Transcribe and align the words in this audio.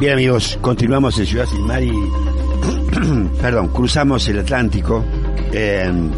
Bien 0.00 0.14
amigos, 0.14 0.58
continuamos 0.60 1.16
en 1.20 1.26
Ciudad 1.26 1.46
Sin 1.46 1.64
Mar 1.64 1.80
y, 1.80 1.92
perdón, 3.40 3.68
cruzamos 3.68 4.26
el 4.26 4.40
Atlántico 4.40 5.04
en, 5.52 6.10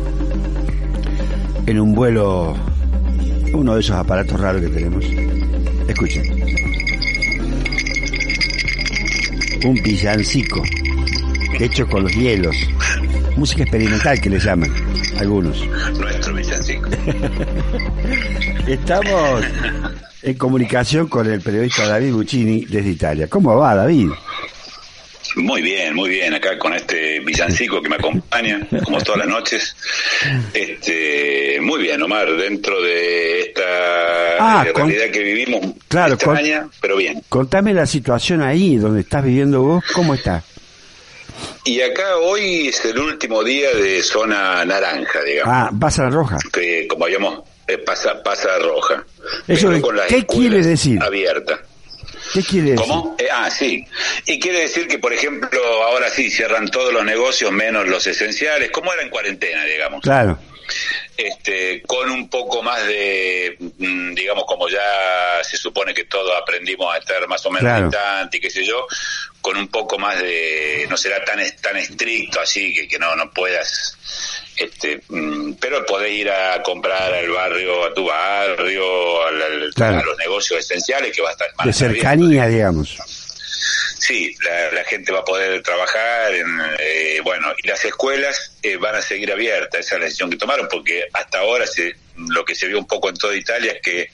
en 1.66 1.80
un 1.80 1.94
vuelo, 1.94 2.54
uno 3.52 3.74
de 3.74 3.80
esos 3.80 3.96
aparatos 3.96 4.40
raros 4.40 4.62
que 4.62 4.68
tenemos. 4.68 5.04
Escuchen. 5.86 6.22
Un 9.66 9.74
villancico, 9.82 10.62
hecho 11.58 11.86
con 11.86 12.04
los 12.04 12.12
hielos. 12.14 12.56
Música 13.36 13.64
experimental 13.64 14.18
que 14.18 14.30
le 14.30 14.38
llaman 14.38 14.72
algunos. 15.18 15.62
Nuestro 15.98 16.32
villancico. 16.32 16.88
Estamos 18.66 19.44
en 20.24 20.34
comunicación 20.34 21.06
con 21.08 21.30
el 21.30 21.40
periodista 21.40 21.86
David 21.86 22.12
Buccini 22.12 22.64
desde 22.64 22.90
Italia. 22.90 23.26
¿Cómo 23.28 23.56
va, 23.56 23.74
David? 23.74 24.08
Muy 25.36 25.62
bien, 25.62 25.94
muy 25.94 26.10
bien, 26.10 26.32
acá 26.32 26.56
con 26.58 26.72
este 26.74 27.18
villancico 27.20 27.82
que 27.82 27.88
me 27.88 27.96
acompaña, 27.96 28.60
como 28.84 29.00
todas 29.00 29.18
las 29.20 29.28
noches. 29.28 29.76
Este, 30.52 31.58
muy 31.60 31.80
bien, 31.82 32.00
Omar, 32.02 32.30
dentro 32.36 32.80
de 32.80 33.40
esta 33.40 33.62
Ah, 34.38 34.66
con- 34.72 34.88
realidad 34.88 35.10
que 35.12 35.22
vivimos, 35.22 35.60
Claro, 35.88 36.16
con- 36.18 36.36
extraña, 36.36 36.68
pero 36.80 36.96
bien. 36.96 37.20
Contame 37.28 37.74
la 37.74 37.86
situación 37.86 38.42
ahí 38.42 38.76
donde 38.76 39.00
estás 39.00 39.24
viviendo 39.24 39.62
vos, 39.62 39.84
¿cómo 39.92 40.14
está? 40.14 40.42
Y 41.64 41.80
acá 41.80 42.16
hoy 42.22 42.68
es 42.68 42.84
el 42.84 42.98
último 42.98 43.42
día 43.42 43.70
de 43.74 44.02
zona 44.02 44.64
naranja, 44.64 45.20
digamos, 45.22 45.52
Ah, 45.54 45.70
vas 45.72 45.98
a 45.98 46.04
la 46.04 46.10
roja. 46.10 46.38
que 46.52 46.86
como 46.88 47.06
habíamos 47.06 47.40
eh, 47.66 47.78
pasa 47.78 48.22
pasa 48.22 48.58
roja. 48.58 49.04
Eso, 49.48 49.68
con 49.80 49.96
¿qué 50.08 50.26
quiere 50.26 50.62
decir? 50.62 51.02
Abiertas. 51.02 51.60
¿Qué 52.32 52.42
quiere 52.42 52.70
decir? 52.72 52.86
¿Cómo? 52.86 53.16
Eh, 53.18 53.28
ah, 53.32 53.50
sí. 53.50 53.86
Y 54.26 54.40
quiere 54.40 54.60
decir 54.60 54.88
que, 54.88 54.98
por 54.98 55.12
ejemplo, 55.12 55.60
ahora 55.84 56.10
sí 56.10 56.30
cierran 56.30 56.68
todos 56.68 56.92
los 56.92 57.04
negocios 57.04 57.52
menos 57.52 57.86
los 57.86 58.06
esenciales, 58.06 58.70
como 58.70 58.92
era 58.92 59.02
en 59.02 59.10
cuarentena, 59.10 59.64
digamos. 59.64 60.00
Claro, 60.00 60.38
Este, 61.16 61.82
con 61.82 62.10
un 62.10 62.28
poco 62.28 62.62
más 62.62 62.84
de, 62.86 63.56
mm, 63.78 64.14
digamos, 64.14 64.44
como 64.46 64.68
ya 64.68 64.82
se 65.42 65.56
supone 65.56 65.94
que 65.94 66.04
todos 66.04 66.32
aprendimos 66.40 66.92
a 66.92 66.98
estar 66.98 67.26
más 67.28 67.44
o 67.46 67.50
menos 67.50 67.70
Claro. 67.70 67.86
distantes, 67.86 68.38
y 68.38 68.42
qué 68.42 68.50
sé 68.50 68.64
yo, 68.64 68.86
con 69.40 69.56
un 69.56 69.68
poco 69.68 69.98
más 69.98 70.18
de, 70.20 70.86
no 70.90 70.96
será 70.96 71.24
tan 71.24 71.38
tan 71.60 71.76
estricto 71.76 72.40
así 72.40 72.74
que, 72.74 72.88
que 72.88 72.98
no 72.98 73.14
no 73.14 73.30
puedas, 73.30 73.96
este, 74.56 75.02
mm, 75.08 75.52
pero 75.60 75.84
podés 75.86 76.12
ir 76.12 76.30
a 76.30 76.60
comprar 76.62 77.12
al 77.14 77.28
barrio, 77.30 77.84
a 77.84 77.94
tu 77.94 78.04
barrio, 78.06 79.22
al- 79.26 79.42
al- 79.42 79.74
Claro. 79.74 80.00
a 80.00 80.04
los 80.04 80.18
negocios 80.18 80.60
esenciales 80.60 81.14
que 81.14 81.22
va 81.22 81.28
a 81.28 81.32
estar 81.32 81.48
a 81.58 81.66
de 81.66 81.72
cercanía, 81.72 82.46
digamos. 82.48 82.96
Sí, 84.06 84.36
la, 84.44 84.70
la 84.70 84.84
gente 84.84 85.12
va 85.12 85.20
a 85.20 85.24
poder 85.24 85.62
trabajar, 85.62 86.34
en, 86.34 86.46
eh, 86.78 87.20
bueno, 87.24 87.54
y 87.62 87.66
las 87.66 87.82
escuelas 87.86 88.52
eh, 88.62 88.76
van 88.76 88.94
a 88.96 89.00
seguir 89.00 89.32
abiertas, 89.32 89.80
esa 89.80 89.94
es 89.94 90.00
la 90.00 90.04
decisión 90.04 90.28
que 90.30 90.36
tomaron, 90.36 90.68
porque 90.68 91.04
hasta 91.12 91.38
ahora 91.38 91.66
se, 91.66 91.94
lo 92.16 92.44
que 92.44 92.54
se 92.54 92.66
vio 92.66 92.78
un 92.78 92.86
poco 92.86 93.08
en 93.08 93.16
toda 93.16 93.34
Italia 93.34 93.72
es 93.72 93.80
que 93.80 94.10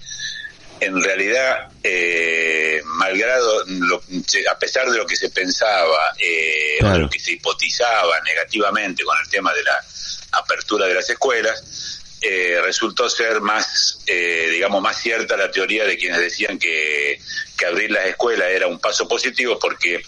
en 0.78 1.02
realidad, 1.02 1.68
eh, 1.82 2.80
malgrado, 2.84 3.64
lo- 3.66 4.02
a 4.50 4.58
pesar 4.58 4.88
de 4.90 4.96
lo 4.96 5.06
que 5.06 5.16
se 5.16 5.28
pensaba, 5.30 6.14
eh, 6.18 6.78
o 6.82 6.88
de 6.92 6.98
lo 7.00 7.10
que 7.10 7.18
se 7.18 7.32
hipotizaba 7.32 8.20
negativamente 8.20 9.02
con 9.02 9.18
el 9.18 9.28
tema 9.28 9.52
de 9.52 9.62
la 9.64 9.84
apertura 10.32 10.86
de 10.86 10.94
las 10.94 11.10
escuelas, 11.10 11.89
eh, 12.22 12.58
resultó 12.62 13.08
ser 13.08 13.40
más, 13.40 14.00
eh, 14.06 14.48
digamos, 14.50 14.82
más 14.82 15.00
cierta 15.00 15.36
la 15.36 15.50
teoría 15.50 15.84
de 15.84 15.96
quienes 15.96 16.20
decían 16.20 16.58
que, 16.58 17.18
que 17.56 17.66
abrir 17.66 17.90
las 17.90 18.06
escuelas 18.06 18.48
era 18.50 18.66
un 18.66 18.78
paso 18.78 19.08
positivo 19.08 19.58
porque 19.58 20.02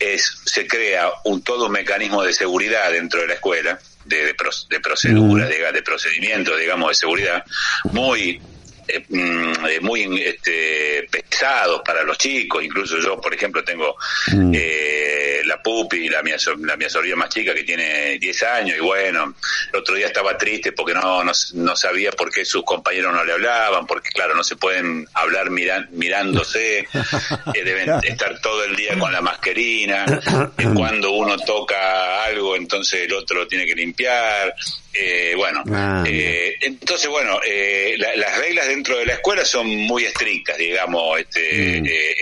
es, 0.00 0.32
se 0.44 0.66
crea 0.66 1.10
un 1.24 1.42
todo 1.42 1.66
un 1.66 1.72
mecanismo 1.72 2.22
de 2.22 2.32
seguridad 2.32 2.90
dentro 2.92 3.20
de 3.20 3.26
la 3.28 3.34
escuela, 3.34 3.78
de, 4.04 4.24
de, 4.26 4.34
pro- 4.34 4.50
de 4.68 4.80
proceduras, 4.80 5.48
de, 5.48 5.72
de 5.72 5.82
procedimientos, 5.82 6.58
digamos, 6.58 6.88
de 6.90 6.94
seguridad, 6.94 7.44
muy 7.92 8.40
eh, 8.88 9.04
mm, 9.08 9.84
muy 9.84 10.22
este, 10.22 11.06
pesados 11.10 11.82
para 11.84 12.02
los 12.02 12.16
chicos, 12.18 12.62
incluso 12.64 12.98
yo, 12.98 13.20
por 13.20 13.34
ejemplo, 13.34 13.62
tengo 13.62 13.96
Mm. 14.32 14.52
eh, 14.54 15.42
la 15.44 15.62
pupi, 15.62 16.08
la 16.08 16.22
mía, 16.22 16.36
la 16.60 16.76
mía 16.76 16.90
sobrina 16.90 17.16
más 17.16 17.28
chica 17.30 17.54
que 17.54 17.62
tiene 17.64 18.18
10 18.18 18.42
años 18.42 18.76
y 18.76 18.80
bueno, 18.80 19.34
el 19.72 19.78
otro 19.78 19.94
día 19.94 20.06
estaba 20.06 20.36
triste 20.36 20.72
porque 20.72 20.94
no, 20.94 21.22
no, 21.24 21.32
no 21.54 21.76
sabía 21.76 22.10
por 22.12 22.30
qué 22.30 22.44
sus 22.44 22.64
compañeros 22.64 23.12
no 23.14 23.24
le 23.24 23.32
hablaban, 23.32 23.86
porque 23.86 24.10
claro, 24.10 24.34
no 24.34 24.42
se 24.44 24.56
pueden 24.56 25.06
hablar 25.14 25.50
miran- 25.50 25.88
mirándose, 25.92 26.78
eh, 27.54 27.64
deben 27.64 27.90
estar 28.02 28.40
todo 28.40 28.64
el 28.64 28.76
día 28.76 28.98
con 28.98 29.12
la 29.12 29.20
mascarina, 29.20 30.04
cuando 30.74 31.12
uno 31.12 31.36
toca 31.38 32.24
algo 32.24 32.56
entonces 32.56 33.02
el 33.02 33.12
otro 33.14 33.38
lo 33.40 33.48
tiene 33.48 33.64
que 33.66 33.74
limpiar, 33.74 34.54
eh, 34.94 35.34
bueno, 35.36 35.62
Ah, 35.70 36.02
eh, 36.06 36.56
entonces 36.62 37.08
bueno, 37.08 37.40
eh, 37.46 37.94
la- 37.98 38.16
las 38.16 38.38
reglas 38.38 38.66
dentro 38.68 38.98
de 38.98 39.06
la 39.06 39.14
escuela 39.14 39.44
son 39.44 39.66
muy 39.68 40.04
estrictas, 40.04 40.56
digamos, 40.58 41.18
este, 41.20 41.80
Mm. 41.80 41.86
eh, 41.86 42.14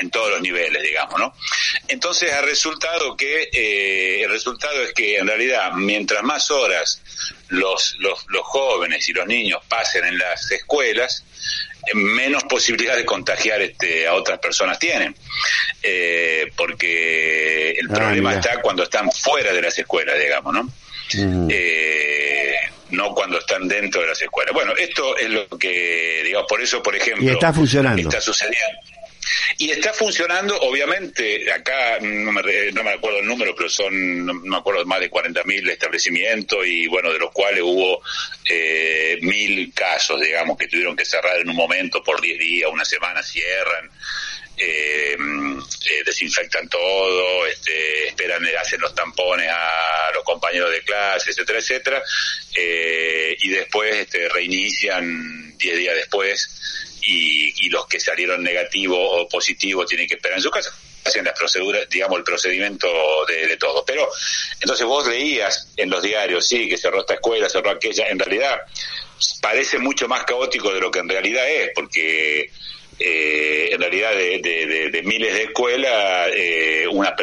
en, 0.00 0.10
todos 0.10 0.30
los 0.30 0.40
niveles, 0.42 0.82
digamos, 0.82 1.18
¿no? 1.18 1.34
Entonces 1.88 2.32
ha 2.32 2.40
resultado 2.42 3.16
que, 3.16 3.48
eh, 3.52 4.22
el 4.22 4.30
resultado 4.30 4.82
es 4.82 4.92
que 4.92 5.16
en 5.16 5.26
realidad 5.26 5.72
mientras 5.72 6.22
más 6.22 6.50
horas 6.50 7.00
los, 7.48 7.96
los, 7.98 8.24
los 8.28 8.42
jóvenes 8.42 9.08
y 9.08 9.12
los 9.12 9.26
niños 9.26 9.60
pasen 9.68 10.04
en 10.04 10.18
las 10.18 10.50
escuelas, 10.50 11.24
menos 11.94 12.44
posibilidad 12.44 12.96
de 12.96 13.04
contagiar 13.04 13.60
este, 13.62 14.06
a 14.06 14.14
otras 14.14 14.38
personas 14.38 14.78
tienen. 14.78 15.14
Eh, 15.82 16.50
porque 16.56 17.70
el 17.70 17.86
Ah, 17.90 17.94
problema 17.94 18.30
mira. 18.30 18.40
está 18.40 18.60
cuando 18.60 18.84
están 18.84 19.10
fuera 19.10 19.52
de 19.52 19.62
las 19.62 19.78
escuelas, 19.78 20.18
digamos, 20.18 20.54
¿no? 20.54 20.62
Mm. 21.14 21.48
Cuando 23.14 23.38
están 23.38 23.68
dentro 23.68 24.00
de 24.00 24.08
las 24.08 24.22
escuelas. 24.22 24.54
Bueno, 24.54 24.74
esto 24.76 25.16
es 25.16 25.30
lo 25.30 25.46
que, 25.58 26.22
digamos, 26.24 26.46
por 26.48 26.60
eso, 26.60 26.82
por 26.82 26.94
ejemplo, 26.96 27.24
Y 27.24 27.30
está 27.30 27.52
funcionando. 27.52 28.02
está 28.02 28.20
sucediendo. 28.20 28.78
Y 29.58 29.70
está 29.70 29.92
funcionando, 29.92 30.58
obviamente, 30.60 31.50
acá 31.52 31.98
no 32.00 32.32
me, 32.32 32.72
no 32.72 32.82
me 32.82 32.90
acuerdo 32.90 33.18
el 33.18 33.26
número, 33.26 33.54
pero 33.54 33.68
son, 33.68 34.26
no 34.26 34.34
me 34.34 34.56
acuerdo, 34.56 34.84
más 34.84 35.00
de 35.00 35.10
40.000 35.10 35.70
establecimientos 35.70 36.66
y 36.66 36.86
bueno, 36.88 37.12
de 37.12 37.18
los 37.18 37.30
cuales 37.30 37.62
hubo 37.62 38.02
eh, 38.48 39.18
mil 39.22 39.72
casos, 39.72 40.20
digamos, 40.20 40.56
que 40.58 40.68
tuvieron 40.68 40.96
que 40.96 41.04
cerrar 41.04 41.38
en 41.38 41.48
un 41.48 41.56
momento 41.56 42.02
por 42.02 42.20
10 42.20 42.38
días, 42.38 42.70
una 42.72 42.84
semana, 42.84 43.22
cierran. 43.22 43.90
Eh, 44.56 45.16
eh, 45.16 46.02
desinfectan 46.04 46.68
todo, 46.68 47.46
este, 47.46 48.08
esperan, 48.08 48.44
hacen 48.60 48.80
los 48.80 48.94
tampones 48.94 49.48
a 49.50 50.10
los 50.14 50.22
compañeros 50.24 50.70
de 50.70 50.82
clase, 50.82 51.30
etcétera, 51.30 51.58
etcétera, 51.58 52.02
eh, 52.54 53.36
y 53.40 53.48
después 53.48 53.94
este, 53.94 54.28
reinician 54.28 55.56
10 55.56 55.76
días 55.76 55.94
después 55.96 57.00
y, 57.06 57.66
y 57.66 57.70
los 57.70 57.86
que 57.86 57.98
salieron 57.98 58.42
negativos 58.42 58.98
o 59.00 59.28
positivos 59.28 59.86
tienen 59.86 60.06
que 60.06 60.14
esperar 60.14 60.38
en 60.38 60.42
su 60.42 60.50
casa 60.50 60.72
hacen 61.04 61.24
las 61.24 61.36
proceduras, 61.36 61.88
digamos, 61.88 62.18
el 62.18 62.24
procedimiento 62.24 62.88
de, 63.26 63.48
de 63.48 63.56
todo. 63.56 63.84
Pero, 63.84 64.08
entonces 64.60 64.86
vos 64.86 65.06
leías 65.08 65.68
en 65.76 65.90
los 65.90 66.00
diarios, 66.00 66.46
sí, 66.46 66.68
que 66.68 66.76
cerró 66.76 67.00
esta 67.00 67.14
escuela, 67.14 67.48
cerró 67.48 67.70
aquella, 67.70 68.08
en 68.08 68.20
realidad 68.20 68.60
parece 69.40 69.78
mucho 69.78 70.08
más 70.08 70.24
caótico 70.24 70.72
de 70.72 70.80
lo 70.80 70.90
que 70.90 71.00
en 71.00 71.08
realidad 71.08 71.48
es, 71.48 71.70
porque 71.74 72.50
eh, 72.98 73.68
en 73.72 73.80
realidad 73.80 74.10
de, 74.12 74.38
de- 74.42 74.66
de- 74.66 74.90
de 74.90 75.02
miles 75.02 75.34
de 75.34 75.42
escuelas, 75.44 76.28
eh, 76.34 76.86
una, 76.90 77.14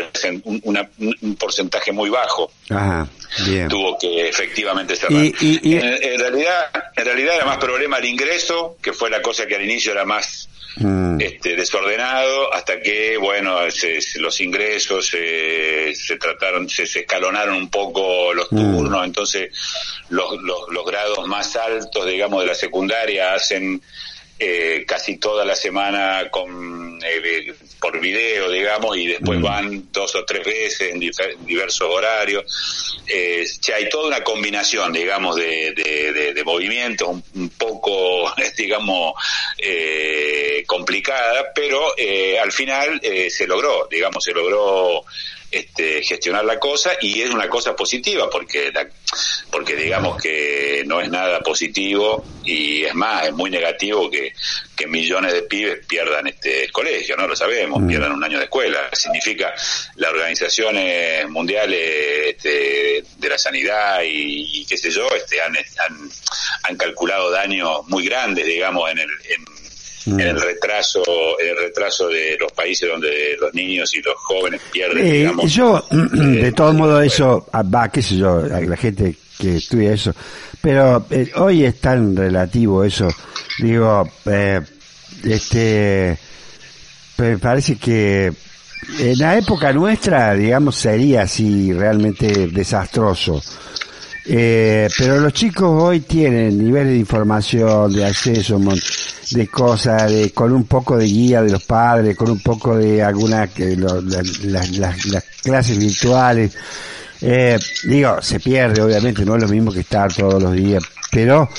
una- 0.63 0.89
un 1.21 1.35
porcentaje 1.35 1.91
muy 1.91 2.09
bajo 2.09 2.51
Ajá, 2.69 3.07
bien. 3.45 3.67
tuvo 3.69 3.97
que 3.97 4.27
efectivamente 4.27 4.95
cerrar. 4.95 5.23
Y- 5.23 5.33
y- 5.39 5.59
y- 5.63 5.75
En, 5.77 5.85
en 6.03 6.19
realidad, 6.19 6.65
en 6.95 7.05
realidad 7.05 7.35
era 7.35 7.45
más 7.45 7.57
problema 7.57 7.97
el 7.97 8.05
ingreso, 8.05 8.77
que 8.81 8.93
fue 8.93 9.09
la 9.09 9.21
cosa 9.21 9.45
que 9.47 9.55
al 9.55 9.63
inicio 9.63 9.91
era 9.91 10.05
más 10.05 10.47
Mm. 10.77 11.19
este, 11.19 11.55
desordenado, 11.55 12.53
hasta 12.53 12.79
que, 12.79 13.17
bueno, 13.17 13.69
se- 13.71 14.01
se- 14.01 14.19
los 14.19 14.39
ingresos 14.39 15.07
se, 15.07 15.93
se 15.95 16.15
trataron, 16.17 16.69
se, 16.69 16.85
se 16.85 16.99
escalonaron 17.01 17.55
un 17.55 17.69
poco 17.69 18.33
los 18.33 18.49
Mm. 18.51 18.75
turnos, 18.77 19.05
entonces 19.05 19.51
los, 20.09 20.41
los, 20.41 20.69
los 20.69 20.85
grados 20.85 21.27
más 21.27 21.55
altos, 21.55 22.05
digamos, 22.05 22.41
de 22.41 22.47
la 22.47 22.55
secundaria 22.55 23.33
hacen 23.33 23.81
eh, 24.39 24.85
casi 24.87 25.17
toda 25.17 25.43
la 25.43 25.55
semana 25.55 26.29
con 26.31 26.97
eh, 27.03 27.53
por 27.79 27.99
video, 27.99 28.49
digamos, 28.49 28.97
y 28.97 29.07
después 29.07 29.39
Mm. 29.39 29.43
van 29.43 29.91
dos 29.91 30.15
o 30.15 30.23
tres 30.25 30.45
veces 30.45 30.91
en 30.93 30.99
diversos 31.45 31.87
horarios. 31.89 33.01
Eh, 33.07 33.45
ya 33.61 33.75
hay 33.75 33.89
toda 33.89 34.07
una 34.07 34.23
combinación, 34.23 34.93
digamos, 34.93 35.35
de, 35.35 35.73
de, 35.73 36.13
de- 36.13 36.33
de 36.33 36.43
movimientos 36.43 37.07
un, 37.07 37.23
un 37.35 37.49
poco, 37.49 38.31
digamos, 38.57 39.13
eh, 39.57 40.63
complicada, 40.65 41.51
pero 41.53 41.93
eh, 41.97 42.37
al 42.39 42.51
final 42.51 42.99
eh, 43.03 43.29
se 43.29 43.45
logró, 43.47 43.87
digamos, 43.89 44.23
se 44.23 44.31
logró 44.33 45.03
este, 45.51 46.03
gestionar 46.03 46.45
la 46.45 46.59
cosa 46.59 46.91
y 47.01 47.21
es 47.21 47.29
una 47.31 47.49
cosa 47.49 47.75
positiva 47.75 48.29
porque 48.29 48.71
la- 48.71 48.87
porque 49.51 49.75
digamos 49.75 50.21
que 50.21 50.83
no 50.85 51.01
es 51.01 51.09
nada 51.09 51.39
positivo 51.41 52.23
y 52.43 52.83
es 52.83 52.93
más 52.93 53.25
es 53.27 53.33
muy 53.33 53.49
negativo 53.49 54.09
que, 54.11 54.31
que 54.75 54.85
millones 54.87 55.33
de 55.33 55.41
pibes 55.43 55.85
pierdan 55.87 56.27
este 56.27 56.65
el 56.65 56.71
colegio 56.71 57.17
no 57.17 57.27
lo 57.27 57.35
sabemos 57.35 57.81
Mm. 57.81 57.87
pierdan 57.87 58.11
un 58.11 58.23
año 58.23 58.37
de 58.37 58.43
escuela 58.45 58.89
significa 58.93 59.53
las 59.95 60.11
organizaciones 60.11 61.27
mundiales 61.29 62.35
este, 62.35 63.03
de 63.17 63.29
la 63.29 63.37
sanidad 63.37 64.01
y, 64.03 64.61
y 64.61 64.65
qué 64.65 64.77
sé 64.77 64.91
yo 64.91 65.07
este 65.15 65.41
han, 65.41 65.55
han 65.57 66.09
han 66.63 66.77
calculado 66.77 67.31
daños 67.31 67.87
muy 67.87 68.05
grandes 68.05 68.45
digamos 68.45 68.89
en 68.91 68.99
el 68.99 69.09
en, 69.09 69.58
Mm. 70.05 70.19
el 70.19 70.41
retraso 70.41 71.03
el 71.39 71.57
retraso 71.57 72.07
de 72.07 72.37
los 72.39 72.51
países 72.53 72.89
donde 72.89 73.35
los 73.39 73.53
niños 73.53 73.93
y 73.93 74.01
los 74.01 74.15
jóvenes 74.15 74.61
pierden 74.71 75.05
Eh, 75.05 75.11
digamos 75.11 75.53
yo, 75.53 75.85
de 75.91 76.47
eh, 76.47 76.51
todo 76.53 76.73
modo, 76.73 76.93
bueno. 76.93 77.05
eso, 77.05 77.47
ah, 77.51 77.63
va, 77.63 77.89
qué 77.89 78.01
sé 78.01 78.17
yo, 78.17 78.37
a 78.39 78.61
la 78.61 78.77
gente 78.77 79.15
que 79.37 79.57
estudia 79.57 79.93
eso, 79.93 80.13
pero 80.61 81.05
eh, 81.09 81.29
hoy 81.35 81.65
es 81.65 81.79
tan 81.79 82.15
relativo 82.15 82.83
eso, 82.83 83.07
digo, 83.59 84.09
eh, 84.25 84.61
este, 85.23 86.17
me 87.17 87.37
parece 87.37 87.75
que 87.77 88.31
en 88.99 89.17
la 89.17 89.37
época 89.37 89.73
nuestra, 89.73 90.33
digamos, 90.33 90.75
sería 90.75 91.23
así 91.23 91.73
realmente 91.73 92.47
desastroso. 92.47 93.41
Eh, 94.31 94.87
pero 94.97 95.19
los 95.19 95.33
chicos 95.33 95.69
hoy 95.81 96.01
tienen 96.01 96.63
niveles 96.63 96.93
de 96.93 96.99
información, 96.99 97.91
de 97.91 98.05
acceso, 98.05 98.59
de 99.31 99.47
cosas, 99.47 100.11
de, 100.11 100.31
con 100.31 100.51
un 100.53 100.65
poco 100.65 100.97
de 100.97 101.05
guía 101.05 101.41
de 101.41 101.51
los 101.51 101.63
padres, 101.63 102.15
con 102.17 102.29
un 102.31 102.41
poco 102.41 102.77
de 102.77 103.01
algunas 103.03 103.49
que 103.51 103.75
lo- 103.75 104.01
la- 104.01 104.23
la- 104.43 104.65
la- 104.71 104.95
las 105.11 105.23
clases 105.43 105.77
virtuales. 105.77 106.51
Eh, 107.21 107.59
digo, 107.83 108.21
se 108.21 108.39
pierde, 108.39 108.81
obviamente, 108.81 109.25
no 109.25 109.35
es 109.35 109.41
lo 109.41 109.47
mismo 109.49 109.71
que 109.71 109.81
estar 109.81 110.11
todos 110.13 110.41
los 110.41 110.53
días, 110.53 110.81
pero 111.11 111.49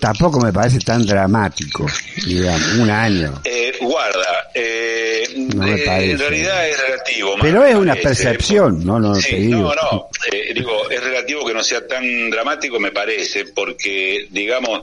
tampoco 0.00 0.38
me 0.40 0.52
parece 0.52 0.78
tan 0.80 1.04
dramático, 1.06 1.86
digamos, 2.26 2.74
un 2.74 2.90
año. 2.90 3.40
Eh, 3.44 3.72
guarda, 3.80 4.50
eh, 4.54 5.24
No 5.54 5.64
me 5.64 5.74
eh, 5.74 5.82
parece. 5.84 6.10
en 6.12 6.18
realidad 6.18 6.68
es 6.68 6.80
relativo. 6.80 7.34
Pero 7.40 7.64
es 7.64 7.74
una 7.74 7.94
percepción, 7.96 8.84
no, 8.84 9.00
no 9.00 9.14
Sí, 9.16 9.30
te 9.30 9.36
digo. 9.36 9.74
no, 9.74 9.74
no, 9.74 10.08
eh, 10.30 10.52
digo, 10.54 10.88
es 10.90 11.02
relativo 11.02 11.44
que 11.46 11.54
no 11.54 11.64
sea 11.64 11.84
tan 11.86 12.30
dramático, 12.30 12.78
me 12.78 12.92
parece, 12.92 13.46
porque, 13.46 14.28
digamos, 14.30 14.82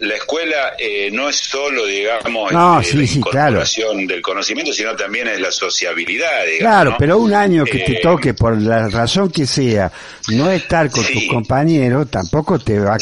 la 0.00 0.16
escuela 0.16 0.74
eh, 0.78 1.10
no 1.12 1.28
es 1.28 1.36
solo, 1.36 1.84
digamos, 1.86 2.52
No, 2.52 2.80
este, 2.80 2.92
sí, 2.92 2.98
la 2.98 3.06
sí, 3.06 3.20
claro. 3.20 3.38
incorporación 3.50 4.06
del 4.06 4.22
conocimiento, 4.22 4.72
sino 4.72 4.96
también 4.96 5.28
es 5.28 5.40
la 5.40 5.50
sociabilidad, 5.52 6.44
digamos. 6.46 6.58
Claro, 6.60 6.90
¿no? 6.92 6.96
pero 6.98 7.18
un 7.18 7.34
año 7.34 7.64
que 7.64 7.78
te 7.80 7.92
Eh, 7.98 8.00
toque, 8.02 8.32
por 8.34 8.60
la 8.60 8.88
razón 8.88 9.30
que 9.30 9.46
sea, 9.46 9.92
no 10.30 10.50
estar 10.50 10.90
con 10.90 11.04
Sí. 11.04 11.12
tus 11.12 11.24
compañeros, 11.28 12.10
tampoco 12.10 12.58
te 12.58 12.78
va 12.78 12.94
a, 12.94 12.98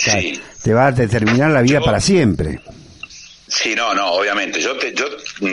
te 0.63 0.73
va 0.75 0.89
a 0.89 0.93
determinar 0.93 1.51
la 1.53 1.63
vida 1.63 1.79
Yo- 1.79 1.85
para 1.85 2.01
siempre. 2.01 2.61
Sí, 3.49 3.75
no, 3.75 3.95
no, 3.95 4.13
obviamente. 4.13 4.61
Yo 4.61 4.77
te, 4.77 4.93
yo 4.93 5.07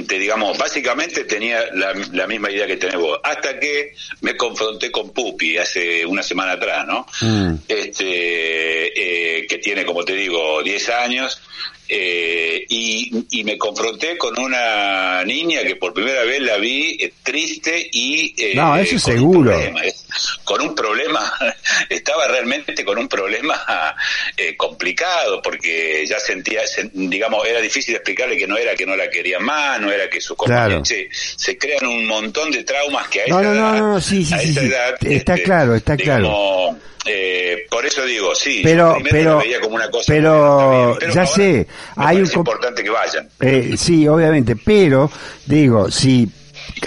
te 0.05 0.19
digamos, 0.19 0.57
básicamente 0.57 1.23
tenía 1.23 1.65
la, 1.73 1.93
la 2.11 2.27
misma 2.27 2.51
idea 2.51 2.67
que 2.67 2.77
tenés 2.77 2.97
vos, 2.97 3.19
hasta 3.23 3.57
que 3.59 3.93
me 4.21 4.35
confronté 4.35 4.91
con 4.91 5.11
Pupi 5.11 5.57
hace 5.57 6.05
una 6.05 6.21
semana 6.21 6.53
atrás, 6.53 6.85
¿no? 6.85 7.07
Mm. 7.21 7.55
Este, 7.67 9.39
eh, 9.39 9.47
que 9.47 9.57
tiene, 9.59 9.85
como 9.85 10.03
te 10.03 10.13
digo, 10.13 10.61
10 10.61 10.89
años, 10.89 11.41
eh, 11.87 12.65
y, 12.69 13.11
y 13.31 13.43
me 13.43 13.57
confronté 13.57 14.17
con 14.17 14.37
una 14.39 15.23
niña 15.23 15.61
que 15.63 15.75
por 15.75 15.93
primera 15.93 16.23
vez 16.23 16.41
la 16.41 16.57
vi 16.57 16.97
eh, 16.99 17.11
triste 17.23 17.89
y 17.91 18.33
eh, 18.37 18.53
No, 18.55 18.75
eso 18.77 18.89
con 19.01 19.13
un 19.13 19.19
seguro. 19.19 19.51
problema, 19.51 19.85
eh, 19.85 19.93
con 20.43 20.61
un 20.61 20.75
problema, 20.75 21.33
estaba 21.89 22.27
realmente 22.27 22.83
con 22.85 22.97
un 22.97 23.07
problema 23.07 23.95
eh, 24.37 24.55
complicado 24.57 25.41
porque 25.41 26.05
ya 26.07 26.19
sentía, 26.19 26.63
sen- 26.63 26.91
digamos, 26.93 27.45
era 27.47 27.61
difícil 27.61 27.95
explicarle 27.95 28.37
que 28.37 28.47
no 28.47 28.57
era 28.57 28.75
que 28.75 28.85
no 28.85 28.95
la 28.95 29.09
querían 29.09 29.43
más, 29.43 29.79
no 29.81 29.91
era 29.91 30.09
que 30.09 30.21
sus 30.21 30.35
Claro. 30.37 30.83
se, 30.85 31.07
se 31.11 31.57
crean 31.57 31.85
un 31.87 32.05
montón 32.07 32.51
de 32.51 32.63
traumas 32.63 33.07
que 33.07 33.21
a 33.21 33.27
No, 33.27 33.39
esa 33.39 33.49
no, 33.49 33.55
no, 33.55 33.69
edad, 33.75 33.79
no, 33.81 34.01
sí, 34.01 34.23
sí, 34.25 34.33
a 34.33 34.39
sí, 34.39 34.49
esa 34.49 34.59
sí. 34.61 34.67
edad, 34.67 34.95
Está 35.01 35.33
este, 35.33 35.43
claro, 35.43 35.75
está 35.75 35.95
digamos, 35.95 36.75
eh, 37.05 37.65
por 37.69 37.85
eso 37.85 38.03
digo, 38.05 38.33
sí, 38.35 38.61
Pero- 38.63 38.97
pero- 39.09 39.37
veía 39.39 39.59
como 39.61 39.75
una 39.75 39.89
cosa 39.89 40.05
pero, 40.11 40.97
ya 40.99 41.07
ahora 41.07 41.25
sé, 41.27 41.67
hay 41.95 42.17
comp- 42.19 42.35
importante 42.37 42.83
que 42.83 42.89
vayan. 42.89 43.29
Eh, 43.39 43.75
sí, 43.77 44.07
obviamente, 44.07 44.55
pero 44.55 45.09
digo, 45.45 45.89
si 45.91 46.29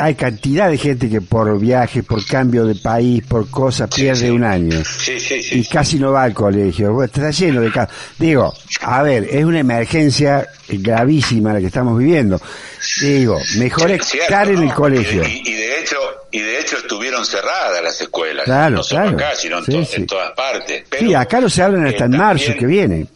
hay 0.01 0.15
cantidad 0.17 0.69
de 0.71 0.77
gente 0.77 1.09
que 1.09 1.21
por 1.21 1.59
viaje, 1.59 2.03
por 2.03 2.25
cambio 2.27 2.65
de 2.67 2.75
país, 2.75 3.23
por 3.27 3.49
cosas, 3.49 3.89
Sí, 3.93 4.03
pierde 4.03 4.21
sí. 4.27 4.31
un 4.31 4.45
año. 4.45 4.83
Sí, 4.85 5.17
y 5.53 5.65
casi 5.67 5.99
no 5.99 6.13
va 6.13 6.25
al 6.25 6.35
colegio. 6.35 7.03
Está 7.03 7.31
lleno 7.31 7.61
de 7.61 7.71
casos. 7.71 7.95
Digo, 8.19 8.53
a 8.83 9.03
ver, 9.03 9.25
es 9.31 9.45
una 9.45 9.61
emergencia 9.61 10.47
gravísima 10.69 11.53
la 11.53 11.61
que 11.61 11.67
estamos 11.67 11.97
viviendo. 11.99 12.41
Digo, 13.01 13.39
mejor 13.57 13.89
cierto, 13.89 14.05
estar 14.15 14.49
en 14.49 14.63
el 14.65 14.73
colegio. 14.75 15.23
Y, 15.27 15.43
y 15.49 15.53
de 15.55 15.81
hecho, 15.81 15.97
y 16.33 16.41
de 16.41 16.59
hecho 16.61 16.77
estuvieron 16.79 17.25
cerradas 17.25 17.83
las 17.83 18.01
escuelas. 18.01 18.45
Claro, 18.45 18.77
no 18.77 18.83
solo 18.83 19.03
claro. 19.03 19.17
acá, 19.17 19.31
sino 19.37 19.59
en, 19.59 19.65
to- 19.65 19.97
en 19.97 20.07
todas 20.07 20.33
partes. 20.33 20.85
Pero, 20.91 21.07
Sí, 21.07 21.15
acá 21.15 21.41
no 21.41 21.49
se 21.49 21.63
hablan 21.63 21.87
eh, 21.87 21.91
hasta 21.91 22.05
en 22.05 22.11
también, 22.13 22.23
marzo 22.23 22.53
que 22.59 22.67
viene. 22.67 23.07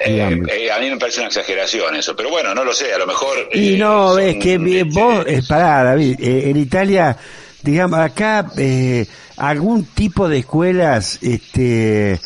Eh, 0.00 0.40
eh, 0.48 0.70
a 0.72 0.78
mí 0.78 0.90
me 0.90 0.96
parece 0.96 1.20
una 1.20 1.28
exageración 1.28 1.94
eso, 1.96 2.16
pero 2.16 2.30
bueno, 2.30 2.54
no 2.54 2.64
lo 2.64 2.72
sé, 2.72 2.92
a 2.92 2.98
lo 2.98 3.06
mejor... 3.06 3.48
Y 3.52 3.74
eh, 3.74 3.78
no, 3.78 4.14
son, 4.14 4.20
es 4.22 4.36
que 4.36 4.54
este, 4.54 4.84
vos, 4.84 5.24
eh, 5.26 5.42
pará, 5.48 5.84
David, 5.84 6.16
eh, 6.20 6.50
en 6.50 6.56
Italia, 6.56 7.16
digamos, 7.62 7.98
acá, 8.00 8.46
eh, 8.56 9.06
algún 9.36 9.84
tipo 9.86 10.28
de 10.28 10.38
escuelas, 10.38 11.18
este, 11.22 12.18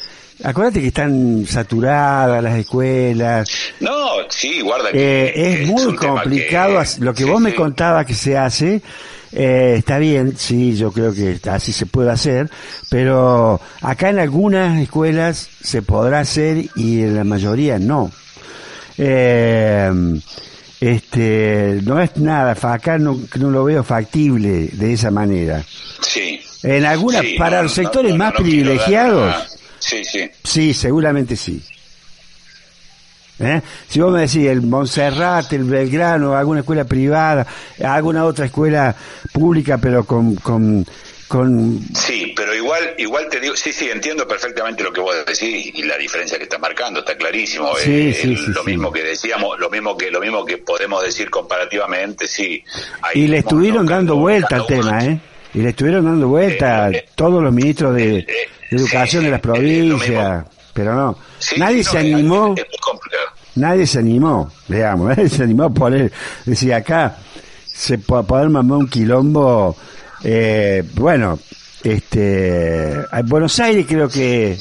acuérdate 0.42 0.80
que 0.80 0.88
están 0.88 1.44
saturadas 1.48 2.42
las 2.42 2.58
escuelas, 2.58 3.48
No, 3.80 3.94
sí, 4.28 4.60
guarda 4.60 4.90
que... 4.92 5.24
Eh, 5.26 5.62
es 5.62 5.66
muy 5.68 5.94
complicado, 5.96 6.80
que- 6.80 7.04
lo 7.04 7.12
que 7.14 7.24
sí, 7.24 7.28
vos 7.30 7.40
me 7.40 7.54
contabas 7.54 8.06
que 8.06 8.14
se 8.14 8.36
hace, 8.36 8.80
eh, 9.34 9.74
está 9.78 9.98
bien, 9.98 10.34
sí, 10.36 10.76
yo 10.76 10.92
creo 10.92 11.12
que 11.12 11.38
así 11.50 11.72
se 11.72 11.86
puede 11.86 12.10
hacer, 12.10 12.48
pero 12.88 13.60
acá 13.80 14.10
en 14.10 14.20
algunas 14.20 14.80
escuelas 14.80 15.48
se 15.60 15.82
podrá 15.82 16.20
hacer 16.20 16.66
y 16.76 17.00
en 17.00 17.16
la 17.16 17.24
mayoría 17.24 17.78
no. 17.78 18.10
Eh, 18.96 19.90
este, 20.80 21.80
no 21.82 22.00
es 22.00 22.16
nada, 22.16 22.56
acá 22.72 22.98
no, 22.98 23.18
no 23.38 23.50
lo 23.50 23.64
veo 23.64 23.82
factible 23.82 24.68
de 24.72 24.92
esa 24.92 25.10
manera. 25.10 25.64
Sí. 26.00 26.40
En 26.62 26.84
algunas, 26.84 27.22
Sí, 27.22 27.36
para 27.38 27.56
no, 27.58 27.62
los 27.64 27.72
sectores 27.72 28.12
no, 28.12 28.18
más 28.18 28.32
privilegiados, 28.34 29.58
Sí, 29.78 30.02
sí. 30.04 30.30
Sí, 30.42 30.72
seguramente 30.72 31.36
sí. 31.36 31.62
¿Eh? 33.40 33.60
Si 33.88 34.00
vos 34.00 34.12
me 34.12 34.20
decís 34.20 34.46
el 34.46 34.62
Montserrat, 34.62 35.52
el 35.52 35.64
Belgrano, 35.64 36.34
alguna 36.36 36.60
escuela 36.60 36.84
privada, 36.84 37.46
alguna 37.82 38.24
otra 38.24 38.46
escuela 38.46 38.94
pública, 39.32 39.76
pero 39.78 40.04
con, 40.04 40.36
con, 40.36 40.86
con 41.26 41.80
Sí, 41.96 42.32
pero 42.36 42.54
igual, 42.54 42.94
igual 42.98 43.26
te 43.28 43.40
digo, 43.40 43.56
sí, 43.56 43.72
sí, 43.72 43.88
entiendo 43.90 44.28
perfectamente 44.28 44.84
lo 44.84 44.92
que 44.92 45.00
vos 45.00 45.14
decís 45.26 45.72
y 45.74 45.82
la 45.82 45.98
diferencia 45.98 46.38
que 46.38 46.44
estás 46.44 46.60
marcando, 46.60 47.00
está 47.00 47.16
clarísimo. 47.16 47.74
Sí, 47.76 47.90
Eh, 48.10 48.14
sí, 48.14 48.28
el- 48.30 48.38
sí, 48.38 48.44
lo 48.52 48.62
mismo 48.62 48.92
que 48.92 49.02
decíamos, 49.02 49.58
lo 49.58 49.68
mismo 49.68 49.96
que, 49.96 50.12
lo 50.12 50.20
mismo 50.20 50.44
que 50.44 50.58
podemos 50.58 51.02
decir 51.02 51.28
comparativamente, 51.28 52.28
sí. 52.28 52.62
Hay 53.02 53.22
y 53.22 53.26
le 53.26 53.38
estuvieron 53.38 53.84
dando 53.86 54.14
vuelta 54.16 54.56
al 54.56 54.66
tema, 54.66 55.04
¿eh? 55.04 55.18
Y 55.54 55.58
le 55.58 55.70
estuvieron 55.70 56.04
dando 56.04 56.28
vuelta 56.28 56.88
Eh, 56.90 56.98
eh, 56.98 57.08
todos 57.16 57.42
los 57.42 57.52
ministros 57.52 57.94
de, 57.96 58.18
eh, 58.18 58.26
de 58.70 58.76
educación 58.76 59.24
de 59.24 59.30
las 59.30 59.40
provincias, 59.40 60.44
pero 60.72 60.94
no. 60.94 61.18
Nadie 61.56 61.82
no, 61.84 61.90
se 61.90 61.98
animó. 61.98 62.54
Nadie 63.56 63.86
se 63.86 63.98
animó, 63.98 64.50
digamos, 64.68 65.08
nadie 65.16 65.28
se 65.28 65.42
animó 65.42 65.64
a 65.64 65.70
poner, 65.70 66.10
decía 66.44 66.76
acá, 66.78 67.16
se 67.66 67.98
puede 67.98 68.24
poder 68.24 68.48
mamar 68.50 68.78
un 68.78 68.88
quilombo, 68.88 69.76
eh, 70.22 70.82
bueno, 70.94 71.38
este, 71.82 72.92
en 72.92 73.26
Buenos 73.26 73.58
Aires 73.60 73.86
creo 73.88 74.08
que, 74.08 74.56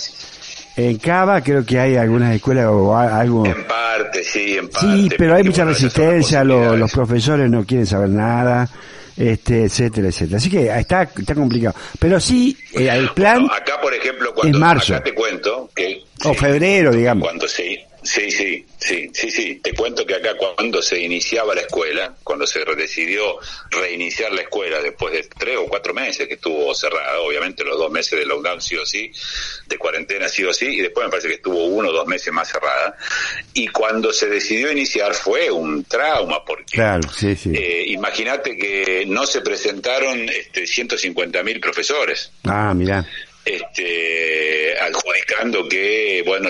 en 0.75 0.97
Cava 0.97 1.41
creo 1.41 1.65
que 1.65 1.79
hay 1.79 1.95
algunas 1.95 2.35
escuelas 2.35 2.65
o 2.69 2.95
algo, 2.97 3.45
En 3.45 3.65
parte, 3.65 4.23
sí, 4.23 4.57
en 4.57 4.69
parte. 4.69 4.87
sí, 4.87 5.09
pero 5.17 5.35
hay 5.35 5.43
mucha 5.43 5.63
bueno, 5.63 5.77
resistencia, 5.77 6.43
lo- 6.43 6.75
los, 6.75 6.91
profesores 6.91 7.49
no 7.49 7.63
quieren 7.65 7.85
saber 7.85 8.09
nada, 8.09 8.67
este, 9.15 9.65
etcétera, 9.65 10.07
etcétera. 10.07 10.37
Así 10.37 10.49
que 10.49 10.67
está, 10.75 11.03
está 11.03 11.35
complicado. 11.35 11.75
Pero 11.99 12.19
sí, 12.19 12.57
eh, 12.73 12.89
el 12.91 13.09
plan, 13.11 13.45
Acá, 13.45 13.73
por 13.81 13.93
ejemplo, 13.93 14.33
cuando 14.33 14.57
es 14.57 14.59
marzo. 14.59 14.95
acá 14.95 15.03
te 15.03 15.13
cuento 15.13 15.69
que 15.75 16.01
o 16.25 16.33
febrero, 16.33 16.91
digamos. 16.91 17.23
cuando 17.23 17.47
sí, 17.47 17.77
sí, 18.03 18.31
sí. 18.31 18.65
Sí, 18.77 19.09
sí, 19.13 19.31
sí. 19.31 19.55
Te 19.63 19.73
cuento 19.73 20.05
que 20.05 20.15
acá 20.15 20.35
cuando 20.35 20.81
se 20.81 20.99
iniciaba 20.99 21.55
la 21.55 21.61
escuela, 21.61 22.13
cuando 22.23 22.45
se 22.45 22.63
decidió 22.75 23.37
reiniciar 23.71 24.31
la 24.33 24.41
escuela 24.41 24.81
después 24.81 25.13
de 25.13 25.23
tres 25.37 25.57
o 25.57 25.67
cuatro 25.67 25.93
meses 25.93 26.27
que 26.27 26.33
estuvo 26.33 26.73
cerrada, 26.75 27.19
obviamente 27.21 27.63
los 27.63 27.77
dos 27.77 27.89
meses 27.91 28.19
de 28.19 28.25
lockdown 28.25 28.61
sí 28.61 28.75
o 28.75 28.85
sí, 28.85 29.09
de 29.67 29.77
cuarentena 29.77 30.27
sí 30.27 30.43
o 30.43 30.53
sí, 30.53 30.65
y 30.65 30.81
después 30.81 31.05
me 31.05 31.11
parece 31.11 31.29
que 31.29 31.35
estuvo 31.35 31.65
uno 31.65 31.89
o 31.89 31.93
dos 31.93 32.05
meses 32.07 32.33
más 32.33 32.49
cerrada. 32.51 32.97
Y 33.53 33.67
cuando 33.69 34.11
se 34.11 34.27
decidió 34.27 34.71
iniciar 34.71 35.13
fue 35.13 35.49
un 35.49 35.85
trauma, 35.85 36.43
porque 36.43 36.73
Claro, 36.75 37.07
sí, 37.09 37.35
sí. 37.35 37.51
eh, 37.55 37.85
imagínate 37.87 38.57
que 38.57 39.05
no 39.07 39.25
se 39.25 39.41
presentaron 39.41 40.27
este, 40.29 40.67
150 40.67 41.41
mil 41.43 41.59
profesores 41.61 42.31
Ah, 42.43 42.73
mirá. 42.75 43.05
Este 43.45 44.73
adjudicando 44.79 45.67
que 45.67 46.23
bueno 46.25 46.49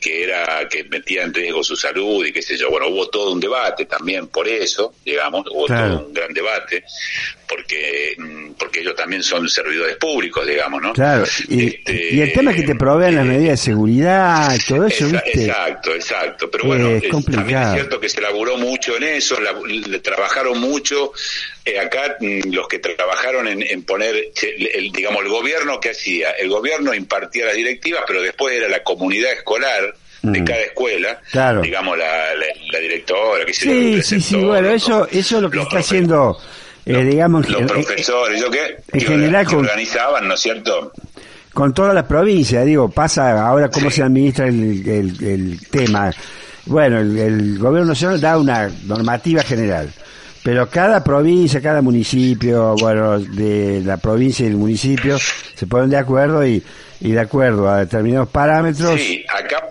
que 0.00 0.22
era 0.24 0.68
que 0.68 0.84
metía 0.84 1.22
en 1.22 1.32
riesgo 1.34 1.62
su 1.62 1.76
salud 1.76 2.24
y 2.26 2.32
qué 2.32 2.42
sé 2.42 2.56
yo 2.56 2.70
bueno 2.70 2.88
hubo 2.88 3.08
todo 3.08 3.32
un 3.32 3.40
debate 3.40 3.84
también 3.86 4.26
por 4.28 4.48
eso 4.48 4.94
digamos 5.04 5.46
hubo 5.50 5.66
Claro. 5.66 5.96
todo 5.98 6.06
un 6.08 6.14
gran 6.14 6.32
debate 6.32 6.84
porque 7.48 8.14
mm, 8.18 8.52
porque 8.58 8.80
ellos 8.80 8.94
también 8.94 9.22
son 9.22 9.48
servidores 9.48 9.96
públicos 9.96 10.46
digamos 10.46 10.80
no 10.82 10.92
Claro. 10.92 11.24
Y, 11.48 11.66
Este, 11.66 12.14
y 12.14 12.20
el 12.20 12.32
tema 12.32 12.50
es 12.52 12.56
que 12.58 12.62
te 12.64 12.74
proveen 12.74 13.16
las 13.16 13.26
medidas 13.26 13.60
de 13.60 13.64
seguridad 13.64 14.56
todo 14.68 14.86
eso, 14.86 15.06
Exa- 15.06 15.22
¿viste? 15.24 15.44
Exacto, 15.46 15.94
exacto. 15.94 16.50
Pero 16.50 16.64
Eh, 16.64 16.66
bueno, 16.66 16.88
es 16.90 17.26
también 17.26 17.62
es 17.62 17.72
cierto 17.72 18.00
que 18.00 18.08
se 18.08 18.20
laburó 18.20 18.56
mucho 18.58 18.96
en 18.96 19.02
eso, 19.04 19.40
la- 19.40 19.54
le 19.66 19.98
trabajaron 20.00 20.58
mucho. 20.60 21.12
Eh, 21.64 21.78
acá 21.78 22.16
mm, 22.20 22.52
los 22.52 22.68
que 22.68 22.78
trabajaron 22.78 23.48
en, 23.48 23.62
en 23.62 23.82
poner, 23.84 24.30
che, 24.34 24.54
el, 24.78 24.90
digamos, 24.92 25.22
el 25.22 25.28
gobierno 25.30 25.80
que 25.80 25.90
hacía, 25.90 26.30
el 26.32 26.48
gobierno 26.48 26.92
impartía 26.94 27.46
las 27.46 27.54
directivas, 27.56 28.02
pero 28.06 28.20
después 28.22 28.54
era 28.56 28.68
la 28.68 28.82
comunidad 28.82 29.32
escolar 29.32 29.94
de 30.22 30.40
Mm. 30.40 30.44
cada 30.44 30.60
escuela, 30.60 31.20
Claro. 31.30 31.60
digamos, 31.60 31.98
la, 31.98 32.34
la, 32.34 32.46
la 32.72 32.78
directora, 32.78 33.44
el 33.46 33.52
Sí, 33.54 34.02
sí, 34.02 34.20
sí, 34.22 34.36
bueno, 34.36 34.70
eso, 34.70 35.06
eso 35.10 35.36
es 35.36 35.42
lo 35.42 35.50
que 35.50 35.56
los 35.58 35.66
está 35.66 35.80
haciendo, 35.80 36.38
eh, 36.86 37.04
digamos, 37.04 37.48
Los 37.48 37.60
en- 37.62 37.66
profesores, 37.66 38.40
¿yo 38.40 38.50
qué? 38.50 38.76
en 38.92 39.00
Que 39.00 39.06
general 39.06 39.46
que 39.46 39.56
organizaban, 39.56 40.28
¿no 40.28 40.34
es 40.34 40.40
cierto? 40.40 40.92
con 41.52 41.72
todas 41.72 41.94
las 41.94 42.04
provincias, 42.06 42.64
digo, 42.66 42.88
pasa 42.90 43.46
ahora 43.46 43.68
cómo 43.70 43.88
Sí. 43.88 43.96
se 43.96 44.02
administra 44.02 44.48
el, 44.48 44.88
el- 44.88 45.24
el 45.24 45.68
tema. 45.70 46.10
Bueno, 46.66 46.98
el, 46.98 47.16
el 47.18 47.58
gobierno 47.58 47.90
nacional 47.90 48.20
da 48.20 48.36
una 48.38 48.68
normativa 48.86 49.42
general, 49.42 49.88
pero 50.42 50.68
cada 50.68 51.04
provincia, 51.04 51.60
cada 51.60 51.80
municipio, 51.80 52.74
bueno, 52.80 53.20
de 53.20 53.82
la 53.84 53.98
provincia 53.98 54.44
y 54.44 54.48
el 54.48 54.56
municipio 54.56 55.16
se 55.54 55.66
ponen 55.68 55.90
de 55.90 55.96
acuerdo 55.98 56.44
y, 56.44 56.60
y 57.00 57.12
de 57.12 57.20
acuerdo 57.20 57.68
a 57.70 57.78
determinados 57.80 58.28
parámetros. 58.30 58.98
Sí, 59.00 59.24
acá 59.32 59.68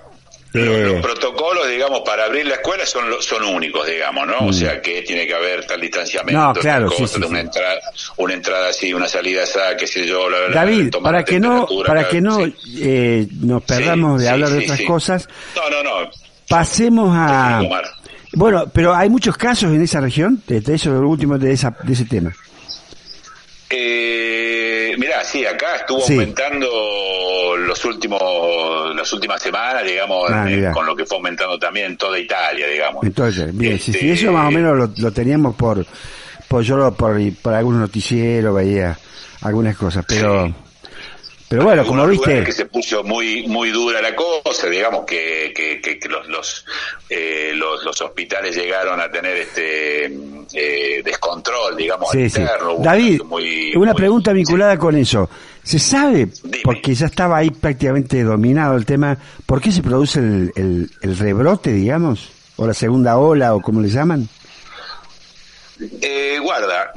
Eh. 0.53 0.59
los, 0.65 0.91
los 0.93 1.01
protocolos, 1.01 1.67
digamos, 1.67 2.01
para 2.05 2.25
abrir 2.25 2.45
la 2.45 2.55
escuela 2.55 2.85
son 2.85 3.05
son 3.21 3.43
únicos, 3.43 3.87
digamos, 3.87 4.27
¿no? 4.27 4.41
Mm. 4.41 4.47
O 4.49 4.53
sea, 4.53 4.81
que 4.81 5.01
tiene 5.01 5.25
que 5.25 5.33
haber 5.33 5.65
tal 5.65 5.81
distanciamiento, 5.81 6.39
No, 6.41 6.53
tal 6.53 6.61
claro, 6.61 6.89
sí, 6.91 7.01
cosa, 7.01 7.17
sí, 7.19 7.23
una 7.25 7.39
sí. 7.39 7.45
entrada, 7.45 7.79
una 8.17 8.33
entrada 8.33 8.69
así, 8.69 8.93
una 8.93 9.07
salida 9.07 9.43
así, 9.43 9.59
qué 9.79 9.87
sé 9.87 10.05
yo, 10.05 10.27
bla, 10.27 10.37
David, 10.53 10.91
para 11.01 11.19
la 11.19 11.25
que 11.25 11.39
no, 11.39 11.67
para 11.87 12.07
que 12.07 12.21
no 12.21 12.45
sí. 12.45 12.55
eh, 12.81 13.27
nos 13.41 13.63
perdamos 13.63 14.19
Sí, 14.21 14.25
de 14.25 14.27
sí, 14.29 14.33
hablar 14.33 14.49
de 14.49 14.57
sí, 14.59 14.63
otras 14.65 14.77
sí. 14.79 14.85
cosas, 14.85 15.27
No, 15.55 15.69
no, 15.69 15.83
no. 15.83 16.09
pasemos 16.47 17.09
a... 17.17 17.59
Sí. 17.61 17.69
Bueno, 18.35 18.65
pero 18.73 18.95
hay 18.95 19.09
muchos 19.09 19.37
casos 19.37 19.71
en 19.71 19.81
esa 19.81 20.01
región, 20.01 20.41
de 20.47 20.61
eso, 20.73 20.89
lo 20.91 21.07
último 21.07 21.37
de, 21.37 21.51
esa, 21.51 21.75
de 21.83 21.93
ese 21.93 22.05
tema. 22.05 22.33
Eh, 23.69 24.22
mirá, 24.97 25.23
sí, 25.23 25.45
acá 25.45 25.75
estuvo 25.77 26.01
Sí. 26.01 26.13
aumentando 26.13 27.55
los 27.57 27.85
últimos, 27.85 28.95
las 28.95 29.11
últimas 29.13 29.41
semanas, 29.41 29.83
digamos, 29.85 30.29
Ah, 30.31 30.45
eh, 30.49 30.69
con 30.73 30.85
lo 30.85 30.95
que 30.95 31.05
fue 31.05 31.17
aumentando 31.17 31.57
también 31.59 31.87
en 31.87 31.97
toda 31.97 32.17
Italia, 32.19 32.67
digamos. 32.67 33.03
Entonces, 33.03 33.55
bien, 33.55 33.77
sí, 33.79 33.91
sí, 33.93 34.09
Este, 34.09 34.11
eso 34.13 34.31
más 34.31 34.47
o 34.47 34.51
menos 34.51 34.77
lo, 34.77 34.89
lo 34.97 35.11
teníamos 35.11 35.55
por, 35.55 35.85
por 36.47 36.61
yo 36.63 36.77
lo- 36.77 36.93
por, 36.93 37.17
por 37.41 37.53
algunos 37.53 37.81
noticieros, 37.81 38.55
veía 38.55 38.97
algunas 39.41 39.75
cosas, 39.77 40.05
pero, 40.07 40.45
Sí. 40.47 40.53
Pero 41.57 41.63
bueno, 41.65 41.85
como 41.85 42.07
viste, 42.07 42.43
que 42.43 42.51
se 42.51 42.65
puso 42.65 43.03
muy 43.03 43.47
muy 43.47 43.69
dura 43.71 44.01
la 44.01 44.15
cosa 44.15 44.67
digamos 44.69 45.05
que, 45.05 45.53
que, 45.55 45.79
que- 45.81 45.99
que 45.99 46.09
los 46.09 46.27
los, 46.27 46.65
eh, 47.09 47.51
los 47.55 47.83
los 47.83 48.01
hospitales 48.01 48.55
llegaron 48.55 48.99
a 48.99 49.09
tener 49.11 49.37
este 49.37 50.05
eh, 50.53 51.01
descontrol 51.03 51.75
digamos 51.77 52.09
sí, 52.11 52.29
sí. 52.29 52.41
David, 52.79 53.21
muy- 53.23 53.75
una 53.75 53.91
muy- 53.93 53.97
pregunta 53.97 54.33
vinculada 54.33 54.77
con 54.77 54.95
eso. 54.97 55.29
¿Se 55.63 55.79
sabe, 55.79 56.27
Dime. 56.43 56.59
porque 56.63 56.93
ya 56.93 57.05
estaba 57.05 57.37
ahí 57.37 57.49
prácticamente 57.49 58.21
dominado 58.23 58.75
el 58.75 58.85
tema, 58.85 59.17
por 59.45 59.61
qué 59.61 59.71
se 59.71 59.81
produce 59.81 60.19
el, 60.19 60.51
el, 60.55 60.91
el 61.01 61.17
rebrote, 61.17 61.71
digamos? 61.71 62.29
O 62.57 62.67
la 62.67 62.73
segunda 62.73 63.17
ola, 63.17 63.55
o 63.55 63.61
como 63.61 63.79
le 63.79 63.87
llaman? 63.89 64.27
Eh, 66.01 66.37
guarda, 66.41 66.91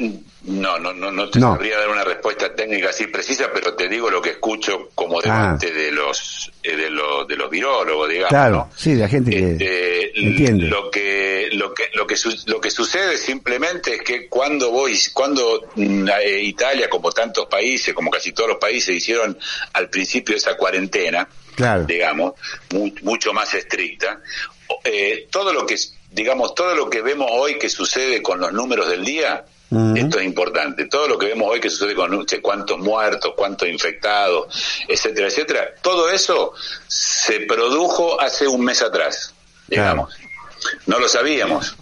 no, 0.46 0.78
no, 0.78 0.92
no, 0.92 1.10
no 1.10 1.28
te 1.28 1.38
No. 1.40 1.52
sabría 1.52 1.78
dar 1.78 1.88
una 1.88 2.04
respuesta 2.04 2.54
técnica 2.54 2.90
así 2.90 3.06
precisa, 3.08 3.50
pero 3.52 3.74
te 3.74 3.88
digo 3.88 4.10
lo 4.10 4.22
que 4.22 4.30
escucho 4.30 4.90
como 4.94 5.20
debate 5.20 5.72
de 5.72 5.90
los 5.92 6.50
eh, 6.62 6.76
de 6.76 6.90
los 6.90 7.26
de 7.26 7.36
los 7.36 7.50
virólogos, 7.50 8.08
digamos. 8.08 8.26
Ah. 8.32 8.36
Claro, 8.36 8.56
¿no? 8.56 8.70
sí, 8.76 8.94
la 8.94 9.08
gente 9.08 9.30
que 9.30 9.50
Este, 9.52 10.20
entiende. 10.20 10.66
Lo 10.68 10.90
que 10.90 11.48
lo 11.52 11.74
que 11.74 11.84
lo 11.94 12.06
que 12.06 12.16
su- 12.16 12.36
lo 12.46 12.60
que 12.60 12.70
sucede 12.70 13.18
simplemente 13.18 13.94
es 13.96 14.02
que 14.02 14.28
cuando 14.28 14.70
voy 14.70 14.98
cuando 15.12 15.68
mm, 15.74 16.08
eh, 16.22 16.40
Italia 16.42 16.88
como 16.88 17.10
tantos 17.12 17.46
países, 17.46 17.92
como 17.94 18.10
casi 18.10 18.32
todos 18.32 18.48
los 18.50 18.58
países 18.58 18.94
hicieron 18.96 19.36
al 19.72 19.90
principio 19.90 20.36
esa 20.36 20.56
cuarentena, 20.56 21.28
Claro. 21.56 21.84
digamos, 21.84 22.34
mu- 22.72 22.92
mucho 23.02 23.32
más 23.32 23.52
estricta. 23.54 24.20
eh, 24.84 25.28
todo 25.30 25.52
lo 25.52 25.64
que, 25.66 25.76
digamos, 26.10 26.54
todo 26.54 26.74
lo 26.74 26.90
que 26.90 27.00
vemos 27.02 27.28
hoy 27.32 27.58
que 27.58 27.68
sucede 27.68 28.20
con 28.22 28.40
los 28.40 28.52
números 28.52 28.88
del 28.88 29.04
día, 29.04 29.44
Esto 29.96 30.18
es 30.20 30.24
importante. 30.24 30.86
Todo 30.86 31.08
lo 31.08 31.18
que 31.18 31.26
vemos 31.26 31.48
hoy 31.50 31.60
que 31.60 31.68
sucede 31.70 31.94
con 31.94 32.26
sé, 32.28 32.40
cuántos 32.40 32.78
muertos, 32.78 33.32
cuántos 33.36 33.68
infectados, 33.68 34.46
etcétera, 34.86 35.26
etcétera, 35.26 35.70
todo 35.82 36.08
eso 36.08 36.52
se 36.86 37.40
produjo 37.40 38.20
hace 38.20 38.46
un 38.46 38.64
mes 38.64 38.80
atrás, 38.82 39.34
digamos. 39.66 40.14
No 40.86 40.98
lo 41.00 41.08
sabíamos. 41.08 41.74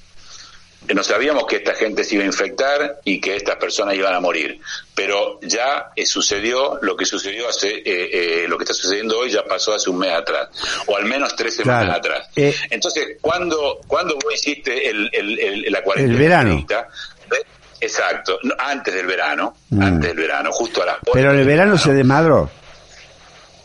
No 0.95 1.03
sabíamos 1.03 1.47
que 1.47 1.57
esta 1.57 1.73
gente 1.75 2.05
se 2.05 2.15
iba 2.17 2.25
a 2.25 2.27
infectar 2.27 3.01
y 3.05 3.19
que 3.19 3.37
estas 3.37 3.57
personas 3.57 3.95
iban 3.95 4.15
a 4.15 4.21
morir, 4.21 4.61
pero 4.95 5.39
ya 5.41 5.91
eh, 5.97 6.05
sucedió 6.05 6.79
lo 6.83 6.95
que 6.95 7.07
sucedió 7.07 7.49
hace, 7.49 7.71
eh, 7.77 7.83
eh, 7.87 8.45
lo 8.49 8.59
que 8.59 8.65
está 8.65 8.75
sucediendo 8.75 9.19
hoy 9.19 9.31
ya 9.31 9.45
pasó 9.45 9.73
hace 9.73 9.89
un 9.89 9.97
mes 9.99 10.13
atrás, 10.13 10.49
o 10.87 10.95
al 10.97 11.07
menos 11.07 11.35
tres 11.37 11.57
semanas 11.57 11.85
Claro. 11.85 11.99
atrás. 12.01 12.29
Eh, 12.37 12.55
Entonces, 12.69 13.17
cuando 13.23 13.81
cuando 13.87 14.15
vos 14.17 14.35
hiciste 14.35 14.89
el, 14.91 15.09
el, 15.15 15.39
el- 15.39 15.73
la 15.73 15.83
cuarentena 15.83 16.15
El 16.17 16.23
verano. 16.23 16.67
Exacto, 17.85 18.39
no, 18.43 18.55
antes 18.59 18.93
del 18.95 19.07
verano, 19.07 19.55
Mm. 19.71 19.83
antes 19.83 20.09
del 20.11 20.17
verano, 20.19 20.51
justo 20.53 20.83
a 20.83 20.87
las 20.87 20.97
Pero 21.13 21.31
en 21.31 21.39
el 21.39 21.47
del 21.47 21.47
verano 21.47 21.79
se 21.79 21.93
desmadró. 21.93 22.51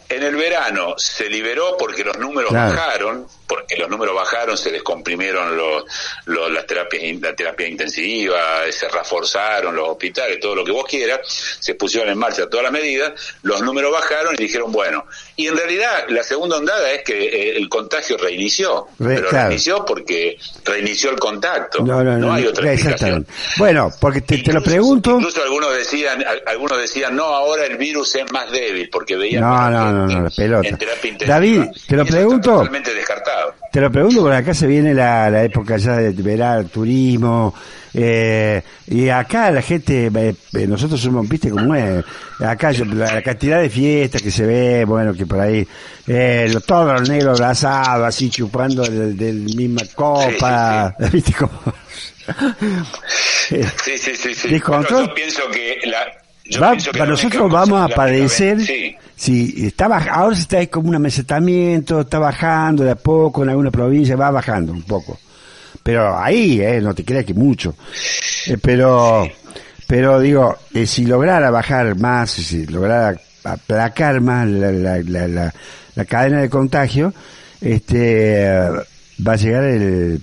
en 0.09 0.23
el 0.23 0.35
verano 0.35 0.95
se 0.97 1.29
liberó 1.29 1.75
porque 1.77 2.03
los 2.03 2.17
números 2.17 2.49
Claro. 2.49 2.75
bajaron, 2.75 3.27
porque 3.49 3.75
los 3.77 3.89
números 3.89 4.15
bajaron, 4.15 4.55
se 4.57 4.69
descomprimieron 4.71 5.57
los, 5.57 5.83
los- 6.25 6.51
las 6.51 6.67
terapias, 6.67 7.19
la 7.19 7.35
terapia 7.35 7.67
intensiva, 7.67 8.61
se 8.69 8.87
reforzaron 8.87 9.75
los 9.75 9.89
hospitales, 9.89 10.39
todo 10.39 10.55
lo 10.55 10.63
que 10.63 10.71
vos 10.71 10.85
quieras, 10.87 11.19
se 11.59 11.73
pusieron 11.73 12.09
en 12.11 12.17
marcha 12.19 12.47
todas 12.47 12.63
las 12.65 12.71
medidas, 12.71 13.11
los 13.41 13.61
números 13.61 13.91
bajaron 13.91 14.35
y 14.35 14.43
dijeron, 14.43 14.71
bueno, 14.71 15.05
y 15.35 15.47
en 15.47 15.57
realidad 15.57 16.05
la 16.09 16.21
segunda 16.21 16.57
ondada 16.57 16.91
es 16.91 17.03
que 17.03 17.13
eh, 17.25 17.57
el 17.57 17.67
contagio 17.67 18.17
reinició, 18.17 18.87
Re- 18.99 19.15
pero 19.15 19.29
claro. 19.29 19.47
reinició 19.47 19.83
porque 19.83 20.37
reinició 20.63 21.09
el 21.09 21.19
contacto, 21.19 21.83
No, 21.83 22.03
no, 22.03 22.17
no, 22.17 22.31
hay 22.33 22.43
no, 22.43 22.49
otra 22.51 22.71
explicación. 22.71 23.25
Bueno, 23.57 23.91
porque 23.99 24.21
te, 24.21 24.37
te 24.37 24.53
lo 24.53 24.61
pregunto. 24.61 25.11
Incluso 25.17 25.41
algunos 25.41 25.75
decían, 25.75 26.23
al- 26.25 26.43
algunos 26.45 26.77
decían, 26.79 27.15
no, 27.15 27.23
ahora 27.23 27.65
el 27.65 27.77
virus 27.77 28.13
es 28.15 28.31
más 28.31 28.51
débil, 28.51 28.89
porque 28.91 29.15
veían 29.15 29.41
No, 29.41 29.69
no, 29.71 29.91
no, 29.91 30.05
no, 30.07 30.23
la 30.25 30.29
pelota. 30.29 30.67
en 30.67 30.77
terapia 30.77 31.09
intensiva. 31.11 31.33
David, 31.35 31.63
te 31.87 31.95
lo 31.95 32.05
pregunto. 32.05 32.51
Totalmente 32.51 32.93
descartado. 32.93 33.38
Te 33.71 33.81
lo 33.81 33.91
pregunto 33.91 34.21
porque 34.21 34.37
acá 34.37 34.53
se 34.53 34.65
viene 34.65 34.93
la, 34.95 35.29
la 35.29 35.43
época 35.43 35.77
ya 35.77 35.97
de 35.97 36.11
verano, 36.23 36.67
turismo, 36.69 37.53
eh, 37.93 38.63
y 38.87 39.09
acá 39.09 39.51
la 39.51 39.61
gente, 39.61 40.07
eh, 40.07 40.35
eh, 40.53 40.65
nosotros 40.67 40.99
somos, 40.99 41.29
viste 41.29 41.51
cómo 41.51 41.75
es, 41.75 42.03
acá 42.39 42.71
yo- 42.71 42.85
la, 42.85 43.13
la 43.13 43.21
cantidad 43.21 43.61
de 43.61 43.69
fiestas 43.69 44.23
que 44.23 44.31
se 44.31 44.43
ve, 44.45 44.85
bueno, 44.85 45.13
que 45.13 45.27
por 45.27 45.39
ahí, 45.39 45.67
eh, 46.07 46.49
lo- 46.51 46.61
todos 46.61 46.99
los 46.99 47.09
negros 47.09 47.39
abrazados, 47.39 48.07
así 48.07 48.29
chupando 48.31 48.81
del, 48.83 49.15
del 49.15 49.35
misma 49.55 49.81
copa, 49.93 50.95
viste 51.11 51.33
cómo... 51.33 51.61
Eh, 53.51 53.65
Sí, 53.83 53.97
sí, 53.97 54.15
sí. 54.15 54.33
sí. 54.35 54.59
Bueno, 54.65 54.87
yo 55.07 55.13
pienso 55.15 55.41
que 55.51 55.79
la. 55.85 56.05
Va- 56.61 56.75
para 56.91 57.05
nosotros 57.05 57.51
vamos 57.51 57.91
a 57.91 57.93
padecer 57.93 58.59
Sí. 58.61 58.95
si 59.15 59.65
está 59.67 59.87
baj- 59.87 60.09
ahora 60.11 60.35
se 60.35 60.41
está 60.43 60.65
como 60.67 60.89
un 60.89 60.95
amesetamiento 60.95 62.01
está 62.01 62.17
bajando 62.19 62.83
de 62.83 62.91
a 62.91 62.95
poco 62.95 63.43
en 63.43 63.49
alguna 63.49 63.69
provincia 63.71 64.15
va 64.15 64.31
bajando 64.31 64.71
un 64.71 64.83
poco. 64.83 65.19
Pero 65.83 66.17
ahí 66.17 66.59
eh, 66.61 66.81
no 66.81 66.93
te 66.93 67.03
creas 67.05 67.25
que 67.25 67.33
mucho. 67.33 67.75
Eh, 68.47 68.57
pero 68.61 69.27
pero 69.87 70.19
digo 70.19 70.55
eh, 70.73 70.85
si 70.85 71.05
lograra 71.05 71.49
bajar 71.51 71.95
más 71.97 72.31
si 72.31 72.65
lograra 72.65 73.15
aplacar 73.43 74.19
más 74.21 74.47
la, 74.47 74.71
la, 74.71 74.97
la, 75.03 75.27
la- 75.27 75.53
la 75.95 76.05
cadena 76.05 76.41
de 76.41 76.49
contagio 76.49 77.13
este 77.61 78.45
va 79.25 79.33
a 79.33 79.35
llegar 79.35 79.63
el, 79.65 80.21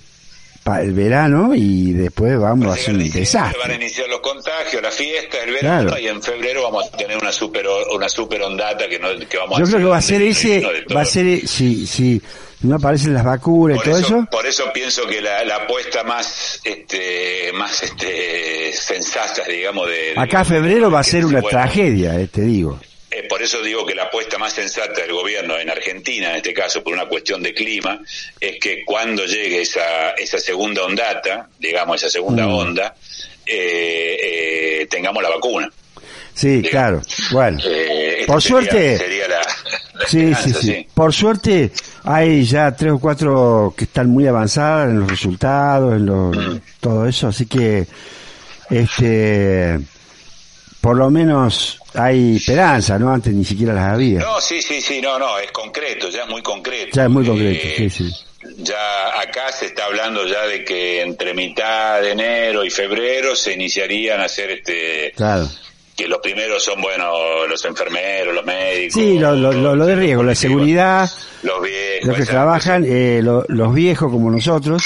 el 0.75 0.93
verano 0.93 1.53
y 1.55 1.93
después 1.93 2.37
vamos 2.39 2.67
a 2.67 2.73
hacer 2.73 2.95
un 2.95 3.09
desastre. 3.09 3.59
Van 3.59 3.71
a 3.71 3.75
iniciar 3.75 4.07
los 4.09 4.19
contagios, 4.19 4.81
la 4.81 4.91
fiesta, 4.91 5.37
el 5.43 5.51
verano 5.51 5.97
y 5.97 6.07
en 6.07 6.21
febrero 6.21 6.63
vamos 6.63 6.87
a 6.87 6.97
tener 6.97 7.17
una 7.17 7.31
super 7.31 7.65
una 7.93 8.09
super 8.09 8.41
ondata 8.41 8.87
que, 8.87 8.99
no, 8.99 9.09
que 9.27 9.37
vamos 9.37 9.59
Yo 9.59 9.65
creo 9.65 9.79
que 9.79 9.85
va 9.85 9.97
a 9.97 10.01
ser 10.01 10.21
ese, 10.21 10.63
va 10.95 11.01
a 11.01 11.05
ser 11.05 11.47
si 11.47 11.87
si 11.87 12.21
no 12.61 12.75
aparecen 12.75 13.13
las 13.13 13.23
vacunas 13.23 13.79
y 13.79 13.83
todo 13.83 13.97
eso, 13.97 14.25
Por 14.31 14.45
eso 14.45 14.71
pienso 14.73 15.05
que 15.05 15.21
la, 15.21 15.43
la 15.45 15.57
apuesta 15.57 16.03
más 16.03 16.59
este 16.63 17.51
más 17.53 17.83
este 17.83 18.73
sensata, 18.73 19.43
digamos 19.47 19.87
de, 19.87 20.13
acá 20.17 20.43
febrero 20.43 20.89
va 20.89 20.99
a 20.99 21.03
ser 21.03 21.25
una 21.25 21.41
tragedia, 21.41 22.19
eh, 22.19 22.27
te 22.27 22.41
digo. 22.41 22.79
Eh, 23.27 23.29
por 23.29 23.41
eso 23.41 23.61
digo 23.61 23.85
que 23.85 23.93
la 23.93 24.03
apuesta 24.03 24.37
más 24.37 24.53
sensata 24.53 25.01
del 25.01 25.11
gobierno 25.11 25.57
en 25.57 25.69
Argentina, 25.69 26.31
en 26.31 26.37
este 26.37 26.53
caso 26.53 26.83
por 26.83 26.93
una 26.93 27.07
cuestión 27.07 27.43
de 27.43 27.53
clima, 27.53 27.99
es 28.39 28.57
que 28.59 28.83
cuando 28.85 29.25
llegue 29.25 29.61
esa, 29.61 30.11
esa 30.11 30.39
segunda 30.39 30.83
ondata, 30.83 31.49
digamos 31.59 32.01
esa 32.01 32.09
segunda 32.09 32.45
mm. 32.47 32.53
onda, 32.53 32.95
eh, 33.45 34.17
eh, 34.81 34.87
tengamos 34.89 35.21
la 35.21 35.29
vacuna. 35.29 35.69
Sí, 36.33 36.61
claro. 36.61 37.01
Bueno, 37.31 37.59
por 38.27 38.41
suerte. 38.41 38.97
sí, 40.07 40.33
sí, 40.35 40.53
sí, 40.53 40.87
Por 40.93 41.11
suerte 41.11 41.71
hay 42.03 42.43
ya 42.43 42.75
tres 42.75 42.91
o 42.93 42.99
cuatro 42.99 43.73
que 43.75 43.85
están 43.85 44.09
muy 44.09 44.27
avanzadas 44.27 44.89
en 44.89 44.99
los 44.99 45.09
resultados, 45.09 45.95
en 45.95 46.05
mm. 46.05 46.61
todo 46.79 47.07
eso, 47.07 47.27
así 47.27 47.45
que 47.47 47.87
este 48.69 49.79
por 50.87 50.95
lo 50.95 51.09
menos 51.09 51.81
hay 51.95 52.37
esperanza, 52.37 52.97
¿no? 52.97 53.11
Antes 53.11 53.33
ni 53.33 53.43
siquiera 53.43 53.73
las 53.73 53.91
había. 53.91 54.19
No, 54.19 54.39
sí, 54.39 54.61
sí, 54.61 54.79
sí, 54.79 55.01
no, 55.01 55.19
no, 55.19 55.37
es 55.37 55.51
concreto, 55.51 56.07
ya 56.07 56.21
es 56.21 56.29
muy 56.29 56.41
concreto. 56.41 56.91
Ya 56.93 57.03
es 57.03 57.09
muy 57.09 57.25
concreto, 57.25 57.67
sí, 57.75 57.89
sí. 57.89 58.09
Ya 58.59 59.19
acá 59.19 59.51
se 59.51 59.65
está 59.65 59.83
hablando 59.83 60.25
ya 60.25 60.47
de 60.47 60.63
que 60.63 61.01
entre 61.01 61.33
mitad 61.33 62.01
de 62.01 62.11
enero 62.11 62.63
y 62.63 62.69
febrero 62.69 63.35
se 63.35 63.51
iniciarían 63.51 64.21
a 64.21 64.25
hacer 64.25 64.49
este... 64.51 65.11
Claro. 65.13 65.49
Que 65.93 66.07
los 66.07 66.19
primeros 66.19 66.63
son, 66.63 66.81
bueno, 66.81 67.45
los 67.47 67.65
enfermeros, 67.65 68.33
los 68.33 68.45
médicos. 68.45 68.93
Sí, 68.93 69.19
lo, 69.19 69.35
lo, 69.35 69.75
lo 69.75 69.85
de 69.85 69.95
riesgo, 69.95 70.23
la 70.23 70.35
seguridad. 70.35 71.09
Los 71.43 71.61
viejos. 71.63 72.07
Los 72.07 72.17
que 72.17 72.25
trabajan, 72.25 72.85
eh, 72.87 73.19
los 73.21 73.73
viejos 73.73 74.09
como 74.09 74.31
nosotros. 74.31 74.83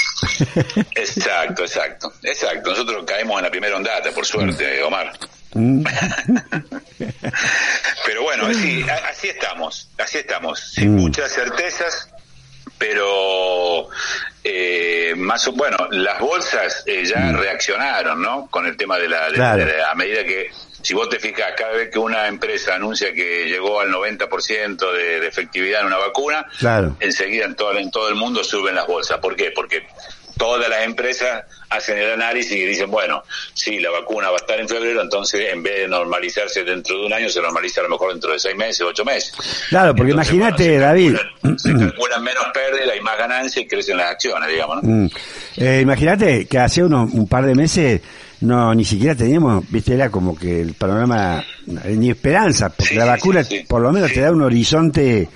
Exacto, 0.96 1.62
exacto, 1.62 2.12
exacto. 2.24 2.70
Nosotros 2.70 3.04
caemos 3.06 3.36
en 3.38 3.44
la 3.44 3.50
primera 3.50 3.76
ondata, 3.76 4.10
por 4.10 4.26
suerte, 4.26 4.82
Omar. 4.82 5.12
Mm. 5.54 5.82
pero 8.06 8.22
bueno, 8.22 8.46
así, 8.46 8.84
así 9.08 9.28
estamos, 9.28 9.88
así 9.98 10.18
estamos, 10.18 10.60
sin 10.60 10.94
mm. 10.94 10.98
muchas 10.98 11.32
certezas, 11.32 12.08
pero 12.78 13.88
eh, 14.42 15.14
más 15.16 15.46
bueno, 15.48 15.88
las 15.90 16.18
bolsas 16.20 16.84
eh, 16.86 17.04
ya 17.04 17.18
mm. 17.18 17.36
reaccionaron, 17.36 18.22
¿no? 18.22 18.48
Con 18.50 18.66
el 18.66 18.76
tema 18.76 18.98
de 18.98 19.08
la, 19.08 19.26
a 19.90 19.94
medida 19.94 20.24
que 20.24 20.50
si 20.82 20.94
vos 20.94 21.08
te 21.08 21.20
fijas, 21.20 21.52
cada 21.56 21.72
vez 21.72 21.90
que 21.90 21.98
una 21.98 22.26
empresa 22.26 22.74
anuncia 22.74 23.12
que 23.12 23.46
llegó 23.46 23.80
al 23.80 23.92
90% 23.92 24.92
de, 24.92 25.20
de 25.20 25.28
efectividad 25.28 25.82
en 25.82 25.86
una 25.86 25.98
vacuna, 25.98 26.44
enseguida 26.98 27.44
en 27.44 27.54
todo, 27.54 27.78
en 27.78 27.90
todo 27.90 28.08
el 28.08 28.16
mundo 28.16 28.42
suben 28.42 28.74
las 28.74 28.88
bolsas. 28.88 29.18
¿Por 29.18 29.36
qué? 29.36 29.52
Porque 29.54 29.86
todas 30.42 30.68
las 30.68 30.82
empresas 30.82 31.44
hacen 31.70 31.98
el 31.98 32.14
análisis 32.14 32.50
y 32.50 32.66
dicen, 32.66 32.90
bueno, 32.90 33.22
sí, 33.54 33.78
la 33.78 33.90
vacuna 33.90 34.26
va 34.26 34.34
a 34.34 34.38
estar 34.38 34.58
en 34.58 34.68
febrero, 34.68 35.00
entonces 35.00 35.52
en 35.52 35.62
vez 35.62 35.82
de 35.82 35.86
normalizarse 35.88 36.64
dentro 36.64 36.98
de 36.98 37.06
un 37.06 37.12
año, 37.12 37.28
se 37.28 37.40
normaliza 37.40 37.80
a 37.80 37.84
lo 37.84 37.90
mejor 37.90 38.10
dentro 38.10 38.32
de 38.32 38.40
seis 38.40 38.56
meses, 38.56 38.80
ocho 38.80 39.04
meses. 39.04 39.32
Claro, 39.68 39.94
porque 39.94 40.10
imagínate, 40.10 40.78
David. 40.78 41.14
se 41.56 41.72
calculan 41.72 42.24
menos 42.24 42.44
pérdidas 42.52 42.96
y 42.98 43.00
más 43.02 43.16
ganancias 43.16 43.64
y 43.64 43.68
crecen 43.68 43.96
las 43.96 44.10
acciones, 44.10 44.48
digamos, 44.48 44.82
¿no? 44.82 44.90
Mm. 44.90 45.10
Eh, 45.58 45.80
imagínate 45.80 46.46
que 46.46 46.58
hace 46.58 46.82
unos, 46.82 47.12
un 47.12 47.28
par 47.28 47.46
de 47.46 47.54
meses 47.54 48.00
no 48.42 48.74
ni 48.74 48.84
siquiera 48.84 49.14
teníamos, 49.14 49.64
viste, 49.70 49.94
era 49.94 50.10
como 50.10 50.36
que 50.36 50.60
el 50.60 50.74
panorama, 50.74 51.44
ni 51.66 52.10
esperanza, 52.10 52.70
porque 52.70 52.94
la 52.94 53.04
vacuna 53.04 53.46
por 53.68 53.80
lo 53.80 53.92
menos 53.92 54.12
te 54.12 54.20
da 54.20 54.32
un 54.32 54.42
horizonte 54.42 55.28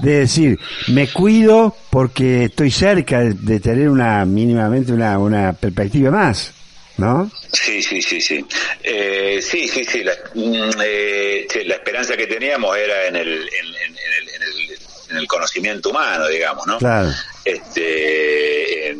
de 0.00 0.18
decir, 0.20 0.58
me 0.88 1.08
cuido 1.08 1.74
porque 1.90 2.44
estoy 2.44 2.70
cerca 2.70 3.20
de, 3.20 3.60
tener 3.60 3.88
una 3.88 4.24
mínimamente 4.24 4.92
una, 4.92 5.18
una 5.18 5.52
perspectiva 5.52 6.10
más. 6.10 6.52
¿No? 6.98 7.30
Sí, 7.50 7.80
sí, 7.80 8.02
sí, 8.02 8.20
sí. 8.20 8.44
Eh, 8.82 9.40
sí, 9.40 9.66
sí, 9.66 9.82
sí 9.84 10.04
la, 10.04 10.12
mm, 10.34 10.70
eh, 10.84 11.46
la, 11.64 11.76
esperanza 11.76 12.14
que 12.14 12.26
teníamos 12.26 12.76
era 12.76 13.06
en 13.06 13.16
el, 13.16 13.32
en, 13.32 13.38
el, 13.38 14.78
en 15.08 15.16
el, 15.16 15.26
conocimiento 15.26 15.88
humano, 15.88 16.28
digamos, 16.28 16.66
¿no? 16.66 16.76
Claro. 16.76 17.08
Este, 17.42 18.94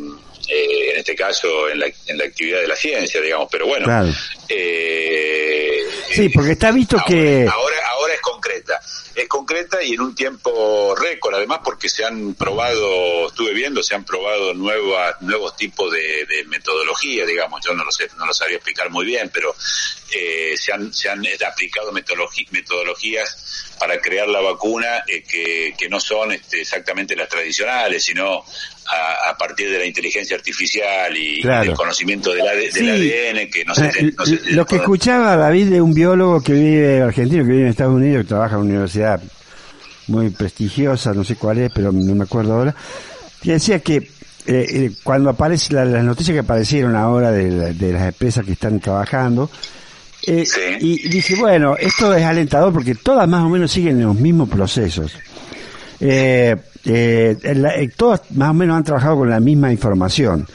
eh, 0.53 0.91
en 0.91 0.97
este 0.97 1.15
caso 1.15 1.69
en 1.69 1.79
la, 1.79 1.85
en 2.07 2.17
la 2.17 2.25
actividad 2.25 2.59
de 2.59 2.67
la 2.67 2.75
ciencia, 2.75 3.21
digamos, 3.21 3.47
pero 3.49 3.67
bueno. 3.67 4.13
Eh, 4.49 5.79
sí, 6.09 6.27
porque 6.27 6.51
está 6.51 6.71
visto 6.71 6.97
que... 7.07 7.47
Ahora, 7.49 7.75
ahora 7.91 8.13
es 8.13 8.19
concreta, 8.19 8.81
es 9.15 9.27
concreta 9.29 9.81
y 9.81 9.93
en 9.93 10.01
un 10.01 10.13
tiempo 10.13 10.93
récord, 10.95 11.35
además 11.35 11.61
porque 11.63 11.87
se 11.87 12.03
han 12.03 12.33
probado, 12.33 13.27
estuve 13.27 13.53
viendo, 13.53 13.81
se 13.81 13.95
han 13.95 14.03
probado 14.03 14.53
nuevas, 14.53 15.21
nuevos 15.21 15.55
tipos 15.55 15.89
de, 15.89 16.25
de 16.25 16.43
metodología, 16.47 17.25
digamos, 17.25 17.61
yo 17.65 17.73
no 17.73 17.85
lo 17.85 17.91
sé, 17.91 18.09
no 18.17 18.25
lo 18.25 18.33
sabía 18.33 18.57
explicar 18.57 18.89
muy 18.89 19.05
bien, 19.05 19.31
pero 19.33 19.55
eh, 20.13 20.55
se, 20.57 20.73
han, 20.73 20.93
se 20.93 21.09
han 21.09 21.23
aplicado 21.47 21.93
metodologías 21.93 23.73
para 23.79 24.01
crear 24.01 24.27
la 24.27 24.41
vacuna 24.41 25.03
eh, 25.07 25.23
que, 25.23 25.73
que, 25.77 25.87
no 25.87 25.99
son 26.01 26.33
este, 26.33 26.61
exactamente 26.61 27.15
las 27.15 27.29
tradicionales, 27.29 28.03
sino 28.03 28.43
a, 28.87 29.37
partir 29.37 29.71
de 29.71 29.79
la 29.79 29.85
inteligencia 29.85 30.35
artificial 30.35 31.15
y, 31.15 31.41
del 31.41 31.73
conocimiento 31.73 32.33
del, 32.33 32.47
ADN 32.47 33.49
que 33.49 33.63
no 33.65 33.73
sé, 33.73 33.91
Lo 34.51 34.65
que 34.65 34.75
escuchaba 34.77 35.35
David 35.35 35.69
de 35.69 35.81
un 35.81 35.93
biólogo 35.93 36.41
que 36.41 36.53
vive 36.53 37.01
argentino, 37.01 37.43
que 37.43 37.49
vive 37.49 37.61
en 37.63 37.67
Estados 37.67 37.95
Unidos, 37.95 38.23
que 38.23 38.29
trabaja 38.29 38.55
en 38.55 38.61
una 38.61 38.69
universidad 38.69 39.21
muy 40.07 40.29
prestigiosa, 40.29 41.13
no 41.13 41.23
sé 41.23 41.35
cuál 41.35 41.59
es, 41.59 41.71
pero 41.73 41.91
no 41.91 42.15
me 42.15 42.23
acuerdo 42.23 42.53
ahora, 42.53 42.75
que 43.41 43.53
decía 43.53 43.79
que 43.79 43.95
eh, 43.95 44.07
eh, 44.47 44.91
cuando 45.03 45.29
aparece 45.29 45.73
las 45.73 46.03
noticias 46.03 46.35
que 46.35 46.39
aparecieron 46.39 46.95
ahora 46.95 47.31
de, 47.31 47.73
de 47.73 47.93
las 47.93 48.07
empresas 48.07 48.45
que 48.45 48.53
están 48.53 48.79
trabajando, 48.79 49.49
eh, 50.27 50.45
y 50.79 51.09
dice, 51.09 51.35
bueno, 51.35 51.75
esto 51.77 52.13
es 52.13 52.23
alentador 52.23 52.71
porque 52.71 52.93
todas 52.95 53.27
más 53.27 53.43
o 53.43 53.49
menos 53.49 53.71
siguen 53.71 54.01
los 54.01 54.15
mismos 54.15 54.49
procesos. 54.49 55.13
Eh, 56.01 56.55
eh, 56.85 57.37
eh, 57.43 57.89
todas 57.95 58.31
más 58.31 58.49
o 58.49 58.53
menos 58.53 58.75
han 58.75 58.83
trabajado 58.83 59.17
con 59.17 59.29
la 59.29 59.39
misma 59.39 59.71
información, 59.71 60.47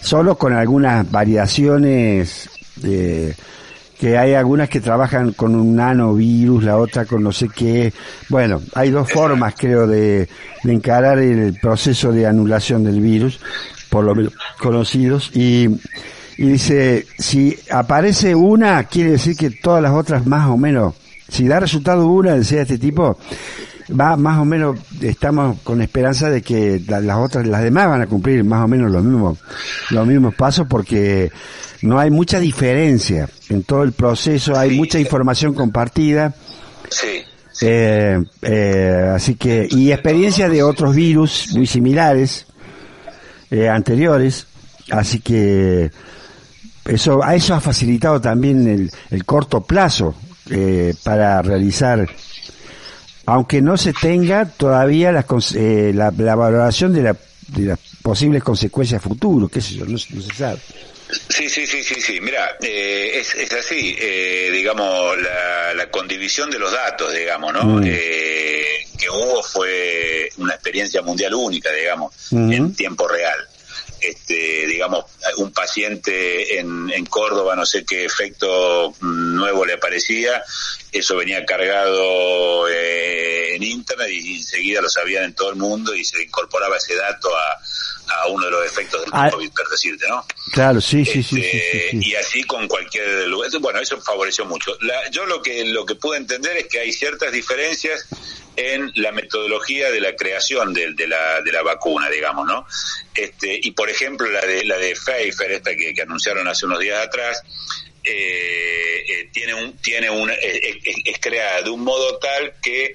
solo 0.00 0.38
con 0.38 0.52
algunas 0.52 1.10
variaciones 1.10 2.48
que 2.80 4.18
hay 4.18 4.34
algunas 4.34 4.68
que 4.68 4.80
trabajan 4.80 5.32
con 5.32 5.54
un 5.54 5.76
nanovirus, 5.76 6.64
la 6.64 6.76
otra 6.76 7.04
con 7.04 7.22
no 7.22 7.32
sé 7.32 7.48
qué. 7.48 7.92
Bueno, 8.28 8.60
hay 8.74 8.90
dos 8.90 9.10
formas, 9.10 9.54
creo, 9.56 9.86
de, 9.86 10.28
de 10.64 10.72
encarar 10.72 11.18
el 11.18 11.54
proceso 11.60 12.10
de 12.12 12.26
anulación 12.26 12.82
del 12.82 13.00
virus, 13.00 13.38
por 13.90 14.04
lo 14.04 14.14
menos 14.14 14.32
conocidos, 14.58 15.30
y 15.34 15.68
y 16.36 16.46
dice, 16.46 17.06
si 17.18 17.56
aparece 17.70 18.34
una, 18.34 18.82
quiere 18.84 19.12
decir 19.12 19.36
que 19.36 19.50
todas 19.50 19.82
las 19.82 19.92
otras 19.92 20.26
más 20.26 20.48
o 20.48 20.56
menos, 20.56 20.94
si 21.28 21.46
da 21.46 21.60
resultado 21.60 22.06
una, 22.08 22.34
decía 22.34 22.62
este 22.62 22.78
tipo, 22.78 23.18
va 23.88 24.16
más 24.16 24.38
o 24.38 24.44
menos, 24.44 24.78
estamos 25.00 25.60
con 25.60 25.82
esperanza 25.82 26.30
de 26.30 26.42
que 26.42 26.82
las 26.86 27.16
otras, 27.16 27.46
las 27.46 27.62
demás 27.62 27.88
van 27.88 28.02
a 28.02 28.06
cumplir 28.06 28.44
más 28.44 28.64
o 28.64 28.68
menos 28.68 28.90
los 28.90 29.02
mismos, 29.02 29.38
los 29.90 30.06
mismos 30.06 30.34
pasos 30.34 30.66
porque 30.68 31.30
no 31.82 31.98
hay 31.98 32.10
mucha 32.10 32.38
diferencia 32.38 33.28
en 33.48 33.62
todo 33.64 33.82
el 33.82 33.92
proceso, 33.92 34.56
hay 34.56 34.76
mucha 34.76 34.98
información 34.98 35.54
compartida. 35.54 36.34
Sí. 36.88 37.22
Eh, 37.60 38.18
eh, 38.40 39.12
así 39.14 39.34
que, 39.36 39.68
y 39.70 39.92
experiencia 39.92 40.48
de 40.48 40.62
otros 40.62 40.94
virus 40.94 41.48
muy 41.52 41.66
similares, 41.66 42.46
eh, 43.50 43.68
anteriores, 43.68 44.46
así 44.90 45.20
que, 45.20 45.90
eso, 46.84 47.22
a 47.22 47.34
eso 47.34 47.54
ha 47.54 47.60
facilitado 47.60 48.20
también 48.20 48.66
el, 48.66 48.90
el 49.10 49.24
corto 49.24 49.60
plazo 49.60 50.14
eh, 50.50 50.94
para 51.04 51.40
realizar, 51.40 52.08
aunque 53.26 53.62
no 53.62 53.76
se 53.76 53.92
tenga 53.92 54.46
todavía 54.46 55.12
la, 55.12 55.24
eh, 55.54 55.92
la, 55.94 56.10
valoración 56.10 56.92
de, 56.92 57.02
la, 57.02 57.16
de 57.48 57.62
las 57.62 57.78
posibles 58.02 58.42
consecuencias 58.42 59.02
futuras, 59.02 59.50
qué 59.50 59.60
sé 59.60 59.74
yo, 59.74 59.84
no, 59.84 59.98
se 59.98 60.20
sabe. 60.36 60.58
Sí, 61.28 61.48
sí, 61.48 61.66
sí, 61.66 61.82
sí, 61.82 62.00
sí. 62.00 62.20
Mira, 62.20 62.56
eh, 62.62 63.12
es, 63.16 63.34
es 63.34 63.52
así, 63.52 63.94
eh, 64.00 64.48
digamos, 64.50 65.20
la, 65.20 65.74
la 65.74 65.90
condivisión 65.90 66.50
de 66.50 66.58
los 66.58 66.72
datos, 66.72 67.12
digamos, 67.12 67.52
¿no? 67.52 67.64
Mm. 67.64 67.82
Eh, 67.84 68.86
que 68.98 69.10
hubo 69.10 69.42
fue 69.42 70.30
una 70.38 70.54
experiencia 70.54 71.02
mundial 71.02 71.34
única, 71.34 71.70
digamos, 71.70 72.14
mm. 72.30 72.52
en 72.52 72.74
tiempo 72.74 73.06
real 73.06 73.48
este, 74.02 74.66
digamos, 74.66 75.04
un 75.38 75.52
paciente 75.52 76.58
en, 76.58 76.90
en 76.92 77.06
Córdoba, 77.06 77.54
no 77.56 77.64
sé 77.66 77.84
qué 77.84 78.04
efecto 78.04 78.94
nuevo 79.00 79.64
le 79.64 79.74
aparecía, 79.74 80.42
eso 80.90 81.16
venía 81.16 81.44
cargado 81.46 82.68
eh, 82.68 83.54
en 83.56 83.62
internet 83.62 84.08
y 84.10 84.36
enseguida 84.38 84.80
lo 84.80 84.88
sabían 84.88 85.24
en 85.24 85.34
todo 85.34 85.50
el 85.50 85.56
mundo 85.56 85.94
y 85.94 86.04
se 86.04 86.22
incorporaba 86.22 86.76
ese 86.76 86.94
dato 86.96 87.28
a, 87.36 87.60
a 88.22 88.26
uno 88.28 88.46
de 88.46 88.50
los 88.52 88.66
efectos 88.66 89.00
del 89.02 89.10
Ah. 89.12 89.30
COVID, 89.30 89.52
per 89.52 89.66
decirte, 89.68 90.06
¿no? 90.08 90.26
Claro, 90.52 90.80
sí, 90.80 91.04
sí, 91.04 91.22
sí, 91.22 91.36
sí, 91.36 91.40
Este, 91.40 91.88
sí, 91.92 92.00
sí. 92.02 92.10
y 92.10 92.14
así 92.16 92.42
con 92.44 92.68
cualquier 92.68 93.26
lugar. 93.28 93.50
Bueno, 93.60 93.80
eso 93.80 94.00
favoreció 94.00 94.44
mucho. 94.44 94.76
La- 94.80 95.08
yo 95.10 95.24
lo 95.26 95.40
que 95.42 95.64
lo 95.64 95.86
que 95.86 95.94
pude 95.94 96.18
entender 96.18 96.56
es 96.56 96.66
que 96.66 96.80
hay 96.80 96.92
ciertas 96.92 97.32
diferencias 97.32 98.06
en 98.56 98.92
la 98.96 99.12
metodología 99.12 99.90
de 99.90 100.00
la 100.00 100.14
creación 100.14 100.74
de, 100.74 100.92
de 100.92 101.06
la, 101.06 101.40
de 101.40 101.52
la 101.52 101.62
vacuna, 101.62 102.10
digamos, 102.10 102.46
¿no? 102.46 102.66
Este, 103.14 103.58
y 103.62 103.70
por 103.72 103.90
ejemplo 103.90 104.28
la 104.30 104.40
de 104.40 104.64
la 104.64 104.78
de 104.78 104.94
Pfizer, 104.94 105.52
esta 105.52 105.74
que, 105.76 105.92
que 105.94 106.02
anunciaron 106.02 106.46
hace 106.48 106.66
unos 106.66 106.78
días 106.78 107.04
atrás, 107.06 107.42
eh, 108.04 109.04
eh, 109.08 109.28
tiene 109.32 109.54
un 109.54 109.76
tiene 109.78 110.10
un 110.10 110.30
es, 110.30 110.38
es- 110.84 110.96
es 111.04 111.18
creada 111.20 111.62
de 111.62 111.70
un 111.70 111.82
modo 111.84 112.18
tal 112.18 112.54
que 112.62 112.94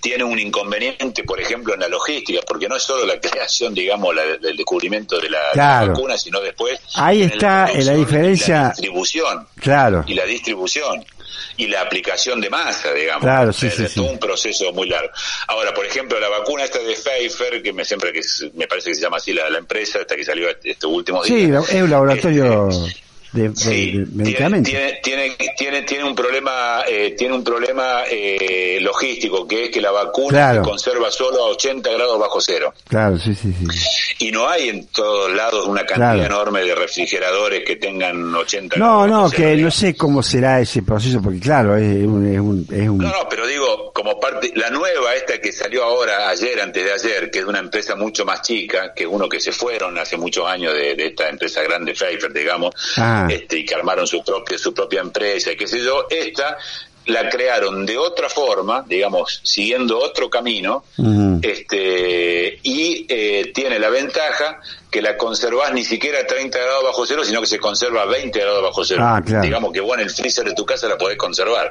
tiene 0.00 0.22
un 0.24 0.38
inconveniente, 0.38 1.24
por 1.24 1.40
ejemplo, 1.40 1.74
en 1.74 1.80
la 1.80 1.88
logística, 1.88 2.40
porque 2.46 2.68
no 2.68 2.76
es 2.76 2.82
solo 2.82 3.04
la 3.06 3.18
creación, 3.20 3.74
digamos, 3.74 4.14
la- 4.14 4.36
del 4.38 4.56
descubrimiento 4.56 5.18
de 5.18 5.28
la, 5.30 5.50
de 5.50 5.56
la 5.56 5.86
vacuna, 5.88 6.16
sino 6.16 6.40
después 6.40 6.78
Ahí 6.94 7.22
está, 7.22 7.66
la 7.72 7.94
y 7.94 7.96
diferencia- 7.98 8.62
la 8.62 8.68
distribución. 8.68 9.48
Claro. 9.60 10.04
y 10.06 10.14
la 10.14 10.24
distribución 10.24 11.04
y 11.56 11.66
la 11.68 11.82
aplicación 11.82 12.40
de 12.40 12.50
masa, 12.50 12.92
digamos. 12.92 13.22
Claro, 13.24 13.52
sí, 13.52 13.66
Es 13.68 13.74
sí, 13.74 13.88
sí. 13.88 14.00
un 14.00 14.18
proceso 14.18 14.72
muy 14.72 14.88
largo. 14.88 15.10
Ahora, 15.48 15.72
por 15.74 15.84
ejemplo, 15.86 16.18
la 16.20 16.28
vacuna 16.28 16.64
esta 16.64 16.78
de 16.78 16.94
Pfizer, 16.94 17.62
que 17.62 17.72
me 17.72 17.84
siempre 17.84 18.12
que 18.12 18.20
me 18.54 18.66
parece 18.66 18.90
que 18.90 18.94
se 18.96 19.02
llama 19.02 19.16
así 19.18 19.32
la, 19.32 19.48
la 19.50 19.58
empresa, 19.58 20.00
esta 20.00 20.16
que 20.16 20.24
salió 20.24 20.48
este- 20.50 20.70
estos 20.72 20.90
últimos 20.90 21.26
Sí, 21.26 21.50
es 21.70 21.82
un 21.82 21.90
laboratorio 21.90 22.68
Este, 22.68 22.96
de, 23.36 23.56
Sí, 23.56 23.92
de 23.98 24.06
medicamentos. 24.12 24.70
Tiene, 24.72 25.00
tiene, 25.02 25.36
tiene, 25.56 25.82
tiene 25.82 26.04
un 26.04 26.14
problema, 26.14 26.82
eh, 26.88 27.14
tiene 27.16 27.34
un 27.34 27.44
problema 27.44 28.02
eh, 28.10 28.78
logístico, 28.80 29.46
que 29.46 29.66
es 29.66 29.70
que 29.70 29.80
la 29.80 29.90
vacuna 29.90 30.30
Claro. 30.38 30.64
se 30.64 30.70
conserva 30.70 31.10
solo 31.10 31.44
a 31.44 31.48
80 31.50 31.90
grados 31.92 32.18
bajo 32.18 32.40
cero. 32.40 32.72
Claro, 32.88 33.18
sí, 33.18 33.34
sí, 33.34 33.52
sí. 33.52 34.26
Y 34.26 34.32
no 34.32 34.48
hay 34.48 34.68
en 34.68 34.86
todos 34.88 35.32
lados 35.32 35.66
una 35.66 35.84
cantidad 35.84 36.14
Claro. 36.14 36.24
enorme 36.26 36.62
de 36.64 36.74
refrigeradores 36.74 37.64
que 37.64 37.76
tengan 37.76 38.34
80 38.34 38.76
No, 38.76 39.02
grados 39.02 39.10
no, 39.10 39.28
cero, 39.28 39.50
que 39.50 39.56
no 39.62 39.70
sé 39.70 39.96
cómo 39.96 40.22
será 40.22 40.60
ese 40.60 40.82
proceso, 40.82 41.20
porque 41.22 41.40
claro, 41.40 41.76
es 41.76 42.04
un... 42.04 42.26
Es 42.32 42.40
un, 42.40 42.66
es 42.72 42.88
un 42.88 42.98
No, 42.98 43.08
no, 43.08 43.28
pero 43.28 43.46
digo, 43.46 43.92
como 43.92 44.18
parte, 44.18 44.52
la 44.56 44.70
nueva 44.70 45.14
esta 45.14 45.38
que 45.38 45.52
salió 45.52 45.84
ahora, 45.84 46.28
ayer, 46.28 46.60
antes 46.60 46.84
de 46.84 46.92
ayer, 46.92 47.30
que 47.30 47.38
es 47.40 47.44
de 47.44 47.50
una 47.50 47.58
empresa 47.60 47.94
mucho 47.96 48.24
más 48.24 48.42
chica, 48.42 48.92
que 48.94 49.06
uno 49.06 49.28
que 49.28 49.40
se 49.40 49.52
fueron 49.52 49.98
hace 49.98 50.16
muchos 50.16 50.46
años 50.48 50.72
de, 50.74 50.94
de 50.94 51.06
esta 51.06 51.28
empresa 51.28 51.62
grande, 51.62 51.92
Pfeiffer, 51.94 52.32
digamos, 52.32 52.74
Ah. 52.96 53.25
Este, 53.30 53.58
y 53.58 53.64
que 53.64 53.74
armaron 53.74 54.06
su 54.06 54.22
propia, 54.22 54.58
su 54.58 54.72
propia 54.72 55.00
empresa, 55.00 55.52
y 55.52 55.56
qué 55.56 55.66
sé 55.66 55.82
yo, 55.82 56.06
esta 56.10 56.56
la 57.06 57.28
crearon 57.28 57.86
de 57.86 57.96
otra 57.96 58.28
forma, 58.28 58.84
digamos, 58.86 59.40
siguiendo 59.44 59.98
otro 59.98 60.28
camino, 60.28 60.84
este, 61.40 62.58
y 62.62 63.06
eh, 63.08 63.52
tiene 63.54 63.78
la 63.78 63.90
ventaja 63.90 64.60
que 64.96 65.02
la 65.02 65.14
conservás 65.18 65.74
ni 65.74 65.84
siquiera 65.84 66.20
a 66.20 66.26
30 66.26 66.58
grados 66.58 66.84
bajo 66.84 67.04
cero, 67.04 67.22
sino 67.22 67.42
que 67.42 67.46
se 67.46 67.58
conserva 67.58 68.00
a 68.00 68.06
20 68.06 68.40
grados 68.40 68.62
bajo 68.62 68.82
cero. 68.82 69.02
Ah, 69.04 69.20
claro. 69.22 69.42
Digamos 69.42 69.70
que 69.70 69.80
vos 69.82 69.92
en 69.98 70.04
el 70.04 70.10
freezer 70.10 70.46
de 70.46 70.54
tu 70.54 70.64
casa 70.64 70.88
la 70.88 70.96
podés 70.96 71.18
conservar 71.18 71.70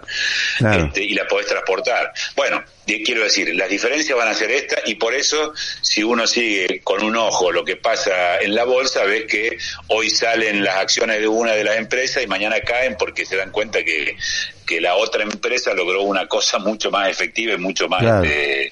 Claro. 0.60 0.86
este, 0.86 1.04
y 1.04 1.16
la 1.16 1.26
podés 1.26 1.48
transportar. 1.48 2.14
Bueno, 2.36 2.64
quiero 2.86 3.24
decir, 3.24 3.54
las 3.56 3.68
diferencias 3.68 4.16
van 4.16 4.28
a 4.28 4.34
ser 4.36 4.52
estas 4.52 4.82
y 4.86 4.96
por 4.96 5.16
eso 5.16 5.54
si 5.82 6.04
uno 6.04 6.28
sigue 6.28 6.82
con 6.84 7.04
un 7.04 7.16
ojo 7.16 7.52
lo 7.52 7.66
que 7.66 7.78
pasa 7.78 8.38
en 8.40 8.54
la 8.54 8.64
bolsa, 8.64 9.04
ves 9.06 9.26
que 9.26 9.58
hoy 9.88 10.10
salen 10.10 10.64
las 10.64 10.76
acciones 10.76 11.20
de 11.20 11.28
una 11.28 11.54
de 11.54 11.64
las 11.64 11.78
empresas 11.78 12.24
y 12.24 12.28
mañana 12.28 12.60
caen 12.62 12.96
porque 12.98 13.26
se 13.26 13.36
dan 13.38 13.52
cuenta 13.52 13.84
que, 13.84 14.16
que 14.66 14.82
la 14.82 14.96
otra 14.96 15.24
empresa 15.24 15.74
logró 15.74 16.04
una 16.04 16.28
cosa 16.28 16.60
mucho 16.60 16.92
más 16.92 17.10
efectiva 17.10 17.54
y 17.54 17.58
mucho 17.58 17.88
más... 17.88 18.02
Claro. 18.02 18.24
este, 18.24 18.72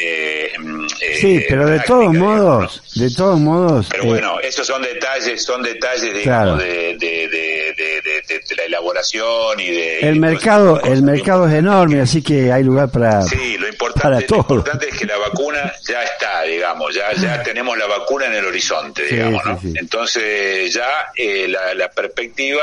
eh, 0.00 0.52
mm, 0.58 0.86
eh, 1.00 1.18
Sí, 1.20 1.44
pero 1.48 1.66
de 1.66 1.80
todos 1.80 2.12
modos, 2.12 2.82
de 2.94 3.10
todos 3.10 3.38
modos... 3.38 3.83
Pero 3.90 4.04
eh, 4.04 4.06
bueno, 4.06 4.40
esos 4.40 4.66
son 4.66 4.82
detalles, 4.82 5.44
son 5.44 5.62
detalles, 5.62 6.14
digamos, 6.14 6.58
de, 6.58 6.96
de, 6.98 7.28
de, 7.28 7.74
de, 7.76 8.00
de- 8.02 8.22
de- 8.28 8.40
de 8.48 8.56
la 8.56 8.64
elaboración 8.64 9.58
y 9.60 9.70
de... 9.70 10.00
el 10.00 10.20
mercado, 10.20 10.80
el 10.82 11.02
mercado 11.02 11.46
es 11.48 11.54
enorme, 11.54 12.00
así 12.00 12.22
que 12.22 12.52
hay 12.52 12.62
lugar 12.64 12.90
para... 12.90 13.22
Sí, 13.22 13.56
lo 13.58 13.68
importante, 13.68 14.26
lo 14.28 14.36
importante 14.38 14.88
es 14.88 14.96
que 14.98 15.04
la 15.06 15.16
vacuna 15.18 15.72
ya 15.88 16.02
está, 16.02 16.42
digamos, 16.42 16.94
ya 16.94 17.12
ya 17.14 17.42
tenemos 17.44 17.76
la 17.78 17.86
vacuna 17.86 18.26
en 18.26 18.34
el 18.34 18.44
horizonte, 18.44 19.04
digamos, 19.04 19.42
sí, 19.42 19.48
¿no? 19.48 19.60
sí. 19.60 19.72
Entonces 19.76 20.72
ya 20.74 20.88
eh, 21.16 21.46
la, 21.48 21.74
la 21.74 21.90
perspectiva 21.90 22.62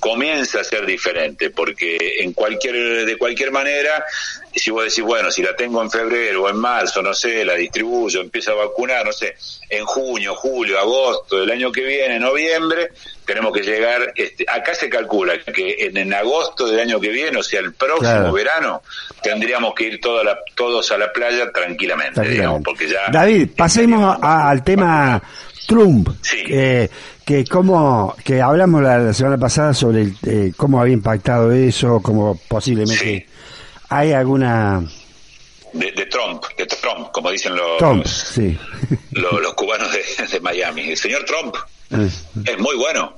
comienza 0.00 0.60
a 0.60 0.64
ser 0.64 0.84
diferente, 0.86 1.50
porque 1.50 1.96
en 2.20 2.32
cualquier 2.32 3.04
de 3.04 3.16
cualquier 3.18 3.52
manera, 3.52 4.02
si 4.54 4.70
vos 4.70 4.84
decís, 4.84 5.04
bueno, 5.04 5.30
si 5.30 5.42
la 5.42 5.54
tengo 5.54 5.80
en 5.82 5.90
febrero 5.90 6.44
o 6.44 6.48
en 6.48 6.56
marzo, 6.56 7.02
no 7.02 7.14
sé, 7.14 7.44
la 7.44 7.54
distribuyo, 7.54 8.22
empiezo 8.22 8.52
a 8.52 8.54
vacunar, 8.66 9.04
no 9.06 9.12
sé, 9.12 9.36
en 9.68 9.84
junio, 9.84 10.34
julio, 10.34 10.78
agosto 10.80 11.38
del 11.40 11.50
año 11.50 11.70
que 11.70 11.82
viene, 11.84 12.18
noviembre, 12.18 12.88
tenemos 13.26 13.52
que 13.52 13.60
llegar, 13.62 14.12
este, 14.16 14.44
acá 14.48 14.74
se 14.74 14.88
calcula 14.88 15.38
que 15.38 15.76
en, 15.78 15.96
en 15.98 16.12
agosto 16.14 16.66
del 16.66 16.80
año 16.80 16.98
que 16.98 17.10
viene, 17.10 17.38
o 17.38 17.42
sea, 17.42 17.60
el 17.60 17.74
próximo 17.74 18.00
Claro. 18.10 18.32
verano, 18.32 18.82
tendríamos 19.22 19.74
que 19.74 19.84
ir 19.84 20.00
toda 20.00 20.24
la- 20.24 20.38
todos 20.56 20.90
a 20.90 20.98
la 20.98 21.12
playa 21.12 21.52
tranquilamente, 21.52 22.14
Tranquilamente. 22.14 22.30
digamos, 22.30 22.62
porque 22.64 22.88
ya... 22.88 23.08
David, 23.12 23.50
pasemos 23.56 24.16
a- 24.20 24.48
al 24.50 24.64
tema 24.64 25.22
Trump. 25.68 26.08
Sí. 26.22 26.42
Eh, 26.48 26.88
que 27.24 27.44
como 27.44 28.14
que 28.24 28.40
hablamos 28.40 28.82
la, 28.82 28.98
la 28.98 29.12
semana 29.14 29.38
pasada 29.38 29.72
sobre 29.74 30.02
el, 30.02 30.16
eh, 30.26 30.52
cómo 30.56 30.80
había 30.80 30.94
impactado 30.94 31.52
eso, 31.52 32.00
cómo 32.02 32.38
posiblemente 32.48 33.00
Sí. 33.04 33.24
hay 33.88 34.12
alguna 34.12 34.82
De, 35.72 35.92
de 35.92 36.06
Trump, 36.06 36.42
de 36.58 36.66
Trump, 36.66 37.10
como 37.12 37.30
dicen 37.30 37.54
los, 37.56 37.78
Trump, 37.78 38.04
sí. 38.06 38.58
los, 39.12 39.40
los 39.40 39.54
cubanos 39.54 39.88
de, 39.92 40.26
de 40.26 40.40
Miami. 40.40 40.90
El 40.90 40.96
señor 40.96 41.24
Trump 41.24 41.54
es 41.90 42.58
muy 42.58 42.76
bueno, 42.76 43.14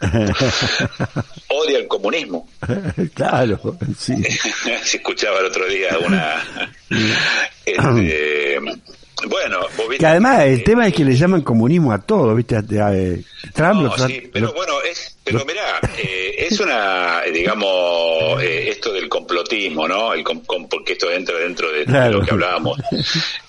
odia 1.48 1.78
el 1.78 1.88
comunismo. 1.88 2.46
claro, 3.14 3.58
sí. 3.98 4.14
Se 4.84 4.96
escuchaba 4.98 5.38
el 5.40 5.46
otro 5.46 5.66
día 5.66 5.96
una... 6.04 6.68
este, 7.64 8.58
bueno, 9.28 9.60
vos 9.60 9.88
viste 9.88 9.98
Que 9.98 10.06
además 10.06 10.40
el 10.42 10.58
que- 10.58 10.64
tema 10.64 10.86
es 10.86 10.94
que 10.94 11.04
le 11.04 11.14
llaman 11.16 11.42
comunismo 11.42 11.92
a 11.92 11.98
todo, 11.98 12.34
¿viste? 12.34 12.56
A- 12.56 12.86
a- 12.86 12.94
eh, 12.96 13.22
Trump 13.54 13.74
No, 13.74 13.82
lo 13.96 14.06
sí, 14.08 14.28
pero 14.32 14.52
bueno, 14.52 14.72
es, 14.82 15.16
pero 15.24 15.44
mirá, 15.46 15.80
eh, 15.98 16.34
es 16.38 16.60
una, 16.60 17.22
digamos, 17.32 18.42
eh, 18.42 18.68
esto 18.68 18.92
del 18.92 19.08
complotismo, 19.08 19.88
¿no? 19.88 20.12
El 20.12 20.22
com- 20.22 20.44
com- 20.44 20.68
porque 20.68 20.92
esto 20.92 21.10
entra 21.10 21.38
dentro 21.38 21.72
de, 21.72 21.84
lo 22.10 22.20
que 22.22 22.30
hablábamos. 22.32 22.78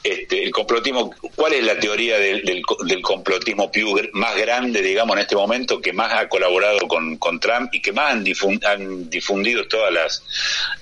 Este, 0.04 0.44
el 0.44 0.52
complotismo, 0.52 1.14
¿cuál 1.36 1.54
es 1.54 1.64
la 1.64 1.78
teoría 1.80 2.18
del, 2.18 2.44
del, 2.44 2.62
del 2.86 3.02
complotismo 3.02 3.70
más 4.14 4.36
grande, 4.38 4.82
digamos, 4.82 5.16
en 5.18 5.24
este 5.24 5.36
momento, 5.36 5.82
que 5.82 5.92
más 5.94 6.14
ha 6.14 6.30
colaborado 6.30 6.80
con, 6.88 7.18
con 7.18 7.40
Trump 7.40 7.74
y 7.74 7.82
que 7.82 7.92
más 7.92 8.14
han, 8.14 8.24
difun- 8.26 8.64
han 8.66 9.10
difundido 9.10 9.68
todas 9.68 9.92
las, 9.92 10.24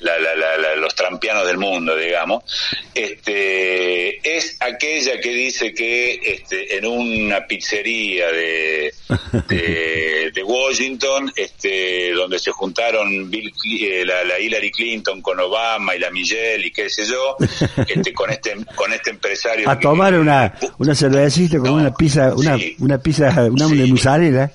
la- 0.02 0.20
la- 0.20 0.36
la- 0.36 0.58
la- 0.58 0.76
los 0.76 0.94
trampianos 0.94 1.48
del 1.48 1.58
mundo, 1.58 1.96
digamos? 1.96 2.44
Este, 2.94 4.36
es 4.38 4.58
aquella 4.60 5.20
que 5.20 5.34
dice 5.34 5.74
que 5.74 6.20
este, 6.24 6.78
en 6.78 6.86
una 6.86 7.48
pizzería 7.48 8.28
de, 8.32 8.94
de, 9.48 10.32
de 10.34 10.44
Washington, 10.88 11.32
este, 11.36 12.12
donde 12.14 12.38
se 12.40 12.52
juntaron 12.52 13.30
Bill, 13.30 13.52
eh, 13.82 14.04
la, 14.06 14.24
la 14.24 14.40
Hillary 14.40 14.72
Clinton 14.72 15.22
con 15.22 15.40
Obama 15.40 15.96
y 15.96 16.00
la 16.00 16.10
Michelle 16.12 16.66
y 16.68 16.72
qué 16.72 16.90
sé 16.90 17.06
yo, 17.06 17.38
este, 17.88 18.14
con 18.14 18.30
este, 18.30 18.56
con 18.76 18.92
este 18.92 19.12
empresario. 19.12 19.70
a 19.70 19.78
que- 19.78 19.84
tomar 19.84 20.14
una 20.16 20.54
una 20.80 20.94
cervecita 20.96 21.58
con 21.58 21.68
No, 21.68 21.74
una 21.76 21.94
pizza, 21.94 22.34
una 22.36 22.58
sí. 22.58 22.76
una 22.80 22.98
pizza, 22.98 23.30
una 23.50 23.68
Sí. 23.68 23.76
mozzarella. 23.92 24.52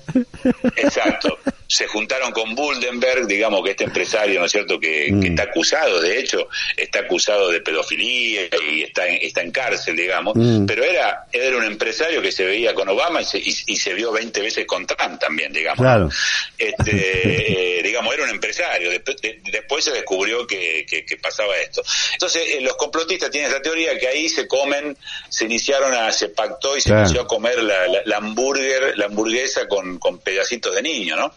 Exacto. 0.75 1.37
Se 1.71 1.85
juntaron 1.85 2.31
con 2.31 2.55
Buldenberg, 2.55 3.27
digamos 3.27 3.63
que 3.63 3.69
este 3.71 3.83
empresario, 3.83 4.39
¿no 4.39 4.47
es 4.47 4.51
cierto?, 4.51 4.79
que, 4.79 5.11
Mm. 5.11 5.21
que 5.21 5.27
está 5.27 5.43
acusado, 5.43 6.01
de 6.01 6.19
hecho, 6.19 6.49
está 6.75 7.01
acusado 7.01 7.49
de 7.51 7.61
pedofilia 7.61 8.49
y 8.71 8.81
está 8.81 9.07
en, 9.07 9.19
está 9.21 9.41
en 9.41 9.51
cárcel, 9.51 9.95
digamos, 9.95 10.35
Mm. 10.35 10.65
pero 10.65 10.83
era, 10.83 11.25
era 11.31 11.55
un 11.57 11.63
empresario 11.65 12.23
que 12.23 12.31
se 12.31 12.43
veía 12.43 12.73
con 12.73 12.89
Obama 12.89 13.21
y 13.21 13.25
se, 13.25 13.37
y, 13.37 13.55
y 13.67 13.75
se 13.77 13.93
vio 13.93 14.11
20 14.11 14.41
veces 14.41 14.65
con 14.65 14.87
Trump 14.87 15.19
también, 15.19 15.53
digamos. 15.53 15.79
Claro. 15.79 16.09
Este, 16.57 16.91
eh, 17.79 17.83
digamos, 17.83 18.13
era 18.15 18.23
un 18.23 18.31
empresario. 18.31 18.89
Después, 18.89 19.17
de- 19.21 19.39
después 19.51 19.83
se 19.85 19.91
descubrió 19.91 20.47
que, 20.47 20.85
que- 20.89 21.05
que 21.05 21.17
pasaba 21.17 21.55
esto. 21.57 21.83
Entonces, 22.13 22.41
eh, 22.47 22.61
los 22.61 22.75
complotistas 22.77 23.29
tienen 23.29 23.49
esta 23.51 23.61
teoría 23.61 23.97
que 23.99 24.07
ahí 24.07 24.27
se 24.27 24.47
comen, 24.47 24.97
se 25.29 25.45
iniciaron 25.45 25.93
a, 25.93 26.11
se 26.11 26.29
pactó 26.29 26.75
y 26.75 26.81
se 26.81 26.89
Claro. 26.89 27.03
inició 27.03 27.21
a 27.21 27.27
comer 27.27 27.61
la, 27.61 27.87
la, 27.87 28.01
la 28.05 28.17
hamburger, 28.17 28.97
la 28.97 29.05
hamburguesa 29.05 29.67
con, 29.67 29.99
con 29.99 30.17
pedacitos 30.19 30.73
de 30.73 30.81
niño, 30.81 31.15
¿no? 31.15 31.31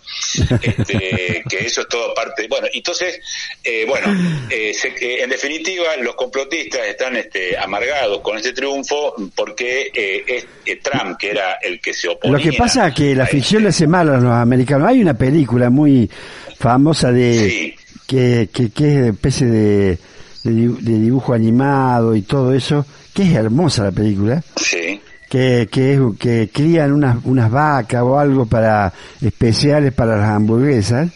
Este, 0.62 1.42
que 1.48 1.58
eso 1.66 1.82
es 1.82 1.88
todo 1.88 2.14
parte. 2.14 2.46
Bueno, 2.48 2.66
entonces, 2.72 3.20
eh, 3.62 3.84
bueno, 3.86 4.06
eh, 4.50 4.72
se- 4.74 4.88
eh, 4.88 5.22
en 5.22 5.30
definitiva, 5.30 5.96
los 6.00 6.14
complotistas 6.14 6.80
están 6.86 7.16
este, 7.16 7.56
amargados 7.58 8.20
con 8.20 8.36
este 8.36 8.52
triunfo 8.52 9.14
porque 9.34 9.90
eh, 9.94 10.24
es, 10.26 10.46
eh, 10.66 10.80
Trump, 10.82 11.16
que 11.18 11.30
era 11.30 11.54
el 11.62 11.80
que 11.80 11.92
se 11.92 12.08
oponía. 12.08 12.38
Lo 12.38 12.42
que 12.42 12.52
pasa 12.56 12.88
es 12.88 12.94
que 12.94 13.14
la 13.14 13.24
a 13.24 13.26
ficción 13.26 13.62
le 13.62 13.68
este- 13.70 13.84
hace 13.84 13.86
mal 13.88 14.08
a 14.08 14.16
los 14.18 14.32
americanos. 14.32 14.88
Hay 14.88 15.00
una 15.00 15.14
película 15.14 15.70
muy 15.70 16.10
famosa 16.58 17.10
de 17.12 17.48
Sí. 17.50 17.74
que, 18.06 18.48
que, 18.52 18.70
que 18.70 18.88
es 18.88 19.02
de 19.02 19.08
especie 19.10 19.46
de 19.46 19.98
de, 20.44 20.52
dibujo 20.52 21.34
animado 21.34 22.16
y 22.16 22.22
todo 22.22 22.52
eso, 22.52 22.84
que 23.14 23.22
es 23.22 23.32
hermosa 23.32 23.84
la 23.84 23.92
película. 23.92 24.42
Sí. 24.56 25.00
Que, 25.32 25.66
que, 25.72 25.98
que 26.20 26.50
crían 26.52 26.92
unas, 26.92 27.16
unas 27.24 27.50
vacas 27.50 28.02
o 28.02 28.18
algo 28.18 28.44
para 28.44 28.92
especiales 29.22 29.94
para 29.94 30.18
las 30.18 30.28
hamburguesas. 30.28 31.10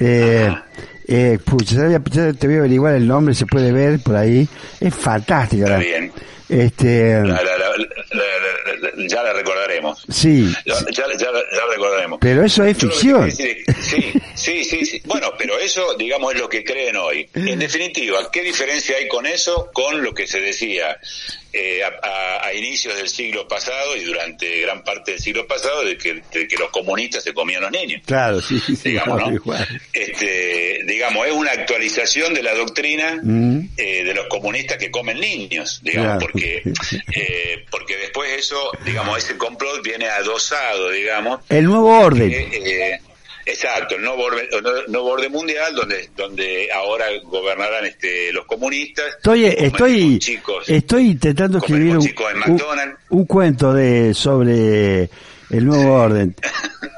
Eh, 0.00 0.52
eh, 1.06 1.38
pucha, 1.44 1.76
te 2.36 2.46
voy 2.48 2.56
a 2.56 2.58
averiguar 2.58 2.94
el 2.96 3.06
nombre, 3.06 3.32
se 3.32 3.46
puede 3.46 3.70
ver 3.70 4.00
por 4.00 4.16
ahí. 4.16 4.48
Es 4.80 4.92
fantástica. 4.92 5.64
Está 5.64 5.78
bien. 5.78 6.12
Este, 6.48 7.22
ya 9.08 9.22
la 9.22 9.32
recordaremos. 9.32 10.04
Sí. 10.08 10.52
Ya, 10.66 10.74
ya, 10.90 11.06
la 11.06 11.72
recordaremos. 11.72 12.18
Pero 12.20 12.44
eso 12.44 12.64
es 12.64 12.76
ficción. 12.76 13.30
sí, 13.30 13.56
sí, 14.34 14.64
sí, 14.64 14.84
sí. 14.84 15.02
Bueno, 15.04 15.32
pero 15.38 15.56
eso, 15.60 15.94
digamos, 15.96 16.34
es 16.34 16.40
lo 16.40 16.48
que 16.48 16.64
creen 16.64 16.96
hoy. 16.96 17.28
En 17.34 17.60
definitiva, 17.60 18.28
¿qué 18.32 18.42
diferencia 18.42 18.96
hay 18.96 19.06
con 19.06 19.26
eso 19.26 19.70
con 19.72 20.02
lo 20.02 20.12
que 20.12 20.26
se 20.26 20.40
decía 20.40 20.98
eh, 21.52 21.82
a, 21.82 22.52
inicios 22.54 22.96
del 22.96 23.08
siglo 23.08 23.46
pasado 23.46 23.96
y 23.96 24.04
durante 24.04 24.60
gran 24.62 24.82
parte 24.82 25.12
del 25.12 25.20
siglo 25.20 25.46
pasado 25.46 25.84
de 25.84 25.96
que, 25.96 26.20
que 26.30 26.56
los 26.58 26.70
comunistas 26.70 27.22
se 27.22 27.32
comían 27.32 27.62
los 27.62 27.70
niños. 27.70 28.02
Claro, 28.04 28.40
sí, 28.40 28.60
digamos, 28.84 29.22
Este, 29.92 30.80
digamos, 30.86 31.26
es 31.26 31.32
una 31.32 31.52
actualización 31.52 32.34
de 32.34 32.42
la 32.42 32.54
doctrina 32.54 33.20
mm. 33.22 33.70
eh, 33.76 34.04
de 34.04 34.14
los 34.14 34.26
comunistas 34.26 34.78
que 34.78 34.90
comen 34.90 35.20
niños, 35.20 35.80
digamos, 35.82 36.22
porque 36.22 36.62
eh, 37.14 37.64
porque 37.70 37.96
después 37.96 38.30
eso, 38.32 38.70
digamos, 38.84 39.18
ese 39.18 39.36
complot 39.36 39.82
viene 39.82 40.08
adosado, 40.08 40.90
digamos. 40.90 41.40
El 41.48 41.64
nuevo 41.64 41.98
orden. 41.98 42.32
Exacto, 43.50 43.96
el 43.96 44.02
nuevo 44.02 44.24
orden, 44.24 44.46
nuevo 44.88 45.08
orden 45.08 45.32
mundial 45.32 45.74
donde 45.74 46.10
donde 46.16 46.68
ahora 46.72 47.06
gobernarán 47.24 47.84
este 47.84 48.32
los 48.32 48.46
comunistas. 48.46 49.06
Estoy 49.16 49.44
estoy 49.46 50.20
estoy 50.66 51.06
intentando 51.10 51.58
escribir 51.58 51.98
un, 53.08 53.24
cuento 53.26 53.72
de 53.72 54.14
sobre 54.14 55.10
el 55.50 55.66
nuevo 55.66 55.94
orden. 55.94 56.34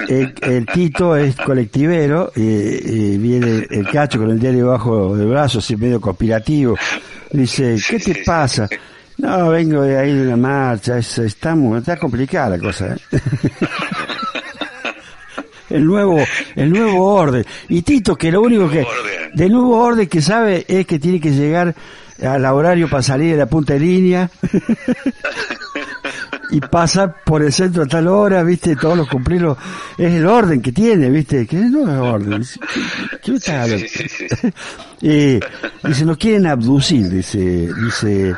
El, 0.09 0.67
Tito 0.67 1.17
es 1.17 1.37
colectivero 1.37 2.33
y, 2.35 3.17
viene 3.17 3.67
el 3.71 3.89
cacho 3.89 4.19
con 4.19 4.31
el 4.31 4.39
diario 4.39 4.67
bajo 4.67 5.17
del 5.17 5.29
brazo, 5.29 5.61
así 5.61 5.77
medio 5.77 6.01
conspirativo. 6.01 6.77
Dice, 7.31 7.77
¿qué 7.89 8.01
te 8.01 8.17
pasa? 8.25 8.69
No, 9.19 9.51
vengo 9.51 9.83
de 9.83 9.97
ahí 9.97 10.13
de 10.13 10.23
una 10.23 10.37
marcha, 10.37 10.99
está, 10.99 11.55
muy, 11.55 11.79
está 11.79 11.97
complicada 11.97 12.57
la 12.57 12.59
cosa. 12.59 12.95
¿eh? 12.95 12.99
el 15.73 15.85
nuevo, 15.85 16.19
el 16.55 16.71
nuevo 16.71 17.15
orden. 17.15 17.45
Y 17.69 17.83
Tito, 17.83 18.17
que 18.17 18.31
lo 18.31 18.43
único 18.43 18.69
que, 18.69 18.87
del 19.35 19.53
nuevo 19.53 19.79
orden 19.79 20.09
que 20.09 20.23
sabe 20.23 20.65
es 20.69 20.87
que 20.87 20.99
tiene 20.99 21.21
que 21.21 21.31
llegar 21.31 21.75
al 22.23 22.45
horario 22.45 22.89
para 22.89 23.03
salir 23.03 23.33
de 23.33 23.39
la 23.39 23.47
punta 23.47 23.75
de 23.75 23.81
línea. 23.81 24.31
y 26.53 26.61
pasar 26.61 27.25
por 27.25 27.43
el 27.43 27.51
centro 27.53 27.83
a 27.83 27.87
tal 27.87 28.07
hora, 28.09 28.43
viste, 28.43 28.77
todos 28.77 28.97
los 28.97 29.09
cumplirlos, 29.09 29.57
es 29.97 30.13
el 30.13 30.27
orden 30.27 30.61
que 30.61 30.71
tiene, 30.71 31.09
viste, 31.09 31.47
que 31.47 31.57
no 31.57 31.91
es 31.91 31.99
orden. 31.99 32.45
¿Qué, 33.23 33.33
y 35.01 35.41
dice, 35.89 36.05
nos 36.05 36.19
quieren 36.19 36.47
abducir, 36.47 37.09
dice, 37.09 37.71
dice, 37.83 38.37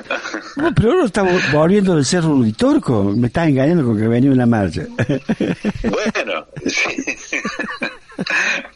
pero 0.77 0.93
uno 0.93 1.07
está 1.07 1.25
volviendo 1.53 1.97
del 1.97 2.05
cerro 2.05 2.37
Uritorco, 2.37 3.13
me 3.17 3.27
está 3.27 3.49
engañando 3.49 3.85
con 3.85 3.99
que 3.99 4.07
venía 4.07 4.31
una 4.31 4.47
marcha. 4.47 4.83
bueno, 5.83 6.47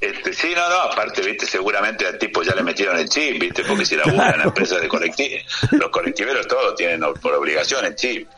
Este, 0.01 0.33
sí, 0.33 0.49
no, 0.55 0.69
no, 0.69 0.83
aparte, 0.83 1.23
viste, 1.23 1.47
seguramente 1.47 2.07
al 2.07 2.19
tipo 2.19 2.43
ya 2.43 2.55
le 2.55 2.63
metieron 2.63 2.99
el 2.99 3.09
chip, 3.09 3.41
viste, 3.41 3.63
porque 3.65 3.85
si 3.85 3.97
la 3.97 4.05
en 4.05 4.17
la 4.17 4.45
empresa 4.45 4.79
de 4.79 4.89
colectivos, 4.89 5.43
los 5.73 5.91
colectiveros 5.91 6.47
todos 6.47 6.75
tienen 6.75 7.01
por 7.21 7.35
obligación 7.35 7.85
el 7.85 7.95
chip, 7.95 8.29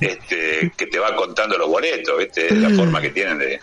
este, 0.00 0.72
que 0.76 0.86
te 0.86 0.98
va 0.98 1.14
contando 1.14 1.58
los 1.58 1.68
boletos, 1.68 2.18
viste, 2.18 2.54
la 2.54 2.70
forma 2.70 3.00
que 3.00 3.10
tienen 3.10 3.38
de... 3.38 3.60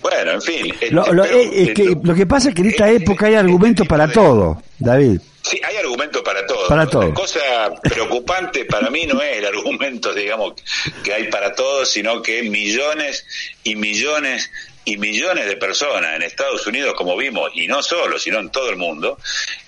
Bueno, 0.00 0.32
en 0.32 0.42
fin. 0.42 0.74
Este, 0.80 0.90
lo, 0.90 1.04
que, 1.04 1.96
lo 2.02 2.14
que 2.14 2.26
pasa 2.26 2.48
es 2.48 2.54
que 2.54 2.62
en 2.62 2.68
esta 2.68 2.90
época 2.90 3.26
hay 3.26 3.34
argumentos 3.34 3.86
para 3.86 4.10
todo, 4.10 4.62
David. 4.78 5.20
Sí, 5.44 5.60
hay 5.62 5.76
argumentos 5.76 6.22
para 6.22 6.46
todo. 6.46 6.68
Para 6.68 6.86
todo. 6.86 7.08
La 7.08 7.14
cosa 7.14 7.40
preocupante 7.82 8.64
para 8.64 8.88
mí 8.88 9.06
no 9.06 9.20
es 9.20 9.36
el 9.36 9.44
argumento, 9.44 10.14
digamos, 10.14 10.54
que 11.02 11.12
hay 11.12 11.28
para 11.28 11.54
todo, 11.54 11.84
sino 11.84 12.22
que 12.22 12.42
millones 12.44 13.26
y 13.62 13.76
millones 13.76 14.50
y 14.84 14.96
millones 14.96 15.46
de 15.46 15.56
personas 15.56 16.16
en 16.16 16.22
Estados 16.22 16.66
Unidos, 16.66 16.94
como 16.94 17.16
vimos, 17.16 17.50
y 17.54 17.66
no 17.66 17.82
solo, 17.82 18.18
sino 18.18 18.38
en 18.38 18.50
todo 18.50 18.70
el 18.70 18.76
mundo, 18.76 19.18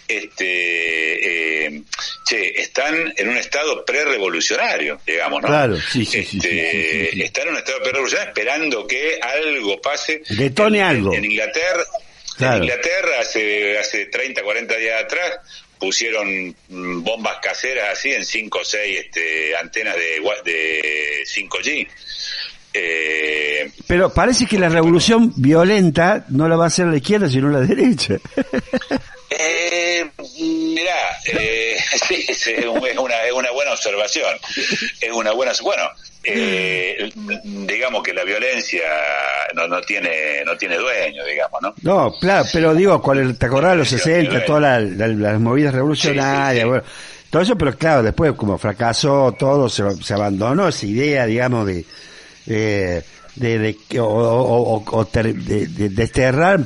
este, 0.07 1.67
eh, 1.67 1.83
che, 2.25 2.61
están 2.61 3.13
en 3.17 3.29
un 3.29 3.37
estado 3.37 3.85
pre-revolucionario, 3.85 5.01
digamos, 5.07 5.43
¿no? 5.43 5.49
Claro, 5.49 5.77
sí, 5.81 6.05
sí, 6.05 6.19
este, 6.19 7.25
Están 7.25 7.45
en 7.45 7.55
un 7.55 7.59
estado 7.59 7.79
pre-revolucionario 7.79 8.31
esperando 8.31 8.87
que 8.87 9.19
algo 9.21 9.81
pase. 9.81 10.23
Detone 10.29 10.83
algo. 10.83 11.15
En 11.15 11.25
Inglaterra, 11.25 11.85
en 12.39 12.63
Inglaterra 12.63 13.21
hace, 13.21 13.79
hace 13.79 14.07
30, 14.07 14.43
40 14.43 14.77
días 14.77 15.03
atrás, 15.03 15.33
pusieron 15.79 16.55
mm, 16.69 17.03
bombas 17.03 17.39
caseras 17.43 17.91
así 17.93 18.13
en 18.13 18.25
5 18.25 18.59
o 18.59 18.65
6 18.65 18.99
este, 18.99 19.57
antenas 19.57 19.97
de, 19.97 20.23
de 20.45 21.25
5G. 21.25 21.89
Eh, 22.79 23.71
Pero 23.87 24.13
parece 24.13 24.47
que 24.47 24.59
la 24.59 24.69
revolución 24.69 25.33
violenta 25.37 26.25
no 26.29 26.49
la 26.49 26.57
va 26.57 26.65
a 26.65 26.69
hacer 26.69 26.87
la 26.87 26.97
izquierda, 26.97 27.29
sino 27.29 27.49
la 27.49 27.61
derecha. 27.61 28.17
Eh, 29.29 30.09
mirá, 30.39 30.95
eh, 31.27 31.77
sí, 32.09 32.25
es, 32.29 32.47
una, 32.65 33.25
es 33.25 33.33
una 33.33 33.51
buena 33.51 33.73
observación. 33.73 34.37
Es 35.01 35.11
una 35.13 35.33
buena. 35.33 35.53
Bueno, 35.63 35.83
eh, 36.23 37.11
digamos 37.45 38.05
que 38.05 38.15
la 38.15 38.23
violencia 38.25 38.85
no, 39.55 39.67
no 39.67 39.81
tiene 39.83 40.45
no 40.45 40.57
tiene 40.57 40.77
dueño, 40.77 41.25
digamos, 41.25 41.61
¿no? 41.61 41.75
No, 41.83 42.13
claro, 42.19 42.47
pero 42.53 42.73
digo, 42.73 43.03
cuál 43.03 43.37
¿te 43.37 43.47
acordás 43.47 43.73
de 43.73 43.79
los 43.79 43.89
60, 43.89 44.45
todas 44.45 44.83
las 44.83 45.41
movidas 45.41 45.75
revolucionarias, 45.75 46.65
bueno, 46.65 46.85
todo 47.29 47.43
eso, 47.43 47.59
pero 47.59 47.77
claro, 47.77 48.05
después 48.05 48.33
como 48.35 48.57
fracasó 48.57 49.35
todo, 49.39 49.69
se, 49.69 49.83
se 50.03 50.15
abandonó 50.15 50.69
esa 50.69 50.87
idea, 50.87 51.27
digamos, 51.27 51.67
de 51.67 51.85
eh, 52.47 53.03
de, 53.35 53.59
de, 53.59 54.01
o, 54.01 54.85
o, 54.87 55.05
de, 55.13 55.89
desterrar 55.91 56.61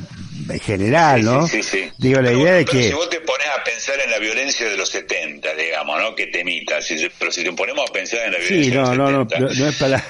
en 0.49 0.61
general, 0.61 1.25
¿no? 1.25 1.47
Sí, 1.47 1.63
sí, 1.63 1.79
sí. 1.83 1.91
Digo, 1.99 2.21
la 2.21 2.33
idea 2.33 2.55
de 2.55 2.65
que... 2.65 2.85
Si 2.85 2.93
vos 2.93 3.11
te 3.11 3.21
pones 3.21 3.47
a 3.49 3.63
pensar 3.65 3.97
en 4.05 4.11
la 4.11 4.19
violencia 4.19 4.69
de 4.69 4.77
los 4.77 4.89
70, 4.89 5.55
digamos, 5.55 6.01
¿no? 6.01 6.15
Que 6.15 6.27
temita, 6.29 6.81
si, 6.81 7.09
pero 7.19 7.31
si 7.31 7.43
te 7.43 7.53
ponemos 7.53 7.89
a 7.89 7.93
pensar 7.93 8.21
en 8.27 8.33
la 8.33 8.39
violencia 8.39 8.65
sí, 8.65 8.77
no, 8.77 8.91
de 8.91 8.97
los 8.97 9.11
no, 9.11 9.29
70... 9.29 9.39
no, 9.41 9.55
no 9.55 9.69
es 9.69 9.77
para, 9.77 10.05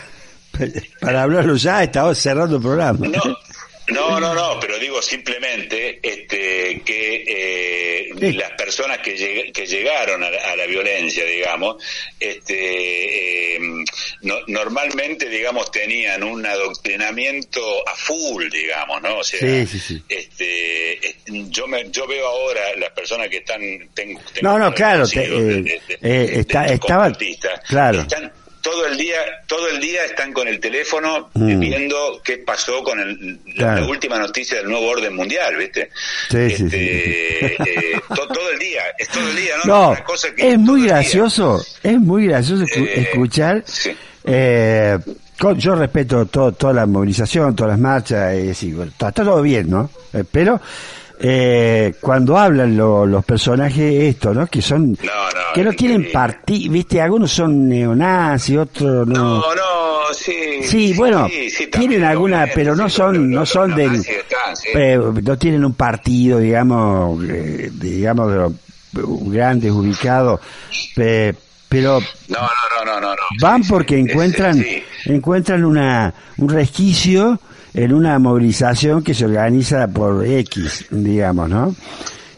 para 1.01 1.23
hablarlo 1.23 1.57
ya, 1.57 1.83
estamos 1.83 2.19
cerrando 2.19 2.57
el 2.57 2.63
programa. 2.63 3.07
No, 3.07 3.39
no, 3.91 4.21
no, 4.21 4.35
no, 4.35 4.59
pero 4.61 4.79
digo 4.79 5.01
simplemente 5.03 5.99
este, 6.03 6.81
que 6.85 7.25
eh, 7.27 8.33
las 8.35 8.53
personas 8.53 8.99
que, 8.99 9.51
que 9.53 9.67
llegaron 9.67 10.23
a 10.23 10.31
la, 10.31 10.67
violencia, 10.67 11.25
digamos, 11.25 11.83
este, 12.19 13.57
eh, 13.57 13.61
normalmente, 14.47 15.29
digamos, 15.29 15.71
tenían 15.71 16.23
un 16.23 16.45
adoctrinamiento 16.47 17.89
a 17.89 17.95
full, 17.95 18.49
digamos, 18.51 19.03
¿no? 19.03 19.19
O 19.19 19.25
sea, 19.25 19.41
este, 19.41 21.17
yo 21.27 21.67
me, 21.67 21.91
yo 21.91 22.07
veo 22.07 22.27
ahora 22.27 22.61
las 22.77 22.91
personas 22.91 23.29
que 23.29 23.39
están, 23.39 23.61
tengo, 23.95 24.21
no, 24.43 24.59
no, 24.59 24.73
claro, 24.73 25.05
eh, 25.15 25.81
está, 26.01 26.67
estaban, 26.67 27.17
claro. 27.67 28.01
Están, 28.03 28.33
todo 28.61 28.87
el 28.87 28.97
día 28.97 29.17
todo 29.47 29.69
el 29.69 29.81
día 29.81 30.05
están 30.05 30.33
con 30.33 30.49
el 30.49 30.61
teléfono 30.61 31.31
mm. 31.35 31.59
viendo 31.59 32.21
qué 32.23 32.39
pasó 32.39 32.83
con 32.83 32.99
la, 33.57 33.85
última 33.87 34.19
noticia 34.19 34.59
del 34.59 34.69
nuevo 34.69 34.89
orden 34.89 35.15
mundial 35.15 35.57
viste 35.57 35.91
sí, 36.31 36.51
sí, 36.51 36.65
este, 36.65 37.47
eh, 37.47 38.01
todo 38.09 38.51
el 38.53 38.59
día 38.59 38.83
es 38.99 39.09
todo 39.09 39.29
el 39.29 39.37
día 39.37 39.55
no, 39.65 39.97
es 40.37 40.59
muy 40.59 40.87
gracioso 40.87 41.65
es 41.83 41.99
muy 41.99 42.27
gracioso 42.27 42.65
eh, 42.75 42.93
escuchar 42.97 43.65
eh, 44.25 44.99
yo 45.57 45.75
respeto 45.75 46.27
todo, 46.27 46.53
toda 46.53 46.73
la 46.73 46.87
movilización 46.87 47.57
todas 47.57 47.73
las 47.73 47.81
marchas 47.81 48.63
y 48.63 48.79
está 48.81 49.13
todo 49.13 49.41
bien 49.43 49.71
no 49.71 49.91
pero 50.31 50.61
eh, 51.23 51.95
cuando 52.01 52.39
hablan 52.39 52.77
los 52.77 53.25
personajes 53.27 53.93
esto, 54.05 54.33
¿no? 54.33 54.47
Que 54.47 54.63
son 54.63 54.97
que 55.55 55.63
no 55.63 55.73
tienen 55.73 56.11
partido, 56.11 56.73
viste, 56.73 57.01
algunos 57.01 57.31
son 57.31 57.69
neonazis, 57.69 58.57
otros 58.57 59.07
no. 59.07 59.41
No, 59.41 59.55
no, 59.55 60.15
sí. 60.15 60.63
Sí, 60.63 60.95
bueno, 60.95 61.29
tienen 61.71 62.05
alguna, 62.05 62.49
pero 62.55 62.75
no 62.75 62.89
son 62.89 63.31
no 63.31 63.45
son 63.45 63.75
del 63.75 64.03
eh, 64.75 64.99
no 65.23 65.37
tienen 65.37 65.65
un 65.65 65.75
partido, 65.75 66.39
digamos, 66.39 67.23
eh, 67.29 67.71
digamos 67.71 68.31
de 68.33 68.37
los 68.37 68.53
grandes 69.31 69.73
ubicados, 69.73 70.41
pero 71.69 72.01
no, 72.29 72.39
no, 72.39 72.85
no, 72.85 73.01
no, 73.01 73.11
no, 73.11 73.17
van 73.41 73.63
porque 73.65 73.99
encuentran 73.99 74.65
encuentran 75.05 75.65
una 75.67 76.15
un 76.39 76.49
resquicio 76.49 77.39
en 77.75 77.93
una 77.93 78.19
movilización 78.19 79.03
que 79.03 79.15
se 79.15 79.25
organiza 79.25 79.87
por 79.89 80.25
X, 80.25 80.87
digamos, 80.91 81.49
¿no? 81.49 81.75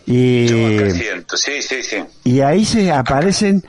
Y, 0.06 0.48
sí, 0.48 1.62
sí, 1.62 1.82
sí. 1.82 1.96
y 2.24 2.40
ahí 2.40 2.64
se 2.64 2.90
aparecen 2.90 3.62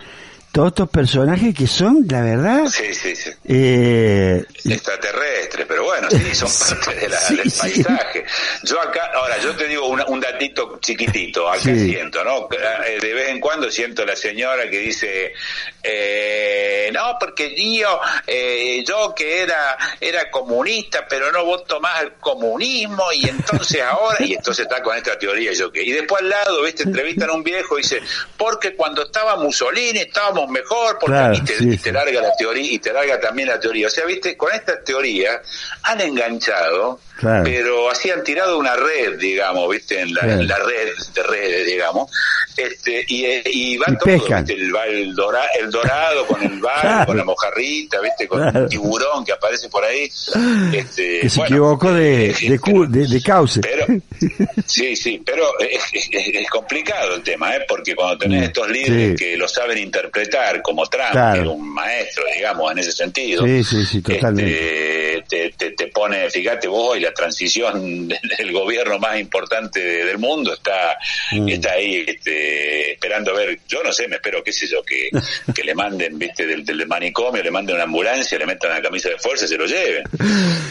todos 0.54 0.68
estos 0.70 0.89
personajes 0.89 1.54
que 1.56 1.66
son, 1.68 2.06
la 2.08 2.22
verdad, 2.22 2.66
Sí, 2.68 2.94
sí, 2.94 3.16
sí. 3.16 3.32
eh, 3.46 4.46
extraterrestres, 4.66 5.66
pero 5.68 5.84
bueno, 5.84 6.08
sí, 6.12 6.36
son 6.36 6.48
parte 6.86 7.00
de 7.00 7.10
la- 7.10 7.20
del 7.30 7.52
paisaje. 7.52 8.24
Yo 8.63 8.80
acá, 8.80 9.10
ahora, 9.16 9.39
yo 9.39 9.56
te 9.56 9.68
digo 9.68 9.88
una- 9.88 10.06
un 10.06 10.20
datito 10.20 10.78
chiquitito, 10.80 11.50
acá 11.50 11.60
siento, 11.63 12.24
¿no? 12.24 12.48
Eh, 12.86 13.00
De 13.02 13.13
vez 13.13 13.30
en 13.30 13.39
cuando 13.39 13.70
siento 13.72 14.06
la 14.06 14.16
señora 14.16 14.70
que 14.70 14.78
dice, 14.78 15.34
eh, 15.82 16.89
no, 16.94 17.18
porque 17.20 17.56
yo, 17.56 18.00
eh, 18.28 18.84
yo 18.88 19.13
que 19.16 19.42
era, 19.42 19.78
era 20.00 20.30
comunista, 20.30 21.06
pero 21.10 21.32
no 21.32 21.44
voto 21.46 21.80
más 21.80 22.00
al 22.00 22.13
comunismo, 22.20 23.12
y 23.12 23.28
entonces 23.28 23.82
ahora, 23.82 24.18
y 24.24 24.34
entonces 24.36 24.68
está 24.68 24.82
con 24.84 24.96
esta 24.96 25.18
teoría, 25.18 25.52
yo 25.54 25.72
que, 25.72 25.82
y 25.84 25.92
después 25.92 26.22
al 26.22 26.30
lado, 26.30 26.62
viste, 26.63 26.84
entrevistan 26.84 27.32
a 27.32 27.34
un 27.34 27.44
viejo 27.44 27.80
y 27.80 27.82
dice, 27.82 28.02
porque 28.38 28.76
cuando 28.76 29.04
estaba 29.04 29.36
Mussolini 29.38 30.00
estábamos 30.00 30.43
mejor, 30.50 30.98
porque 31.00 31.14
Claro, 31.16 31.34
y 31.36 31.42
te, 31.42 31.58
sí, 31.58 31.70
y 31.72 31.78
te 31.78 31.92
larga 31.92 32.22
la 32.22 32.36
teoría, 32.36 32.72
y 32.72 32.80
te 32.80 32.92
larga 32.94 33.20
también 33.20 33.48
la 33.50 33.60
teoría. 33.60 33.88
O 33.88 33.90
sea, 33.90 34.06
viste, 34.06 34.36
con 34.38 34.52
esta 34.54 34.84
teoría 34.84 35.42
han 35.84 36.02
enganchado, 36.02 37.00
Claro. 37.18 37.44
pero 37.44 37.90
así 37.90 38.10
han 38.10 38.24
tirado 38.24 38.58
una 38.58 38.76
red, 38.76 39.18
digamos, 39.18 39.70
viste, 39.70 40.00
en 40.02 40.14
la, 40.14 40.22
en 40.22 40.48
la 40.48 40.58
red 40.58 40.90
de 41.14 41.24
redes, 41.24 41.66
digamos, 41.66 42.12
este, 42.58 43.06
y, 43.08 43.26
eh, 43.26 43.42
y 43.46 43.78
va 43.78 43.86
Y 43.89 43.94
todo, 43.98 44.06
pescan. 44.06 44.46
viste, 44.46 44.62
el, 44.62 44.76
va 44.76 44.86
el, 44.86 45.16
dora- 45.16 45.50
el 45.60 45.70
dorado 45.72 46.26
con 46.28 46.42
el 46.44 46.60
bar, 46.60 46.82
Claro. 46.82 47.06
con 47.06 47.18
la 47.18 47.24
mojarrita, 47.24 48.00
viste, 48.02 48.28
con 48.28 48.42
Claro. 48.42 48.60
el 48.63 48.70
tiburón 48.70 49.24
que 49.26 49.32
aparece 49.32 49.70
por 49.70 49.84
ahí, 49.84 50.04
este, 50.74 51.20
que 51.22 51.30
se 51.30 51.39
bueno, 51.39 51.56
equivocó 51.56 51.94
de, 51.94 52.30
eh, 52.32 52.36
de, 52.42 52.88
de, 52.89 53.08
de 53.08 53.22
cauce. 53.22 53.60
pero, 53.62 53.86
sí, 54.66 54.96
sí, 54.96 55.22
pero 55.26 55.60
es, 55.60 55.84
es- 55.94 56.10
es 56.12 56.50
complicado 56.50 57.16
el 57.16 57.24
tema, 57.24 57.56
¿eh? 57.56 57.66
porque 57.68 57.96
cuando 57.96 58.18
tenés 58.18 58.42
Mm, 58.42 58.44
estos 58.46 58.70
líderes 58.70 59.10
sí. 59.20 59.26
que 59.26 59.38
lo 59.38 59.48
saben 59.48 59.78
interpretar, 59.78 60.62
como 60.62 60.86
Trump, 60.88 61.12
Claro. 61.12 61.34
que 61.34 61.39
era 61.42 61.50
un 61.50 61.70
maestro, 61.74 62.24
digamos, 62.36 62.72
en 62.72 62.78
ese 62.80 62.92
sentido, 62.92 63.46
Sí, 63.46 63.63
sí, 63.63 63.86
sí, 63.86 64.02
totalmente. 64.02 65.18
este, 65.18 65.24
te, 65.30 65.50
te, 65.52 65.72
te 65.72 65.88
pone, 65.88 66.30
fíjate 66.30 66.68
vos, 66.68 66.98
y 66.98 67.02
la 67.02 67.13
transición 67.13 68.08
del 68.08 68.52
gobierno 68.52 68.98
más 69.00 69.20
importante 69.20 69.80
de- 69.80 70.06
del 70.06 70.18
mundo 70.18 70.54
está, 70.54 70.98
Mm. 71.32 71.50
está 71.50 71.72
ahí 71.74 72.04
este, 72.08 72.43
esperando 72.92 73.32
a 73.32 73.36
ver, 73.36 73.60
yo 73.68 73.84
no 73.84 73.92
sé, 73.92 74.08
me 74.08 74.16
espero, 74.16 74.44
qué 74.44 74.52
sé 74.52 74.68
yo, 74.68 74.84
que, 74.84 75.10
que 75.54 75.64
le 75.64 75.76
manden, 75.76 76.18
viste, 76.18 76.46
del, 76.46 76.66
del 76.66 76.88
manicomio, 76.88 77.44
le 77.44 77.52
manden 77.52 77.76
una 77.76 77.86
ambulancia, 77.86 78.38
le 78.38 78.46
metan 78.46 78.72
una 78.72 78.82
camisa 78.82 79.10
de 79.10 79.18
fuerza 79.18 79.46
y 79.46 79.48
se 79.48 79.58
lo 79.58 79.66
lleven. 79.66 80.04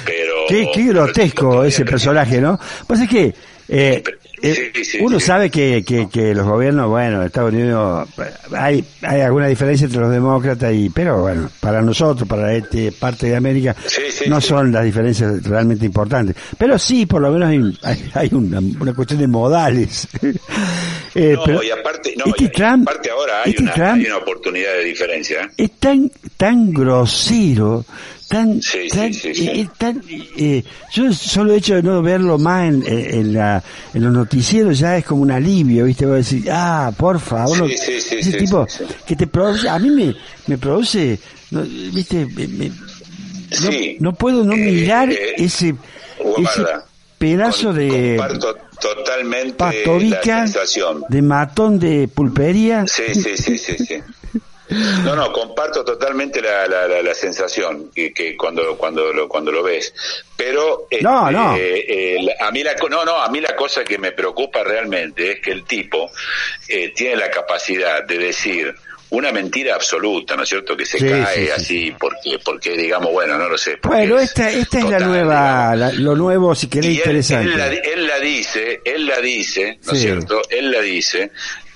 Pero, 0.05 0.47
Qué, 0.49 0.67
grotesco 0.89 1.65
ese 1.65 1.85
personaje, 1.85 2.41
¿no? 2.41 2.59
Pues 2.87 3.01
es 3.01 3.09
que 3.09 3.35
eh, 3.75 4.03
eh, 4.43 4.73
uno 5.01 5.21
sabe 5.21 5.51
que, 5.51 5.85
que, 5.87 6.09
que 6.09 6.35
los 6.35 6.45
gobiernos, 6.47 6.89
bueno, 6.89 7.23
Estados 7.23 7.53
Unidos, 7.53 8.09
hay, 8.57 8.85
hay 9.03 9.21
alguna 9.21 9.47
diferencia 9.47 9.85
entre 9.85 10.01
los 10.01 10.11
demócratas 10.11 10.75
y, 10.75 10.91
pero 10.91 11.21
bueno, 11.23 11.49
para 11.61 11.81
nosotros, 11.81 12.29
para 12.29 12.53
este 12.55 12.91
parte 12.93 13.29
de 13.29 13.37
América, 13.37 13.75
Sí, 13.87 14.03
sí, 14.11 14.29
no 14.29 14.41
sí. 14.41 14.49
son 14.49 14.73
las 14.73 14.85
diferencias 14.85 15.45
realmente 15.45 15.87
importantes. 15.87 16.35
Pero 16.59 16.77
sí, 16.79 17.07
por 17.07 17.23
lo 17.23 17.31
menos 17.31 17.49
hay, 17.49 17.79
hay, 17.85 18.11
hay 18.15 18.29
una, 18.33 18.59
una 18.59 18.93
cuestión 18.95 19.21
de 19.21 19.27
modales. 19.29 20.09
Eh, 21.15 21.35
No, 21.35 21.45
pero 21.45 21.63
y 21.63 21.71
aparte, 21.71 22.15
no, 22.17 22.25
este 22.25 22.45
y- 22.45 22.49
Trump, 22.49 22.89
aparte 22.89 23.11
ahora 23.11 23.43
hay, 23.45 23.51
este 23.51 23.63
una, 23.65 23.75
Trump 23.75 23.93
hay 23.97 24.07
una 24.07 24.17
oportunidad 24.17 24.73
de 24.79 24.85
diferencia. 24.85 25.51
es 25.59 25.71
tan 25.73 26.11
tan 26.39 26.73
grosero 26.73 27.85
tan 28.33 28.63
Sí, 28.63 28.89
tan, 28.89 29.13
sí, 29.13 29.35
sí. 29.35 29.47
eh, 29.47 29.61
eh, 29.61 29.69
tan, 29.77 30.03
eh, 30.39 30.65
yo 30.95 31.13
solo 31.13 31.53
el 31.53 31.59
hecho 31.59 31.75
de 31.75 31.83
no 31.83 32.01
verlo 32.01 32.39
más 32.39 32.67
en, 32.69 32.83
en, 32.87 33.35
la, 33.35 33.63
en 33.93 34.03
los 34.05 34.13
noticieros 34.13 34.79
ya 34.79 34.97
es 34.97 35.05
como 35.05 35.21
un 35.23 35.31
alivio 35.31 35.85
viste 35.85 36.07
voy 36.07 36.15
a 36.15 36.17
decir 36.19 36.49
ah 36.51 36.91
por 36.97 37.21
favor 37.21 37.71
ese 37.71 38.33
tipo 38.39 38.67
que 39.07 39.15
te 39.17 39.27
produce 39.27 39.69
a 39.69 39.79
mí 39.79 39.91
me 39.91 40.15
me 40.47 40.57
produce 40.57 41.19
no, 41.51 41.61
viste 41.93 42.25
me- 42.25 42.49
me- 42.49 42.73
no, 44.01 44.15
puedo 44.15 44.43
no 44.45 44.55
Eh, 44.55 44.57
mirar 44.57 45.13
eh, 45.13 45.35
ese 45.37 45.69
ese 45.69 45.75
guarda, 46.25 46.87
pedazo 47.19 47.67
Con- 47.69 47.77
de 47.77 48.17
totalmente 48.81 49.65
la 50.09 50.23
sensación. 50.47 51.05
de 51.09 51.23
matón 51.23 51.79
de 51.79 52.09
pulpería 52.09 52.87
Sí, 52.89 53.03
sí, 53.15 53.37
sí, 53.37 53.59
sí, 53.59 53.77
sí. 53.79 53.99
No, 55.05 55.15
no, 55.17 55.33
comparto 55.33 55.85
totalmente 55.85 56.41
la, 56.41 56.67
la, 56.67 56.87
la, 56.89 57.03
la 57.03 57.15
sensación 57.15 57.91
que, 57.95 58.13
que 58.13 58.37
cuando 58.37 58.77
cuando 58.77 59.13
lo 59.13 59.29
cuando 59.29 59.51
lo 59.53 59.63
ves, 59.63 59.95
pero 60.37 60.87
este, 60.91 61.03
No, 61.05 61.31
no. 61.31 61.57
eh, 61.57 61.85
eh, 62.17 62.27
a 62.41 62.51
mí 62.51 62.63
la 62.63 62.75
no 62.91 63.05
no 63.05 63.17
a 63.21 63.29
mí 63.29 63.41
la 63.41 63.55
cosa 63.57 63.85
que 63.85 63.99
me 63.99 64.13
preocupa 64.13 64.63
realmente 64.63 65.33
es 65.33 65.41
que 65.41 65.51
el 65.53 65.65
tipo 65.65 66.11
eh, 66.69 66.93
tiene 66.95 67.17
la 67.17 67.31
capacidad 67.31 68.05
de 68.05 68.19
decir 68.19 68.75
una 69.11 69.31
mentira 69.31 69.75
absoluta, 69.75 70.37
¿no 70.37 70.43
es 70.45 70.49
cierto? 70.49 70.75
Que 70.75 70.87
se 70.87 70.99
Sí, 70.99 71.07
cae 71.07 71.35
sí, 71.37 71.45
sí. 71.45 71.51
así 71.51 71.95
porque 72.01 72.39
porque 72.43 72.71
digamos 72.75 73.13
bueno 73.13 73.37
no 73.37 73.47
lo 73.47 73.59
sé. 73.59 73.79
bueno 73.83 74.17
es 74.19 74.31
esta 74.31 74.51
esta 74.51 74.79
es 74.79 74.85
la 74.89 74.99
nueva 75.01 75.77
la- 75.77 75.93
lo 75.93 76.17
nuevo 76.17 76.55
si 76.55 76.67
querés 76.69 76.87
y 76.87 76.93
él, 76.93 76.97
interesante 76.97 77.45
él 77.53 77.59
la, 77.59 77.67
él 77.67 78.07
la 78.07 78.19
dice, 78.21 78.81
él 78.85 79.05
la 79.07 79.19
dice, 79.21 79.79
¿no 79.85 79.93
es 79.93 80.01
cierto? 80.01 80.41
Él 80.49 80.71
la 80.71 80.81
dice, 80.81 81.31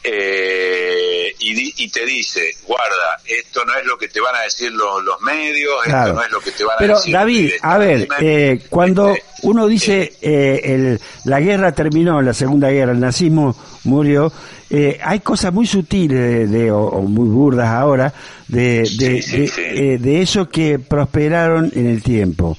eh, 0.08 1.34
y, 1.40 1.84
y 1.84 1.88
te 1.90 2.04
dice, 2.06 2.56
guarda, 2.66 3.20
esto 3.24 3.64
no 3.64 3.74
es 3.74 3.84
lo 3.86 3.98
que 3.98 4.08
te 4.08 4.20
van 4.20 4.34
a 4.36 4.42
decir 4.42 4.70
los, 4.72 5.02
los 5.04 5.20
medios, 5.20 5.72
Claro. 5.84 6.06
esto 6.08 6.14
no 6.20 6.24
es 6.24 6.30
lo 6.32 6.40
que 6.40 6.50
te 6.52 6.64
van 6.64 6.76
a 6.76 6.78
Pero 6.78 6.96
decir. 6.96 7.12
David, 7.12 7.44
el 7.52 7.58
a 7.62 7.78
ver, 7.78 8.08
eh, 8.20 8.60
cuando 8.70 9.10
Este, 9.10 9.22
uno 9.42 9.66
dice 9.66 10.12
eh, 10.22 10.60
el, 10.64 11.00
la 11.24 11.40
guerra 11.40 11.72
terminó, 11.72 12.20
la 12.22 12.34
Segunda 12.34 12.70
Guerra, 12.70 12.92
el 12.92 13.00
nazismo 13.00 13.56
murió, 13.84 14.32
eh, 14.70 14.98
hay 15.02 15.20
cosas 15.20 15.52
muy 15.52 15.66
sutiles 15.66 16.18
de, 16.18 16.46
de- 16.46 16.70
o, 16.70 16.78
o 16.80 17.02
muy 17.02 17.28
burdas 17.28 17.68
ahora 17.68 18.12
de, 18.48 18.78
de, 18.80 18.86
Sí, 18.86 19.22
sí, 19.22 19.40
de, 19.40 19.46
sí. 19.48 19.60
eh, 19.64 19.98
de 20.00 20.22
eso 20.22 20.48
que 20.48 20.78
prosperaron 20.78 21.70
en 21.74 21.86
el 21.86 22.02
tiempo. 22.02 22.56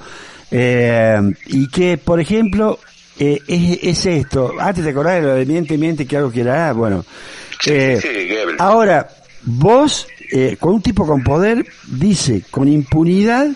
Eh, 0.49 1.19
y 1.47 1.67
que, 1.69 1.97
por 1.97 2.21
ejemplo, 2.21 2.79
eh, 3.19 3.41
es, 3.47 3.79
es 3.83 4.05
esto. 4.05 4.53
Antes 4.59 4.83
te 4.83 4.89
acordás 4.91 5.15
de 5.15 5.21
lo 5.27 5.33
de 5.35 5.45
miente, 5.45 5.77
miente, 5.77 6.05
que 6.05 6.17
algo 6.17 6.31
quiera. 6.31 6.71
Bueno, 6.73 7.05
Sí, 7.59 7.71
eh, 7.73 7.99
sí, 8.01 8.07
sí, 8.07 8.27
Goebbels. 8.29 8.59
ahora, 8.61 9.07
vos, 9.43 10.07
eh, 10.31 10.57
con 10.59 10.73
un 10.75 10.81
tipo 10.81 11.07
con 11.07 11.23
poder, 11.23 11.65
dice 11.87 12.43
con 12.51 12.67
impunidad 12.67 13.47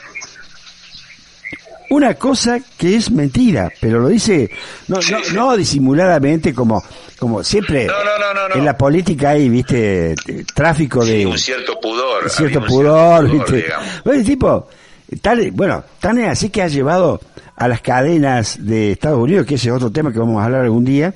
una 1.89 2.13
cosa 2.13 2.57
que 2.77 2.95
es 2.95 3.11
mentira, 3.11 3.69
pero 3.81 3.99
lo 3.99 4.07
dice 4.07 4.49
no, 4.87 5.01
Sí, 5.01 5.11
no, 5.11 5.23
sí. 5.23 5.33
no 5.35 5.57
disimuladamente 5.57 6.53
como 6.53 6.81
como 7.19 7.43
siempre 7.43 7.85
No, 7.85 7.93
no, 8.03 8.17
no, 8.17 8.33
no, 8.33 8.49
no. 8.49 8.55
en 8.55 8.63
la 8.65 8.77
política 8.77 9.31
hay, 9.31 9.49
viste, 9.49 10.15
tráfico 10.55 11.03
de 11.05 11.17
Sí, 11.19 11.25
un 11.25 11.37
cierto 11.37 11.79
pudor. 11.81 12.29
cierto 12.29 12.59
un 12.59 12.65
pudor, 12.65 13.27
cierto 13.29 13.51
¿viste? 13.51 13.67
digamos. 13.67 13.87
Bueno, 14.05 14.23
tipo, 14.23 14.69
tal, 15.17 15.51
bueno, 15.51 15.83
tan 15.99 16.17
es 16.19 16.29
así 16.29 16.49
que 16.49 16.61
ha 16.61 16.67
llevado 16.67 17.19
a 17.55 17.67
las 17.67 17.81
cadenas 17.81 18.57
de 18.65 18.91
Estados 18.93 19.19
Unidos, 19.19 19.45
que 19.45 19.55
ese 19.55 19.69
es 19.69 19.75
otro 19.75 19.91
tema 19.91 20.11
que 20.11 20.19
vamos 20.19 20.41
a 20.41 20.45
hablar 20.45 20.61
algún 20.61 20.85
día, 20.85 21.13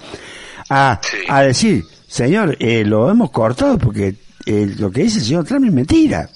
a, 0.69 0.99
Sí. 1.01 1.17
a 1.27 1.41
decir, 1.43 1.83
señor, 2.07 2.55
eh, 2.59 2.83
lo 2.85 3.09
hemos 3.09 3.31
cortado 3.31 3.77
porque 3.77 4.15
eh, 4.45 4.67
lo 4.77 4.91
que 4.91 5.03
dice 5.03 5.19
el 5.19 5.25
señor 5.25 5.45
Trump 5.45 5.65
es 5.65 5.73
mentira. 5.73 6.29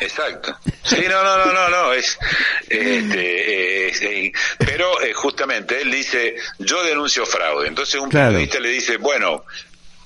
Exacto. 0.00 0.56
Sí, 0.82 0.96
no, 1.08 1.22
no, 1.22 1.36
no, 1.44 1.52
no, 1.52 1.68
no, 1.68 1.92
es, 1.92 2.18
este, 2.68 4.26
eh, 4.26 4.32
pero 4.58 5.00
eh, 5.02 5.12
justamente 5.12 5.80
él 5.82 5.90
dice, 5.90 6.34
yo 6.58 6.82
denuncio 6.84 7.24
fraude. 7.26 7.68
Entonces 7.68 8.00
un 8.00 8.08
Claro. 8.10 8.30
periodista 8.32 8.60
le 8.60 8.68
dice, 8.70 8.96
bueno, 8.96 9.44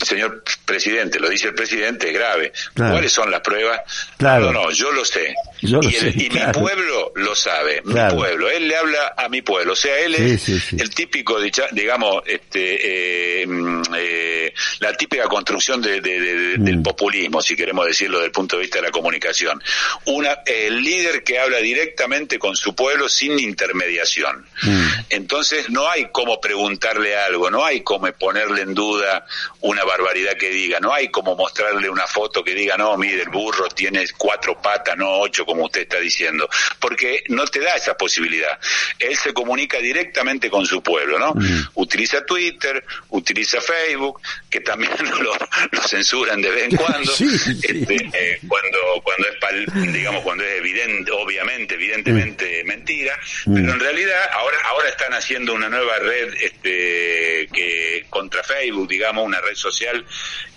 señor 0.05 0.43
presidente, 0.65 1.19
lo 1.19 1.29
dice 1.29 1.49
el 1.49 1.55
presidente, 1.55 2.09
es 2.09 2.15
grave. 2.15 2.53
Claro. 2.75 2.93
¿Cuáles 2.93 3.13
son 3.13 3.31
las 3.31 3.41
pruebas? 3.41 3.81
Claro. 4.17 4.53
No, 4.53 4.65
no, 4.65 4.71
yo 4.71 4.91
lo 4.93 5.05
sé. 5.05 5.35
Yo 5.63 5.81
lo 5.81 5.89
y 5.91 5.95
el- 5.97 6.01
sé, 6.01 6.13
y 6.17 6.29
claro. 6.29 6.59
mi 6.61 6.67
pueblo 6.67 7.13
lo 7.17 7.35
sabe, 7.35 7.83
mi 7.85 7.95
pueblo. 8.15 8.49
Él 8.51 8.69
le 8.69 8.77
habla 8.77 9.15
a 9.17 9.29
mi 9.29 9.43
pueblo. 9.43 9.73
O 9.73 9.77
sea, 9.77 9.99
él 9.99 10.15
es 10.15 10.43
sí, 10.43 10.61
sí. 10.61 10.77
el 10.79 10.91
típico, 10.95 11.39
digamos, 11.73 12.23
este, 12.27 13.43
eh, 13.43 13.47
mm, 13.47 13.83
eh, 13.97 14.55
la 14.81 14.93
típica 14.95 15.25
construcción 15.25 15.81
de- 15.83 16.01
de- 16.01 16.21
de- 16.21 16.57
del 16.59 16.79
Mm. 16.79 16.83
populismo, 16.83 17.43
si 17.43 17.57
queremos 17.57 17.87
decirlo 17.87 18.19
desde 18.19 18.27
el 18.27 18.33
punto 18.33 18.57
de 18.57 18.63
vista 18.63 18.79
de 18.79 18.83
la 18.83 18.91
comunicación. 18.91 19.63
Una, 20.05 20.39
el 20.47 20.83
líder 20.83 21.23
que 21.25 21.39
habla 21.39 21.59
directamente 21.59 22.39
con 22.39 22.57
su 22.57 22.75
pueblo 22.75 23.09
sin 23.09 23.39
intermediación. 23.39 24.47
Mm. 24.63 24.87
Entonces 25.11 25.71
no 25.71 25.89
hay 25.91 26.07
como 26.13 26.41
preguntarle 26.41 27.17
algo, 27.17 27.51
no 27.51 27.65
hay 27.65 27.81
como 27.83 28.11
ponerle 28.13 28.63
en 28.63 28.75
duda 28.75 29.27
una 29.61 29.85
barbaridad 29.89 30.37
que 30.37 30.51
diga, 30.51 30.79
no 30.81 30.93
hay 30.93 31.09
como 31.09 31.35
mostrarle 31.35 31.89
una 31.91 32.07
foto 32.07 32.45
que 32.45 32.55
diga, 32.55 32.77
no, 32.77 32.97
mire, 32.97 33.23
el 33.23 33.29
burro 33.31 33.69
tiene 33.69 34.05
cuatro 34.17 34.61
patas, 34.63 34.97
no 34.97 35.19
ocho, 35.21 35.45
como 35.45 35.65
usted 35.65 35.81
está 35.83 35.99
diciendo, 35.99 36.49
porque 36.79 37.25
no 37.29 37.45
te 37.47 37.61
da 37.61 37.75
esa 37.75 37.97
posibilidad. 37.97 38.59
Él 38.99 39.17
se 39.17 39.33
comunica 39.33 39.79
directamente 39.79 40.49
con 40.51 40.65
su 40.67 40.83
pueblo, 40.83 41.19
¿no? 41.19 41.33
Mm. 41.35 41.69
Utiliza 41.75 42.25
Twitter, 42.25 42.85
utiliza 43.11 43.61
Facebook, 43.61 44.21
que 44.51 44.61
también 44.61 44.93
lo, 45.21 45.33
lo 45.73 45.83
censuran 45.83 46.41
de 46.41 46.51
vez 46.51 46.65
en 46.71 46.77
cuando, 46.77 47.11
Sí, 47.13 47.29
sí. 47.39 47.59
este, 47.63 47.97
eh, 48.13 48.39
cuando 48.47 48.79
cuando 49.03 49.29
es 49.29 49.37
pal- 49.41 49.93
digamos 49.93 50.23
cuando 50.23 50.45
es 50.45 50.59
evidente 50.59 51.11
obviamente 51.13 51.75
evidentemente 51.75 52.63
mentira 52.65 53.19
Mm. 53.47 53.55
pero 53.55 53.73
en 53.73 53.81
realidad 53.81 54.21
ahora 54.33 54.57
ahora 54.67 54.89
están 54.91 55.13
haciendo 55.15 55.55
una 55.55 55.69
nueva 55.69 55.99
red 55.99 56.35
este, 56.41 57.49
que 57.53 58.07
contra 58.11 58.43
Facebook, 58.43 58.89
digamos, 58.89 59.25
una 59.25 59.41
red 59.41 59.55
social 59.55 59.78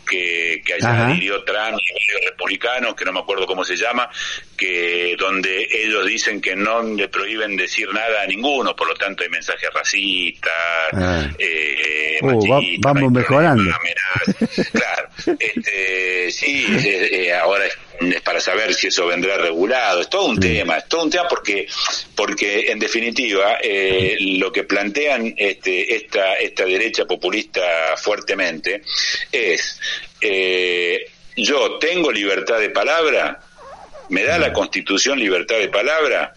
que, 0.10 0.62
que 0.66 0.74
allá 0.74 1.08
adhirió 1.08 1.42
Trump 1.44 1.78
y 1.80 2.26
republicanos, 2.26 2.96
que 2.96 3.06
no 3.06 3.14
me 3.14 3.20
acuerdo 3.22 3.46
cómo 3.46 3.64
se 3.64 3.78
llama, 3.78 4.10
que 4.58 5.16
donde 5.18 5.68
ellos 5.72 6.06
dicen 6.06 6.42
que 6.42 6.56
no 6.56 6.82
le 6.84 7.08
prohíben 7.08 7.56
decir 7.56 7.88
nada 7.94 8.24
a 8.24 8.28
ninguno, 8.28 8.76
por 8.76 8.88
lo 8.90 8.94
tanto 8.96 9.24
hay 9.24 9.30
mensajes 9.30 9.70
racistas, 9.74 10.52
Ah. 10.94 11.30
eh, 11.40 12.18
Uh, 12.24 12.48
va- 12.52 12.62
vamos 12.80 13.12
mejorando. 13.12 13.72
claro, 14.72 15.10
este, 15.40 16.32
sí, 16.32 16.66
eh, 16.86 17.10
eh, 17.28 17.34
ahora 17.34 17.64
es, 18.02 18.22
para 18.22 18.40
saber 18.40 18.74
si 18.74 18.88
eso 18.88 19.08
vendrá 19.08 19.38
regulado, 19.38 20.02
es 20.02 20.10
todo 20.10 20.26
un 20.26 20.40
tema, 20.40 20.78
es 20.78 20.88
todo 20.88 21.04
un 21.04 21.10
tema 21.10 21.28
porque, 21.28 21.68
porque 22.16 22.72
en 22.72 22.80
definitiva 22.80 23.58
eh, 23.62 24.18
lo 24.20 24.52
que 24.52 24.64
plantean 24.64 25.34
este, 25.38 25.96
esta, 25.96 26.36
esta 26.36 26.66
derecha 26.66 27.06
populista 27.06 27.62
fuertemente 27.98 28.82
es, 29.32 29.80
eh, 30.20 31.06
yo 31.36 31.78
tengo 31.78 32.12
libertad 32.12 32.60
de 32.60 32.70
palabra, 32.70 33.40
me 34.10 34.24
da 34.24 34.38
la 34.38 34.52
constitución 34.52 35.20
libertad 35.20 35.58
de 35.58 35.70
palabra, 35.70 36.34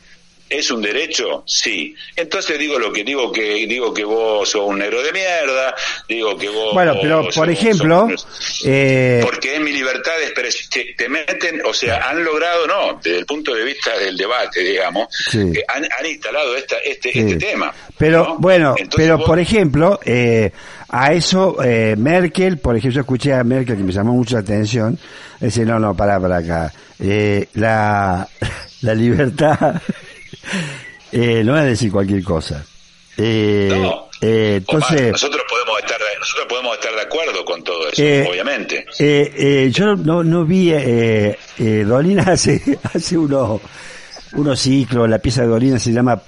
¿Es 0.49 0.71
un 0.71 0.83
derecho? 0.83 1.43
Sí. 1.47 1.95
Entonces 2.15 2.59
digo 2.59 2.79
lo 2.79 2.93
que 2.93 3.03
digo 3.03 3.33
que 3.33 3.67
digo 3.67 3.93
que 3.95 4.05
vos 4.05 4.49
sos 4.49 4.63
un 4.69 4.79
negro 4.79 5.03
de 5.03 5.13
mierda, 5.13 5.75
digo 6.09 6.37
que 6.37 6.49
vos 6.49 6.75
Bueno, 6.75 6.95
pero 7.01 7.27
por 7.35 7.49
ejemplo, 7.51 8.09
sos- 8.15 8.63
eh, 8.67 9.21
porque 9.25 9.55
es 9.57 9.61
mi 9.61 9.73
libertad 9.73 10.13
de 10.19 10.25
expresión. 10.25 10.69
Te, 10.71 10.95
te 10.97 11.09
meten, 11.09 11.63
o 11.65 11.73
sea, 11.73 12.09
han 12.11 12.23
logrado, 12.23 12.67
no, 12.67 13.01
desde 13.03 13.19
el 13.21 13.27
punto 13.27 13.55
de 13.55 13.65
vista 13.65 13.97
del 13.99 14.17
debate, 14.17 14.61
digamos, 14.61 15.09
Sí. 15.31 15.51
que 15.53 15.65
han, 15.67 15.83
han 15.85 16.07
instalado 16.07 16.55
esta, 16.57 16.77
este, 16.79 17.11
Sí. 17.13 17.19
este 17.21 17.37
tema. 17.37 17.73
Pero 17.99 18.25
¿no? 18.25 18.39
bueno, 18.39 18.75
Entonces 18.77 18.97
pero 18.97 19.17
vos- 19.19 19.27
por 19.27 19.39
ejemplo, 19.39 19.99
eh, 20.05 20.51
a 20.91 21.13
eso 21.15 21.57
eh, 21.65 21.95
Merkel, 21.97 22.59
por 22.59 22.77
ejemplo, 22.77 22.95
yo 22.97 23.01
escuché 23.01 23.33
a 23.33 23.43
Merkel 23.43 23.77
que 23.79 23.83
me 23.83 23.93
llamó 23.93 24.13
mucho 24.13 24.35
la 24.35 24.43
atención, 24.43 24.99
dice, 25.41 25.65
no, 25.65 25.79
no, 25.81 25.97
para, 25.97 26.21
para 26.21 26.37
acá, 26.37 26.73
Eh, 27.01 27.49
la, 27.55 28.29
la 28.83 28.95
libertad 28.95 29.83
eh, 31.13 31.43
no 31.45 31.59
es 31.59 31.65
decir 31.65 31.91
cualquier 31.93 32.23
cosa. 32.25 32.65
Eh, 33.17 33.69
No. 33.71 34.09
eh, 34.21 34.61
Omar, 34.67 34.83
entonces, 34.91 35.13
nosotros 35.13 35.43
podemos 35.49 35.79
estar 35.79 35.99
nosotros 36.19 36.47
podemos 36.49 36.75
estar 36.75 36.95
de 36.95 37.01
acuerdo 37.03 37.45
con 37.45 37.63
todo 37.63 37.89
eso, 37.91 38.03
Eh, 38.03 38.27
obviamente. 38.29 38.87
eh, 38.99 39.33
eh, 39.37 39.71
yo 39.73 39.95
no, 39.97 40.25
no 40.25 40.45
vi, 40.45 40.71
eh, 40.73 41.39
eh, 41.59 41.85
Dolina 41.87 42.23
hace, 42.33 42.79
hace 42.83 43.17
unos, 43.19 43.61
unos 44.33 44.59
ciclos, 44.59 45.09
la 45.09 45.19
pieza 45.19 45.43
de 45.43 45.49
Dolina 45.49 45.79
se 45.79 45.93
llama 45.93 46.21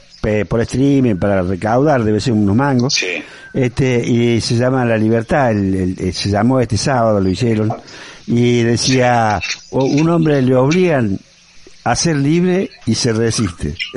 por 0.48 0.60
streaming 0.60 1.16
para 1.16 1.40
recaudar, 1.42 2.02
debe 2.02 2.20
ser 2.20 2.32
unos 2.32 2.56
mangos. 2.56 2.94
Sí. 2.94 3.22
Este, 3.54 4.02
y 4.04 4.40
se 4.40 4.56
llama 4.56 4.84
La 4.84 4.96
Libertad, 4.96 5.52
el- 5.52 6.12
se 6.12 6.30
llamó 6.30 6.58
este 6.60 6.76
sábado, 6.76 7.20
lo 7.20 7.28
hicieron, 7.28 7.72
y 8.26 8.62
decía, 8.62 9.40
"O- 9.70 9.84
un 9.84 10.08
hombre 10.10 10.42
le 10.42 10.54
obligan 10.56 11.16
a 11.90 11.94
ser 11.94 12.16
libre 12.16 12.68
y 12.84 12.94
se 12.96 13.12
resiste. 13.12 13.74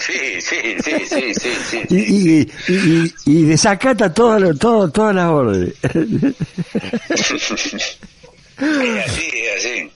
sí, 0.00 0.40
sí, 0.40 0.56
sí, 0.82 0.92
sí, 1.06 1.34
sí, 1.34 1.50
sí. 1.70 1.78
y, 1.90 2.40
y, 2.40 2.50
y, 2.68 3.14
y- 3.26 3.44
desacata 3.44 4.12
todo, 4.12 4.52
todo, 4.56 4.90
todas 4.90 5.14
las 5.14 5.26
órdenes. 5.30 5.74
Es 7.10 7.30
así, 9.06 9.28
es 9.32 9.56
así. 9.58 9.90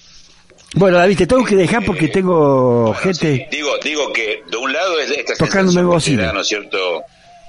bueno, 0.74 0.98
David, 0.98 1.18
te 1.18 1.26
tengo 1.26 1.44
que 1.44 1.56
dejar 1.56 1.84
porque 1.84 2.08
tengo 2.08 2.84
Bueno, 2.84 2.94
gente... 3.00 3.36
sí, 3.36 3.56
digo, 3.56 3.70
digo 3.82 4.12
que 4.12 4.42
de 4.50 4.56
un 4.56 4.72
lado 4.72 4.98
es 5.00 5.10
esta 5.10 5.34
Tocándome 5.34 5.80
sensación 5.80 5.86
que 5.90 5.94
bocina. 5.94 6.20
te 6.22 6.26
da, 6.26 6.32
¿no 6.32 6.40
es 6.40 6.48
cierto? 6.48 7.02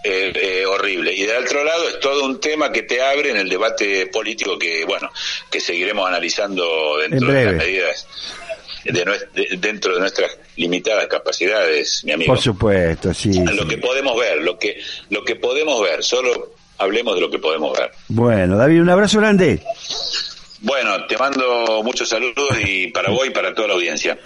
Eh, 0.07 0.31
eh, 0.35 0.65
horrible. 0.67 1.13
Y 1.13 1.23
del 1.23 1.43
otro 1.43 1.63
lado 1.63 1.89
es 1.89 1.99
todo 1.99 2.25
un 2.25 2.39
tema 2.39 2.71
que 2.71 2.83
te 2.83 3.01
abre 3.01 3.31
en 3.31 3.37
el 3.37 3.49
debate 3.49 4.05
político 4.07 4.57
que, 4.59 4.85
bueno, 4.85 5.09
que 5.49 5.59
seguiremos 5.59 6.07
analizando 6.07 6.97
dentro 6.99 7.27
En 7.29 7.33
de 7.35 7.45
las 7.45 7.53
medidas, 7.55 8.07
de 8.83 8.91
de- 9.33 9.57
dentro 9.57 9.95
de 9.95 9.99
nuestras 10.01 10.37
limitadas 10.57 11.07
capacidades, 11.07 12.03
mi 12.03 12.11
amigo. 12.11 12.33
Por 12.33 12.41
supuesto, 12.41 13.13
sí. 13.15 13.31
Lo 13.43 13.63
sí. 13.63 13.67
que 13.67 13.77
podemos 13.79 14.15
ver, 14.15 14.43
lo 14.43 14.59
que, 14.59 14.79
lo 15.09 15.23
que 15.23 15.37
podemos 15.37 15.81
ver, 15.81 16.03
solo 16.03 16.53
hablemos 16.77 17.15
de 17.15 17.21
lo 17.21 17.31
que 17.31 17.39
podemos 17.39 17.75
ver. 17.75 17.89
Bueno, 18.09 18.57
David, 18.57 18.81
un 18.81 18.89
abrazo 18.91 19.17
grande. 19.19 19.63
Bueno, 20.61 21.07
te 21.07 21.17
mando 21.17 21.81
muchos 21.83 22.07
saludos 22.09 22.49
y 22.63 22.87
para 22.87 23.09
vos 23.09 23.25
y 23.25 23.31
para 23.31 23.55
toda 23.55 23.69
la 23.69 23.73
audiencia. 23.73 24.19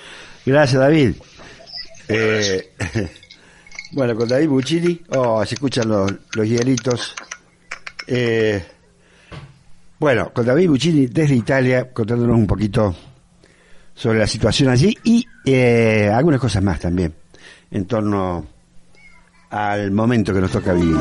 Gracias, 0.45 0.79
David. 0.81 1.13
Eh, 2.09 2.69
bueno, 3.91 4.15
con 4.15 4.27
David 4.27 4.47
Buccini, 4.47 5.01
oh, 5.09 5.45
se 5.45 5.55
escuchan 5.55 5.87
los, 5.87 6.11
los 6.35 6.47
hielitos. 6.47 7.15
Eh, 8.07 8.63
bueno, 9.99 10.31
con 10.33 10.45
David 10.45 10.69
Buccini 10.69 11.07
desde 11.07 11.35
Italia, 11.35 11.91
contándonos 11.91 12.35
un 12.35 12.47
poquito 12.47 12.95
sobre 13.93 14.19
la 14.19 14.27
situación 14.27 14.69
allí 14.69 14.97
y 15.03 15.25
eh, 15.45 16.09
algunas 16.13 16.39
cosas 16.39 16.63
más 16.63 16.79
también 16.79 17.13
en 17.71 17.85
torno 17.85 18.47
al 19.49 19.91
momento 19.91 20.33
que 20.33 20.41
nos 20.41 20.51
toca 20.51 20.73
vivir. 20.73 20.95